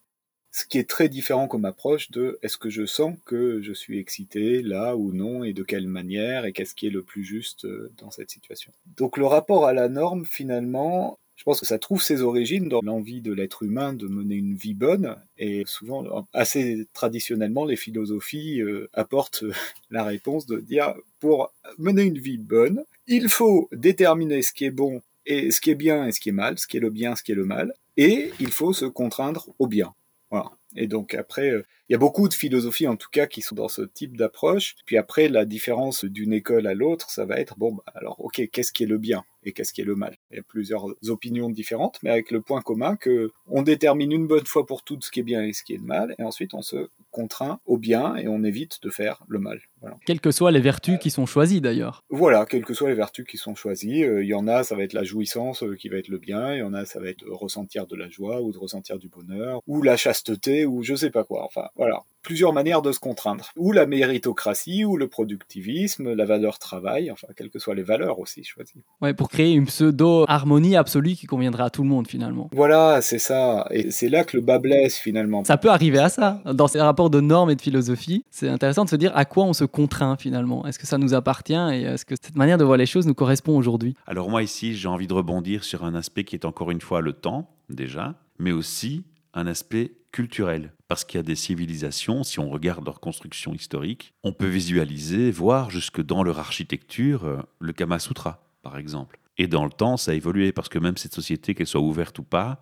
ce 0.52 0.66
qui 0.66 0.78
est 0.78 0.90
très 0.90 1.10
différent 1.10 1.48
comme 1.48 1.66
approche 1.66 2.12
de 2.12 2.40
est-ce 2.42 2.58
que 2.58 2.70
je 2.70 2.86
sens 2.86 3.16
que 3.26 3.62
je 3.62 3.74
suis 3.74 4.00
excité 4.00 4.62
là 4.62 4.96
ou 4.96 5.14
non 5.14 5.44
et 5.44 5.54
de 5.54 5.64
quelle 5.64 5.88
manière 5.88 6.46
et 6.46 6.54
qu'est-ce 6.54 6.76
qui 6.76 6.88
est 6.88 6.92
le 6.92 7.04
plus 7.04 7.24
juste 7.24 7.66
euh, 7.66 7.92
dans 7.98 8.12
cette 8.12 8.30
situation. 8.30 8.72
Donc 8.98 9.18
le 9.18 9.26
rapport 9.26 9.66
à 9.66 9.74
la 9.74 9.90
norme 9.90 10.26
finalement, 10.26 11.20
je 11.36 11.44
pense 11.44 11.60
que 11.60 11.66
ça 11.66 11.80
trouve 11.80 12.02
ses 12.02 12.22
origines 12.22 12.68
dans 12.68 12.82
l'envie 12.82 13.22
de 13.22 13.32
l'être 13.32 13.64
humain 13.64 13.94
de 13.94 14.08
mener 14.08 14.36
une 14.36 14.56
vie 14.56 14.74
bonne 14.74 15.16
et 15.38 15.64
souvent 15.66 16.28
assez 16.34 16.88
traditionnellement 16.94 17.66
les 17.66 17.78
philosophies 17.78 18.62
euh, 18.62 18.90
apportent 18.94 19.44
la 19.92 20.04
réponse 20.04 20.48
de 20.48 20.60
dire 20.60 20.94
pour 21.20 21.54
mener 21.78 22.04
une 22.04 22.18
vie 22.18 22.38
bonne, 22.38 22.84
il 23.08 23.30
faut 23.30 23.70
déterminer 23.72 24.42
ce 24.42 24.52
qui 24.52 24.66
est 24.66 24.72
bon 24.72 25.02
et 25.26 25.52
ce 25.52 25.62
qui 25.62 25.70
est 25.70 25.76
bien 25.76 26.08
et 26.08 26.12
ce 26.12 26.20
qui 26.20 26.30
est 26.30 26.34
mal, 26.34 26.58
ce 26.58 26.68
qui 26.68 26.78
est 26.78 26.82
le 26.82 26.90
bien, 26.90 27.16
ce 27.16 27.24
qui 27.24 27.32
est 27.32 27.36
le 27.36 27.46
mal, 27.46 27.74
et 27.98 28.32
il 28.40 28.52
faut 28.52 28.74
se 28.74 28.86
contraindre 28.86 29.48
au 29.60 29.68
bien. 29.68 29.94
Voilà. 30.32 30.52
Et 30.76 30.88
donc 30.88 31.16
après, 31.16 31.50
euh, 31.50 31.66
il 31.88 31.94
y 31.94 31.96
a 31.96 31.98
beaucoup 31.98 32.30
de 32.30 32.34
philosophies 32.34 32.88
en 32.88 32.96
tout 32.96 33.10
cas 33.12 33.26
qui 33.26 33.42
sont 33.42 33.56
dans 33.56 33.68
ce 33.68 33.82
type 33.82 34.16
d'approche. 34.16 34.76
Puis 34.86 34.98
après, 34.98 35.28
la 35.28 35.46
différence 35.46 36.06
d'une 36.06 36.34
école 36.34 36.68
à 36.68 36.76
l'autre, 36.76 37.10
ça 37.10 37.26
va 37.26 37.40
être 37.40 37.58
bon. 37.58 37.74
Bah, 37.74 37.84
alors, 37.96 38.24
ok, 38.24 38.48
qu'est-ce 38.52 38.72
qui 38.72 38.84
est 38.84 38.88
le 38.88 39.00
bien 39.00 39.24
et 39.44 39.54
qu'est-ce 39.54 39.74
qui 39.74 39.82
est 39.82 39.86
le 39.86 39.96
mal? 39.96 40.18
Il 40.30 40.38
y 40.38 40.40
a 40.40 40.44
plusieurs 40.44 40.86
opinions 41.08 41.50
différentes, 41.50 41.98
mais 42.04 42.12
avec 42.12 42.30
le 42.30 42.42
point 42.42 42.62
commun 42.62 42.96
que 42.96 43.32
on 43.48 43.64
détermine 43.64 44.12
une 44.12 44.28
bonne 44.28 44.46
fois 44.46 44.66
pour 44.66 44.84
toutes 44.84 45.04
ce 45.04 45.12
qui 45.12 45.22
est 45.22 45.24
bien 45.24 45.44
et 45.44 45.54
ce 45.54 45.64
qui 45.64 45.74
est 45.74 45.78
le 45.78 45.84
mal, 45.84 46.14
et 46.20 46.24
ensuite 46.24 46.54
on 46.54 46.62
se 46.62 46.90
contraint 47.12 47.60
au 47.66 47.78
bien 47.78 48.16
et 48.16 48.28
on 48.28 48.44
évite 48.44 48.84
de 48.84 48.90
faire 48.90 49.24
le 49.28 49.40
mal. 49.40 49.60
Voilà. 49.82 49.98
Quelles 50.06 50.20
que 50.20 50.32
soient 50.32 50.52
les 50.52 50.60
vertus 50.60 51.00
qui 51.00 51.10
sont 51.10 51.26
choisies 51.26 51.62
d'ailleurs. 51.62 52.04
Voilà, 52.10 52.46
quelles 52.46 52.66
que 52.66 52.74
soient 52.74 52.90
les 52.90 52.96
vertus 52.96 53.26
qui 53.26 53.38
sont 53.38 53.56
choisies. 53.56 54.04
Euh, 54.04 54.24
Il 54.24 54.30
y 54.30 54.34
en 54.34 54.48
a, 54.48 54.64
ça 54.64 54.76
va 54.76 54.84
être 54.84 54.94
la 54.94 55.04
jouissance 55.04 55.64
euh, 55.64 55.76
qui 55.76 55.90
va 55.90 55.98
être 55.98 56.10
le 56.10 56.18
bien, 56.18 56.54
il 56.54 56.60
y 56.60 56.64
en 56.64 56.74
a, 56.74 56.86
ça 56.86 57.00
va 57.00 57.08
être 57.08 57.26
ressentir 57.30 57.88
de 57.88 57.96
la 57.96 58.10
joie 58.10 58.42
ou 58.42 58.52
de 58.52 58.58
ressentir 58.58 58.98
du 58.98 59.08
bonheur, 59.08 59.62
ou 59.68 59.82
la 59.82 59.98
chasteté, 59.98 60.66
ou 60.66 60.84
je 60.84 60.96
sais 60.96 61.10
pas 61.10 61.24
quoi. 61.24 61.44
Enfin, 61.46 61.70
voilà 61.76 62.04
plusieurs 62.22 62.54
manières 62.54 62.82
de 62.82 62.92
se 62.92 63.00
contraindre. 63.00 63.52
Ou 63.58 63.72
la 63.72 63.86
méritocratie, 63.86 64.86
ou 64.86 64.98
le 64.98 65.08
productivisme, 65.08 66.14
la 66.14 66.26
valeur 66.26 66.60
travail, 66.60 67.12
enfin, 67.12 67.28
quelles 67.36 67.50
que 67.50 67.60
soient 67.60 67.76
les 67.76 67.84
valeurs 67.84 68.20
aussi 68.20 68.44
choisies. 68.44 68.84
Ouais, 69.02 69.14
pour 69.14 69.30
créer 69.30 69.54
une 69.54 69.66
pseudo-harmonie 69.66 70.76
absolue 70.76 71.14
qui 71.14 71.28
conviendra 71.28 71.66
à 71.66 71.70
tout 71.70 71.84
le 71.84 71.90
monde 71.90 72.08
finalement. 72.08 72.50
Voilà, 72.54 73.02
c'est 73.02 73.20
ça. 73.20 73.68
Et 73.72 73.92
c'est 73.92 74.10
là 74.10 74.24
que 74.24 74.38
le 74.38 74.44
bas 74.44 74.60
blesse 74.60 74.98
finalement. 74.98 75.44
Ça 75.44 75.58
peut 75.58 75.70
arriver 75.70 76.00
à 76.00 76.10
ça. 76.10 76.42
Dans 76.46 76.68
ces 76.68 76.82
rapports 76.82 77.10
de 77.10 77.22
normes 77.22 77.50
et 77.50 77.56
de 77.56 77.62
philosophie, 77.62 78.24
c'est 78.30 78.50
intéressant 78.50 78.86
de 78.86 78.90
se 78.90 78.96
dire 78.96 79.12
à 79.16 79.26
quoi 79.26 79.46
on 79.46 79.54
se 79.54 79.64
contraint 79.70 80.18
finalement. 80.18 80.66
Est-ce 80.66 80.80
que 80.80 80.88
ça 80.88 80.98
nous 80.98 81.14
appartient 81.14 81.54
et 81.54 81.84
est-ce 81.84 82.06
que 82.06 82.16
cette 82.22 82.36
manière 82.36 82.58
de 82.58 82.64
voir 82.64 82.78
les 82.78 82.86
choses 82.86 83.08
nous 83.08 83.14
correspond 83.14 83.58
aujourd'hui? 83.58 83.96
Alors 84.06 84.30
moi 84.30 84.44
ici, 84.44 84.76
j'ai 84.76 84.88
envie 84.88 85.08
de 85.08 85.14
rebondir 85.14 85.64
sur 85.64 85.84
un 85.86 85.96
aspect 85.96 86.24
qui 86.24 86.36
est 86.36 86.46
encore 86.46 86.72
une 86.72 86.82
fois 86.82 87.02
le 87.02 87.14
temps, 87.14 87.50
déjà, 87.70 88.16
mais 88.38 88.52
aussi 88.52 89.04
un 89.34 89.48
aspect 89.48 89.94
culturel. 90.12 90.74
Parce 90.88 91.06
qu'il 91.06 91.18
y 91.18 91.20
a 91.20 91.24
des 91.24 91.36
civilisations, 91.36 92.24
si 92.24 92.40
on 92.40 92.50
regarde 92.50 92.86
leur 92.86 93.00
construction 93.00 93.54
historique, 93.54 94.14
on 94.24 94.34
peut 94.34 94.48
visualiser, 94.48 95.32
voir 95.32 95.70
jusque 95.70 96.02
dans 96.02 96.24
leur 96.24 96.40
architecture, 96.40 97.26
euh, 97.26 97.42
le 97.60 97.74
Kama 97.74 98.00
Sutra, 98.00 98.44
par 98.64 98.78
exemple. 98.78 99.20
Et 99.38 99.48
dans 99.48 99.66
le 99.66 99.72
temps, 99.72 99.98
ça 99.98 100.12
a 100.12 100.16
évolué, 100.16 100.52
parce 100.52 100.68
que 100.68 100.80
même 100.80 100.98
cette 100.98 101.14
société, 101.14 101.54
qu'elle 101.54 101.68
soit 101.68 101.80
ouverte 101.80 102.18
ou 102.20 102.24
pas, 102.24 102.62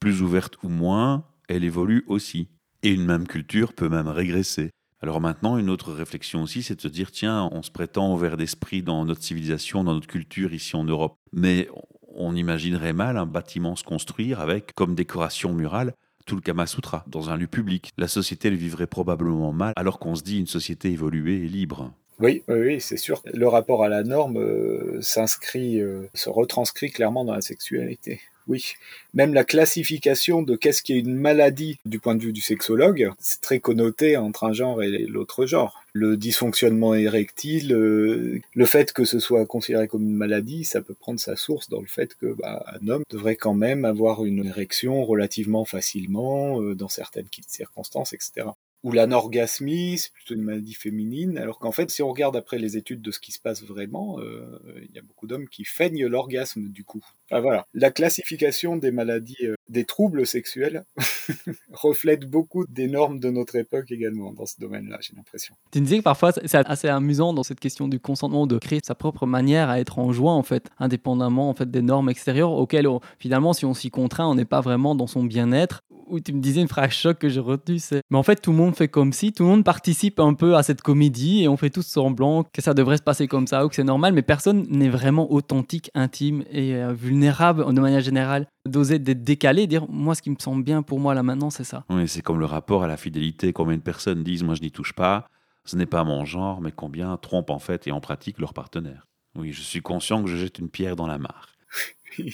plus 0.00 0.20
ouverte 0.20 0.56
ou 0.62 0.68
moins, 0.68 1.24
elle 1.48 1.64
évolue 1.64 2.04
aussi. 2.08 2.48
Et 2.82 2.90
une 2.90 3.04
même 3.04 3.26
culture 3.26 3.72
peut 3.72 3.88
même 3.88 4.08
régresser. 4.08 4.70
Alors 5.02 5.20
maintenant, 5.20 5.56
une 5.56 5.70
autre 5.70 5.92
réflexion 5.92 6.42
aussi, 6.42 6.62
c'est 6.62 6.74
de 6.74 6.80
se 6.80 6.88
dire, 6.88 7.10
tiens, 7.10 7.48
on 7.52 7.62
se 7.62 7.70
prétend 7.70 8.12
ouvert 8.12 8.36
d'esprit 8.36 8.82
dans 8.82 9.06
notre 9.06 9.22
civilisation, 9.22 9.82
dans 9.82 9.94
notre 9.94 10.06
culture 10.06 10.52
ici 10.52 10.76
en 10.76 10.84
Europe. 10.84 11.16
Mais 11.32 11.68
on 12.14 12.36
imaginerait 12.36 12.92
mal 12.92 13.16
un 13.16 13.26
bâtiment 13.26 13.76
se 13.76 13.84
construire 13.84 14.40
avec, 14.40 14.74
comme 14.74 14.94
décoration 14.94 15.54
murale, 15.54 15.94
tout 16.26 16.36
le 16.36 16.42
Kama 16.42 16.66
Sutra 16.66 17.04
dans 17.06 17.30
un 17.30 17.36
lieu 17.36 17.46
public. 17.46 17.92
La 17.96 18.08
société, 18.08 18.48
elle 18.48 18.56
vivrait 18.56 18.86
probablement 18.86 19.52
mal, 19.52 19.72
alors 19.76 19.98
qu'on 19.98 20.14
se 20.14 20.22
dit 20.22 20.38
une 20.38 20.46
société 20.46 20.90
évoluée 20.90 21.44
et 21.44 21.48
libre. 21.48 21.92
Oui, 22.18 22.42
oui, 22.48 22.60
oui 22.60 22.80
c'est 22.80 22.98
sûr. 22.98 23.22
Le 23.32 23.48
rapport 23.48 23.82
à 23.82 23.88
la 23.88 24.02
norme 24.02 24.36
euh, 24.36 25.00
s'inscrit, 25.00 25.80
euh, 25.80 26.02
se 26.14 26.28
retranscrit 26.28 26.90
clairement 26.90 27.24
dans 27.24 27.34
la 27.34 27.40
sexualité. 27.40 28.20
Oui, 28.50 28.74
même 29.14 29.32
la 29.32 29.44
classification 29.44 30.42
de 30.42 30.56
qu'est-ce 30.56 30.82
qui 30.82 30.94
est 30.94 30.98
une 30.98 31.14
maladie 31.14 31.78
du 31.84 32.00
point 32.00 32.16
de 32.16 32.22
vue 32.22 32.32
du 32.32 32.40
sexologue, 32.40 33.12
c'est 33.20 33.40
très 33.40 33.60
connoté 33.60 34.16
entre 34.16 34.42
un 34.42 34.52
genre 34.52 34.82
et 34.82 35.06
l'autre 35.06 35.46
genre. 35.46 35.84
Le 35.92 36.16
dysfonctionnement 36.16 36.94
érectile, 36.94 37.72
euh, 37.72 38.40
le 38.56 38.66
fait 38.66 38.92
que 38.92 39.04
ce 39.04 39.20
soit 39.20 39.46
considéré 39.46 39.86
comme 39.86 40.02
une 40.02 40.16
maladie, 40.16 40.64
ça 40.64 40.80
peut 40.82 40.94
prendre 40.94 41.20
sa 41.20 41.36
source 41.36 41.68
dans 41.68 41.80
le 41.80 41.86
fait 41.86 42.16
que 42.16 42.34
bah, 42.34 42.64
un 42.66 42.88
homme 42.88 43.04
devrait 43.08 43.36
quand 43.36 43.54
même 43.54 43.84
avoir 43.84 44.24
une 44.24 44.44
érection 44.44 45.04
relativement 45.04 45.64
facilement 45.64 46.60
euh, 46.60 46.74
dans 46.74 46.88
certaines 46.88 47.28
circonstances, 47.46 48.14
etc 48.14 48.48
ou 48.82 48.92
l'anorgasmie, 48.92 49.98
c'est 49.98 50.12
plutôt 50.12 50.34
une 50.34 50.42
maladie 50.42 50.74
féminine, 50.74 51.36
alors 51.38 51.58
qu'en 51.58 51.72
fait, 51.72 51.90
si 51.90 52.02
on 52.02 52.08
regarde 52.08 52.36
après 52.36 52.58
les 52.58 52.76
études 52.76 53.02
de 53.02 53.10
ce 53.10 53.20
qui 53.20 53.32
se 53.32 53.38
passe 53.38 53.62
vraiment, 53.62 54.18
euh, 54.20 54.58
il 54.88 54.94
y 54.94 54.98
a 54.98 55.02
beaucoup 55.02 55.26
d'hommes 55.26 55.48
qui 55.48 55.64
feignent 55.64 56.06
l'orgasme 56.06 56.68
du 56.68 56.84
coup. 56.84 57.04
Enfin, 57.30 57.40
voilà, 57.40 57.66
la 57.74 57.90
classification 57.90 58.76
des 58.76 58.90
maladies, 58.90 59.36
euh, 59.42 59.54
des 59.68 59.84
troubles 59.84 60.26
sexuels 60.26 60.84
reflète 61.72 62.28
beaucoup 62.28 62.64
des 62.66 62.86
normes 62.86 63.20
de 63.20 63.30
notre 63.30 63.56
époque 63.56 63.90
également 63.90 64.32
dans 64.32 64.46
ce 64.46 64.58
domaine-là, 64.58 64.98
j'ai 65.00 65.14
l'impression. 65.14 65.54
Tu 65.72 65.80
disais 65.80 65.98
que 65.98 66.02
parfois 66.02 66.32
c'est 66.32 66.54
assez 66.54 66.88
amusant 66.88 67.34
dans 67.34 67.42
cette 67.42 67.60
question 67.60 67.86
du 67.86 68.00
consentement 68.00 68.46
de 68.46 68.58
créer 68.58 68.80
sa 68.82 68.94
propre 68.94 69.26
manière 69.26 69.68
à 69.68 69.78
être 69.78 69.98
en 69.98 70.12
joie 70.12 70.32
en 70.32 70.42
fait, 70.42 70.70
indépendamment 70.78 71.50
en 71.50 71.54
fait 71.54 71.70
des 71.70 71.82
normes 71.82 72.08
extérieures 72.08 72.52
auxquelles 72.52 72.88
finalement 73.18 73.52
si 73.52 73.64
on 73.64 73.74
s'y 73.74 73.90
contraint, 73.90 74.26
on 74.26 74.34
n'est 74.34 74.44
pas 74.44 74.60
vraiment 74.60 74.94
dans 74.94 75.06
son 75.06 75.22
bien-être 75.22 75.82
où 76.10 76.20
tu 76.20 76.32
me 76.32 76.40
disais 76.40 76.60
une 76.60 76.68
phrase 76.68 76.90
choc 76.90 77.18
que 77.18 77.28
j'ai 77.28 77.40
retenue, 77.40 77.78
c'est 77.78 78.02
mais 78.10 78.18
en 78.18 78.22
fait 78.22 78.36
tout 78.36 78.50
le 78.50 78.56
monde 78.56 78.74
fait 78.74 78.88
comme 78.88 79.12
si, 79.12 79.32
tout 79.32 79.44
le 79.44 79.48
monde 79.48 79.64
participe 79.64 80.20
un 80.20 80.34
peu 80.34 80.56
à 80.56 80.62
cette 80.62 80.82
comédie 80.82 81.42
et 81.42 81.48
on 81.48 81.56
fait 81.56 81.70
tous 81.70 81.86
semblant 81.86 82.44
que 82.44 82.62
ça 82.62 82.74
devrait 82.74 82.96
se 82.96 83.02
passer 83.02 83.28
comme 83.28 83.46
ça 83.46 83.64
ou 83.64 83.68
que 83.68 83.74
c'est 83.74 83.84
normal, 83.84 84.12
mais 84.12 84.22
personne 84.22 84.66
n'est 84.68 84.88
vraiment 84.88 85.32
authentique, 85.32 85.90
intime 85.94 86.44
et 86.50 86.74
euh, 86.74 86.92
vulnérable 86.92 87.72
de 87.72 87.80
manière 87.80 88.00
générale. 88.00 88.46
D'oser 88.66 88.98
d'être 88.98 89.24
décalé, 89.24 89.66
dire 89.66 89.86
moi 89.88 90.14
ce 90.14 90.22
qui 90.22 90.30
me 90.30 90.36
semble 90.38 90.62
bien 90.62 90.82
pour 90.82 91.00
moi 91.00 91.14
là 91.14 91.22
maintenant 91.22 91.50
c'est 91.50 91.64
ça. 91.64 91.84
Oui, 91.88 92.06
c'est 92.08 92.22
comme 92.22 92.38
le 92.38 92.46
rapport 92.46 92.82
à 92.82 92.86
la 92.86 92.96
fidélité. 92.96 93.52
Combien 93.52 93.76
de 93.76 93.82
personnes 93.82 94.22
disent 94.22 94.42
moi 94.42 94.54
je 94.54 94.62
n'y 94.62 94.70
touche 94.70 94.92
pas 94.92 95.26
ce 95.64 95.76
n'est 95.76 95.86
pas 95.86 96.04
mon 96.04 96.24
genre, 96.24 96.60
mais 96.60 96.72
combien 96.72 97.16
trompent 97.16 97.50
en 97.50 97.58
fait 97.58 97.86
et 97.86 97.92
en 97.92 98.00
pratique 98.00 98.38
leur 98.38 98.54
partenaire. 98.54 99.06
Oui, 99.36 99.52
je 99.52 99.60
suis 99.60 99.80
conscient 99.80 100.22
que 100.22 100.28
je 100.28 100.36
jette 100.36 100.58
une 100.58 100.68
pierre 100.68 100.96
dans 100.96 101.06
la 101.06 101.18
mare. 101.18 101.48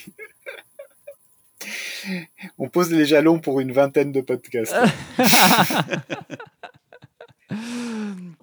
On 2.59 2.68
pose 2.68 2.92
les 2.92 3.05
jalons 3.05 3.38
pour 3.38 3.61
une 3.61 3.72
vingtaine 3.72 4.12
de 4.12 4.20
podcasts. 4.20 4.76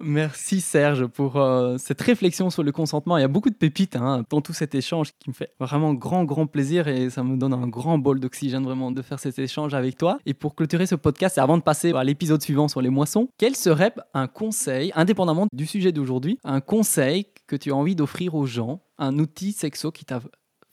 Merci 0.00 0.60
Serge 0.60 1.06
pour 1.06 1.36
euh, 1.36 1.76
cette 1.78 2.00
réflexion 2.00 2.50
sur 2.50 2.62
le 2.62 2.72
consentement. 2.72 3.16
Il 3.16 3.20
y 3.20 3.24
a 3.24 3.28
beaucoup 3.28 3.50
de 3.50 3.54
pépites 3.54 3.96
hein, 3.96 4.24
dans 4.28 4.40
tout 4.40 4.52
cet 4.52 4.74
échange 4.74 5.12
qui 5.18 5.30
me 5.30 5.34
fait 5.34 5.52
vraiment 5.60 5.94
grand, 5.94 6.24
grand 6.24 6.46
plaisir 6.46 6.88
et 6.88 7.10
ça 7.10 7.22
me 7.22 7.36
donne 7.36 7.54
un 7.54 7.66
grand 7.66 7.98
bol 7.98 8.20
d'oxygène 8.20 8.64
vraiment 8.64 8.90
de 8.90 9.02
faire 9.02 9.18
cet 9.18 9.38
échange 9.38 9.74
avec 9.74 9.96
toi. 9.96 10.18
Et 10.26 10.34
pour 10.34 10.54
clôturer 10.54 10.86
ce 10.86 10.94
podcast, 10.94 11.38
et 11.38 11.40
avant 11.40 11.56
de 11.56 11.62
passer 11.62 11.92
à 11.92 12.04
l'épisode 12.04 12.42
suivant 12.42 12.68
sur 12.68 12.82
les 12.82 12.90
moissons, 12.90 13.28
quel 13.38 13.56
serait 13.56 13.94
un 14.14 14.26
conseil, 14.26 14.92
indépendamment 14.94 15.46
du 15.52 15.66
sujet 15.66 15.92
d'aujourd'hui, 15.92 16.38
un 16.44 16.60
conseil 16.60 17.26
que 17.46 17.56
tu 17.56 17.72
as 17.72 17.74
envie 17.74 17.94
d'offrir 17.94 18.34
aux 18.34 18.46
gens, 18.46 18.82
un 18.98 19.18
outil 19.18 19.52
sexo 19.52 19.92
qui 19.92 20.04
t'a 20.04 20.20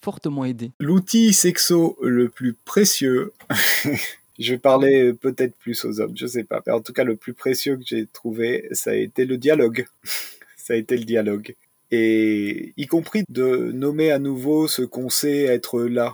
fortement 0.02 0.46
aidé 0.46 0.72
L'outil 0.80 1.34
sexo 1.34 1.98
le 2.02 2.30
plus 2.30 2.54
précieux 2.54 3.34
Je 4.40 4.56
parler 4.56 5.14
peut-être 5.14 5.56
plus 5.56 5.86
aux 5.86 6.02
hommes, 6.02 6.18
je 6.18 6.26
sais 6.26 6.44
pas. 6.44 6.64
Mais 6.66 6.74
en 6.74 6.82
tout 6.82 6.94
cas, 6.94 7.04
le 7.04 7.16
plus 7.16 7.34
précieux 7.34 7.78
que 7.78 7.84
j'ai 7.86 8.08
trouvé, 8.08 8.68
ça 8.72 8.90
a 8.92 8.96
été 8.96 9.26
le 9.26 9.38
dialogue. 9.38 9.86
ça 10.58 10.74
a 10.74 10.78
été 10.78 10.98
le 10.98 11.04
dialogue. 11.04 11.56
Et 11.92 12.74
y 12.76 12.88
compris 12.88 13.24
de 13.30 13.72
nommer 13.72 14.12
à 14.12 14.18
nouveau 14.18 14.68
ce 14.68 14.82
qu'on 14.82 15.10
sait 15.10 15.44
être 15.44 15.82
là. 15.82 16.14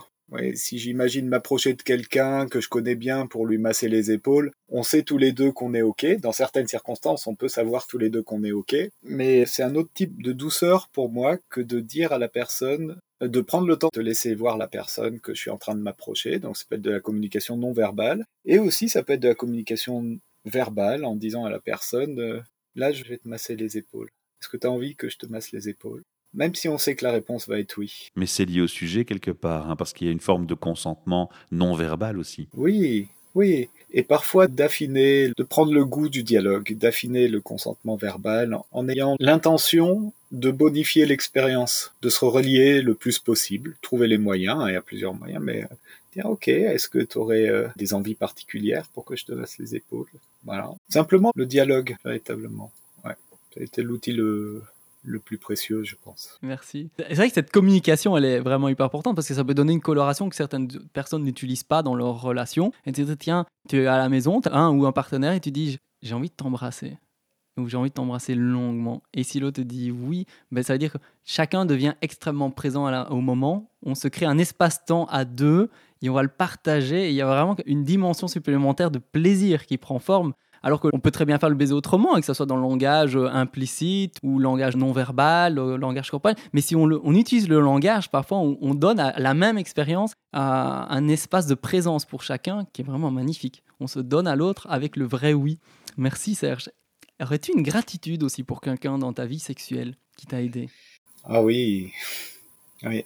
Si 0.54 0.78
j'imagine 0.78 1.26
m'approcher 1.26 1.72
de 1.72 1.80
quelqu'un 1.80 2.48
que 2.48 2.60
je 2.60 2.68
connais 2.68 2.96
bien 2.96 3.26
pour 3.26 3.46
lui 3.46 3.56
masser 3.56 3.88
les 3.88 4.10
épaules, 4.10 4.52
on 4.68 4.82
sait 4.82 5.02
tous 5.02 5.16
les 5.16 5.32
deux 5.32 5.52
qu'on 5.52 5.72
est 5.72 5.80
OK. 5.80 6.04
Dans 6.20 6.32
certaines 6.32 6.66
circonstances, 6.66 7.26
on 7.26 7.34
peut 7.34 7.48
savoir 7.48 7.86
tous 7.86 7.96
les 7.96 8.10
deux 8.10 8.22
qu'on 8.22 8.44
est 8.44 8.52
OK. 8.52 8.76
Mais 9.04 9.46
c'est 9.46 9.62
un 9.62 9.74
autre 9.74 9.88
type 9.94 10.22
de 10.22 10.32
douceur 10.32 10.90
pour 10.92 11.10
moi 11.10 11.38
que 11.48 11.62
de 11.62 11.80
dire 11.80 12.12
à 12.12 12.18
la 12.18 12.28
personne 12.28 12.98
de 13.20 13.40
prendre 13.40 13.66
le 13.66 13.76
temps 13.76 13.90
de 13.92 14.00
laisser 14.00 14.34
voir 14.34 14.56
la 14.56 14.68
personne 14.68 15.20
que 15.20 15.34
je 15.34 15.40
suis 15.40 15.50
en 15.50 15.58
train 15.58 15.74
de 15.74 15.80
m'approcher. 15.80 16.38
Donc 16.38 16.56
ça 16.56 16.64
peut 16.68 16.76
être 16.76 16.82
de 16.82 16.90
la 16.90 17.00
communication 17.00 17.56
non 17.56 17.72
verbale. 17.72 18.24
Et 18.44 18.58
aussi 18.58 18.88
ça 18.88 19.02
peut 19.02 19.14
être 19.14 19.20
de 19.20 19.28
la 19.28 19.34
communication 19.34 20.18
verbale 20.44 21.04
en 21.04 21.16
disant 21.16 21.44
à 21.44 21.50
la 21.50 21.60
personne, 21.60 22.18
euh, 22.20 22.40
là 22.74 22.92
je 22.92 23.04
vais 23.04 23.18
te 23.18 23.28
masser 23.28 23.56
les 23.56 23.76
épaules. 23.76 24.10
Est-ce 24.40 24.48
que 24.48 24.56
tu 24.56 24.66
as 24.66 24.70
envie 24.70 24.94
que 24.94 25.08
je 25.08 25.18
te 25.18 25.26
masse 25.26 25.52
les 25.52 25.68
épaules? 25.68 26.02
Même 26.34 26.54
si 26.54 26.68
on 26.68 26.78
sait 26.78 26.94
que 26.94 27.04
la 27.04 27.12
réponse 27.12 27.48
va 27.48 27.58
être 27.58 27.78
oui. 27.78 28.10
Mais 28.14 28.26
c'est 28.26 28.44
lié 28.44 28.60
au 28.60 28.66
sujet 28.66 29.04
quelque 29.04 29.30
part, 29.30 29.70
hein, 29.70 29.76
parce 29.76 29.92
qu'il 29.92 30.06
y 30.06 30.10
a 30.10 30.12
une 30.12 30.20
forme 30.20 30.46
de 30.46 30.54
consentement 30.54 31.30
non 31.50 31.74
verbal 31.74 32.18
aussi. 32.18 32.48
Oui, 32.54 33.08
oui, 33.34 33.68
et 33.90 34.02
parfois 34.02 34.46
d'affiner, 34.46 35.30
de 35.36 35.42
prendre 35.42 35.72
le 35.72 35.84
goût 35.84 36.08
du 36.08 36.22
dialogue, 36.22 36.76
d'affiner 36.76 37.28
le 37.28 37.40
consentement 37.40 37.96
verbal 37.96 38.58
en 38.72 38.88
ayant 38.88 39.16
l'intention 39.20 40.12
de 40.30 40.50
bonifier 40.50 41.06
l'expérience, 41.06 41.92
de 42.02 42.08
se 42.08 42.24
relier 42.24 42.82
le 42.82 42.94
plus 42.94 43.18
possible, 43.18 43.76
trouver 43.82 44.08
les 44.08 44.18
moyens, 44.18 44.64
il 44.66 44.72
y 44.72 44.76
a 44.76 44.82
plusieurs 44.82 45.14
moyens, 45.14 45.42
mais 45.42 45.64
euh, 45.64 45.74
dire 46.14 46.26
ok, 46.26 46.48
est-ce 46.48 46.88
que 46.88 46.98
tu 46.98 47.18
aurais 47.18 47.48
euh, 47.48 47.68
des 47.76 47.94
envies 47.94 48.14
particulières 48.14 48.88
pour 48.94 49.04
que 49.04 49.16
je 49.16 49.24
te 49.24 49.32
laisse 49.32 49.58
les 49.58 49.74
épaules? 49.74 50.08
Voilà. 50.44 50.70
Simplement 50.88 51.32
le 51.34 51.46
dialogue, 51.46 51.96
véritablement. 52.04 52.70
Ouais. 53.04 53.16
Ça 53.54 53.60
a 53.60 53.62
été 53.62 53.82
l'outil 53.82 54.12
le, 54.12 54.62
le 55.04 55.18
plus 55.18 55.38
précieux, 55.38 55.82
je 55.84 55.96
pense. 56.02 56.38
Merci. 56.42 56.90
C'est 56.98 57.14
vrai 57.14 57.28
que 57.28 57.34
cette 57.34 57.50
communication, 57.50 58.16
elle 58.16 58.24
est 58.24 58.40
vraiment 58.40 58.68
hyper 58.68 58.86
importante 58.86 59.14
parce 59.14 59.28
que 59.28 59.34
ça 59.34 59.44
peut 59.44 59.54
donner 59.54 59.72
une 59.72 59.80
coloration 59.80 60.28
que 60.28 60.36
certaines 60.36 60.68
personnes 60.92 61.24
n'utilisent 61.24 61.64
pas 61.64 61.82
dans 61.82 61.94
leur 61.94 62.20
relation. 62.20 62.72
Et 62.86 62.92
tu 62.92 63.04
dis, 63.04 63.16
tiens, 63.16 63.46
tu 63.68 63.82
es 63.82 63.86
à 63.86 63.96
la 63.96 64.08
maison, 64.08 64.40
tu 64.40 64.48
as 64.48 64.54
un 64.54 64.70
ou 64.70 64.86
un 64.86 64.92
partenaire 64.92 65.32
et 65.32 65.40
tu 65.40 65.50
dis, 65.50 65.78
j'ai 66.02 66.14
envie 66.14 66.28
de 66.28 66.34
t'embrasser. 66.34 66.98
Ou 67.58 67.68
j'ai 67.68 67.76
envie 67.76 67.90
de 67.90 67.94
t'embrasser 67.94 68.34
longuement. 68.34 69.02
Et 69.12 69.24
si 69.24 69.40
l'autre 69.40 69.60
dit 69.62 69.90
oui, 69.90 70.26
ben 70.52 70.62
ça 70.62 70.74
veut 70.74 70.78
dire 70.78 70.92
que 70.92 70.98
chacun 71.24 71.66
devient 71.66 71.94
extrêmement 72.02 72.50
présent 72.50 72.90
au 73.10 73.20
moment. 73.20 73.70
On 73.84 73.94
se 73.94 74.08
crée 74.08 74.26
un 74.26 74.38
espace-temps 74.38 75.06
à 75.06 75.24
deux 75.24 75.70
et 76.02 76.08
on 76.08 76.14
va 76.14 76.22
le 76.22 76.28
partager. 76.28 77.08
Il 77.08 77.14
y 77.14 77.22
a 77.22 77.26
vraiment 77.26 77.56
une 77.66 77.84
dimension 77.84 78.28
supplémentaire 78.28 78.90
de 78.90 78.98
plaisir 78.98 79.66
qui 79.66 79.76
prend 79.76 79.98
forme 79.98 80.32
alors 80.62 80.80
qu'on 80.80 81.00
peut 81.00 81.10
très 81.10 81.24
bien 81.24 81.38
faire 81.38 81.48
le 81.48 81.54
baiser 81.54 81.72
autrement, 81.72 82.14
que 82.16 82.24
ce 82.24 82.34
soit 82.34 82.46
dans 82.46 82.56
le 82.56 82.62
langage 82.62 83.16
euh, 83.16 83.28
implicite 83.28 84.16
ou 84.22 84.38
langage 84.38 84.76
non 84.76 84.92
verbal, 84.92 85.54
le 85.54 85.76
langage 85.76 86.10
corporel. 86.10 86.36
Mais 86.52 86.60
si 86.60 86.74
on, 86.74 86.88
utilise 87.12 87.48
le 87.48 87.60
langage, 87.60 88.10
parfois 88.10 88.38
on, 88.38 88.74
donne 88.74 89.00
à 89.00 89.18
la 89.18 89.34
même 89.34 89.58
expérience 89.58 90.14
un 90.32 91.08
espace 91.08 91.46
de 91.46 91.54
présence 91.54 92.04
pour 92.04 92.22
chacun 92.22 92.66
qui 92.72 92.82
est 92.82 92.84
vraiment 92.84 93.10
magnifique. 93.10 93.62
On 93.80 93.86
se 93.86 94.00
donne 94.00 94.26
à 94.26 94.36
l'autre 94.36 94.66
avec 94.70 94.96
le 94.96 95.04
vrai 95.04 95.32
oui. 95.32 95.58
Merci 95.96 96.34
Serge. 96.34 96.70
Aurais-tu 97.20 97.52
une 97.52 97.62
gratitude 97.62 98.22
aussi 98.22 98.44
pour 98.44 98.60
quelqu'un 98.60 98.98
dans 98.98 99.12
ta 99.12 99.26
vie 99.26 99.38
sexuelle 99.38 99.96
qui 100.16 100.26
t'a 100.26 100.40
aidé? 100.42 100.68
Ah 101.24 101.42
oui, 101.42 101.92
oui. 102.84 103.04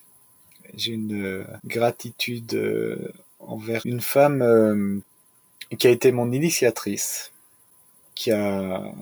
J'ai 0.75 0.93
une 0.93 1.23
euh, 1.23 1.45
gratitude 1.65 2.55
euh, 2.55 3.13
envers 3.39 3.85
une 3.85 4.01
femme 4.01 5.03
qui 5.79 5.87
a 5.87 5.91
été 5.91 6.13
mon 6.13 6.33
initiatrice 6.33 7.33
qui 8.15 8.31
a 8.31 8.93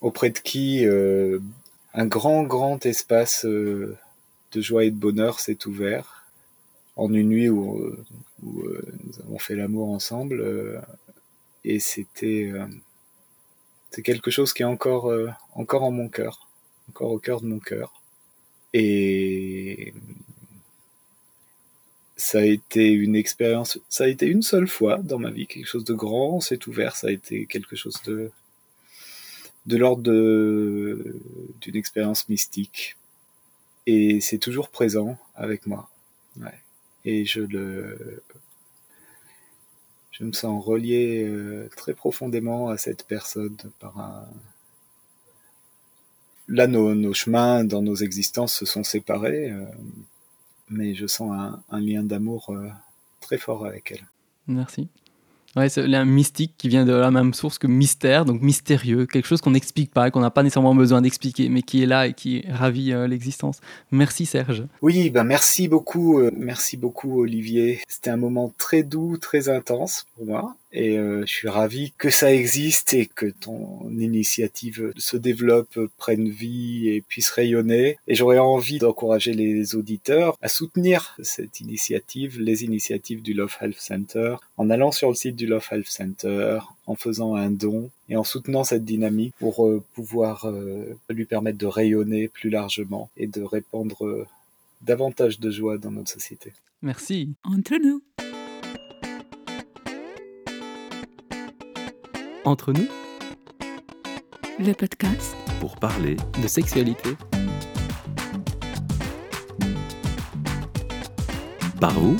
auprès 0.00 0.30
de 0.30 0.38
qui 0.38 0.86
euh, 0.86 1.38
un 1.94 2.06
grand 2.06 2.42
grand 2.42 2.84
espace 2.86 3.44
euh, 3.44 3.96
de 4.52 4.60
joie 4.60 4.84
et 4.84 4.90
de 4.90 4.96
bonheur 4.96 5.40
s'est 5.40 5.66
ouvert 5.66 6.24
en 6.96 7.12
une 7.12 7.28
nuit 7.28 7.48
euh, 7.48 7.52
où 8.42 8.64
nous 9.04 9.20
avons 9.24 9.38
fait 9.38 9.54
l'amour 9.54 9.90
ensemble 9.90 10.82
et 11.64 11.80
c'était 11.80 12.52
c'est 13.90 14.02
quelque 14.02 14.30
chose 14.30 14.52
qui 14.52 14.62
est 14.62 14.66
encore 14.66 15.12
encore 15.54 15.82
en 15.82 15.90
mon 15.90 16.08
cœur 16.08 16.48
encore 16.88 17.10
au 17.10 17.18
cœur 17.18 17.40
de 17.40 17.46
mon 17.46 17.58
cœur 17.58 17.92
et 18.74 19.92
ça 22.22 22.38
a 22.38 22.44
été 22.44 22.88
une 22.88 23.16
expérience, 23.16 23.80
ça 23.88 24.04
a 24.04 24.06
été 24.06 24.26
une 24.26 24.42
seule 24.42 24.68
fois 24.68 24.98
dans 24.98 25.18
ma 25.18 25.30
vie, 25.30 25.46
quelque 25.46 25.66
chose 25.66 25.84
de 25.84 25.92
grand 25.92 26.40
s'est 26.40 26.68
ouvert, 26.68 26.94
ça 26.94 27.08
a 27.08 27.10
été 27.10 27.46
quelque 27.46 27.74
chose 27.74 28.00
de, 28.04 28.30
de 29.66 29.76
l'ordre 29.76 30.02
d'une 30.02 31.76
expérience 31.76 32.28
mystique. 32.28 32.96
Et 33.86 34.20
c'est 34.20 34.38
toujours 34.38 34.68
présent 34.68 35.18
avec 35.34 35.66
moi. 35.66 35.90
Et 37.04 37.24
je 37.24 37.40
le, 37.40 38.22
je 40.12 40.24
me 40.24 40.32
sens 40.32 40.64
relié 40.64 41.24
euh, 41.24 41.68
très 41.76 41.94
profondément 41.94 42.68
à 42.68 42.76
cette 42.76 43.06
personne 43.06 43.56
par 43.80 43.98
un, 43.98 44.28
là 46.48 46.66
nos, 46.66 47.14
chemins 47.14 47.64
dans 47.64 47.82
nos 47.82 47.96
existences 47.96 48.54
se 48.54 48.66
sont 48.66 48.84
séparés. 48.84 49.50
Euh, 49.50 49.64
mais 50.68 50.94
je 50.94 51.06
sens 51.06 51.32
un, 51.70 51.80
lien 51.80 52.02
d'amour 52.02 52.50
euh, 52.50 52.68
très 53.20 53.36
fort 53.36 53.66
avec 53.66 53.92
elle. 53.92 54.06
Merci. 54.46 54.88
Ouais, 55.54 55.68
c'est 55.68 55.82
un 55.82 56.04
mystique 56.06 56.54
qui 56.56 56.68
vient 56.68 56.86
de 56.86 56.92
la 56.94 57.10
même 57.10 57.34
source 57.34 57.58
que 57.58 57.66
mystère, 57.66 58.24
donc 58.24 58.40
mystérieux, 58.40 59.04
quelque 59.06 59.26
chose 59.26 59.42
qu'on 59.42 59.50
n'explique 59.50 59.92
pas, 59.92 60.10
qu'on 60.10 60.20
n'a 60.20 60.30
pas 60.30 60.42
nécessairement 60.42 60.74
besoin 60.74 61.02
d'expliquer, 61.02 61.50
mais 61.50 61.60
qui 61.60 61.82
est 61.82 61.86
là 61.86 62.06
et 62.06 62.14
qui 62.14 62.44
ravit 62.48 62.92
euh, 62.92 63.06
l'existence. 63.06 63.60
Merci 63.90 64.24
Serge. 64.24 64.64
Oui, 64.80 65.10
ben 65.10 65.24
merci 65.24 65.68
beaucoup, 65.68 66.20
euh, 66.20 66.30
merci 66.34 66.78
beaucoup 66.78 67.20
Olivier. 67.20 67.80
C'était 67.86 68.10
un 68.10 68.16
moment 68.16 68.50
très 68.56 68.82
doux, 68.82 69.18
très 69.18 69.50
intense 69.50 70.06
pour 70.16 70.26
moi. 70.26 70.56
Et 70.72 70.98
euh, 70.98 71.24
je 71.26 71.32
suis 71.32 71.48
ravi 71.48 71.92
que 71.98 72.08
ça 72.10 72.32
existe 72.32 72.94
et 72.94 73.06
que 73.06 73.26
ton 73.26 73.90
initiative 73.90 74.92
se 74.96 75.16
développe, 75.16 75.78
prenne 75.98 76.28
vie 76.28 76.88
et 76.88 77.02
puisse 77.02 77.30
rayonner. 77.30 77.98
Et 78.08 78.14
j'aurais 78.14 78.38
envie 78.38 78.78
d'encourager 78.78 79.34
les 79.34 79.74
auditeurs 79.74 80.38
à 80.40 80.48
soutenir 80.48 81.16
cette 81.22 81.60
initiative, 81.60 82.40
les 82.40 82.64
initiatives 82.64 83.22
du 83.22 83.34
Love 83.34 83.54
Health 83.60 83.78
Center, 83.78 84.36
en 84.56 84.70
allant 84.70 84.92
sur 84.92 85.08
le 85.10 85.14
site 85.14 85.36
du 85.36 85.46
Love 85.46 85.66
Health 85.70 85.88
Center, 85.88 86.60
en 86.86 86.94
faisant 86.94 87.34
un 87.34 87.50
don 87.50 87.90
et 88.08 88.16
en 88.16 88.24
soutenant 88.24 88.64
cette 88.64 88.84
dynamique 88.84 89.34
pour 89.38 89.66
euh, 89.66 89.82
pouvoir 89.94 90.46
euh, 90.46 90.96
lui 91.10 91.26
permettre 91.26 91.58
de 91.58 91.66
rayonner 91.66 92.28
plus 92.28 92.50
largement 92.50 93.10
et 93.16 93.26
de 93.26 93.42
répandre 93.42 94.26
davantage 94.80 95.38
de 95.38 95.50
joie 95.50 95.78
dans 95.78 95.90
notre 95.90 96.10
société. 96.10 96.52
Merci. 96.82 97.34
Entre 97.44 97.76
nous. 97.76 98.02
Entre 102.44 102.72
nous, 102.72 102.88
le 104.58 104.72
podcast 104.72 105.36
pour 105.60 105.76
parler 105.76 106.16
de 106.42 106.48
sexualité. 106.48 107.10
Par 111.80 111.92
vous 111.92 112.16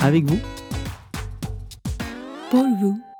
Avec 0.00 0.24
vous 0.24 0.38
Pour 2.50 2.66
vous. 2.78 3.11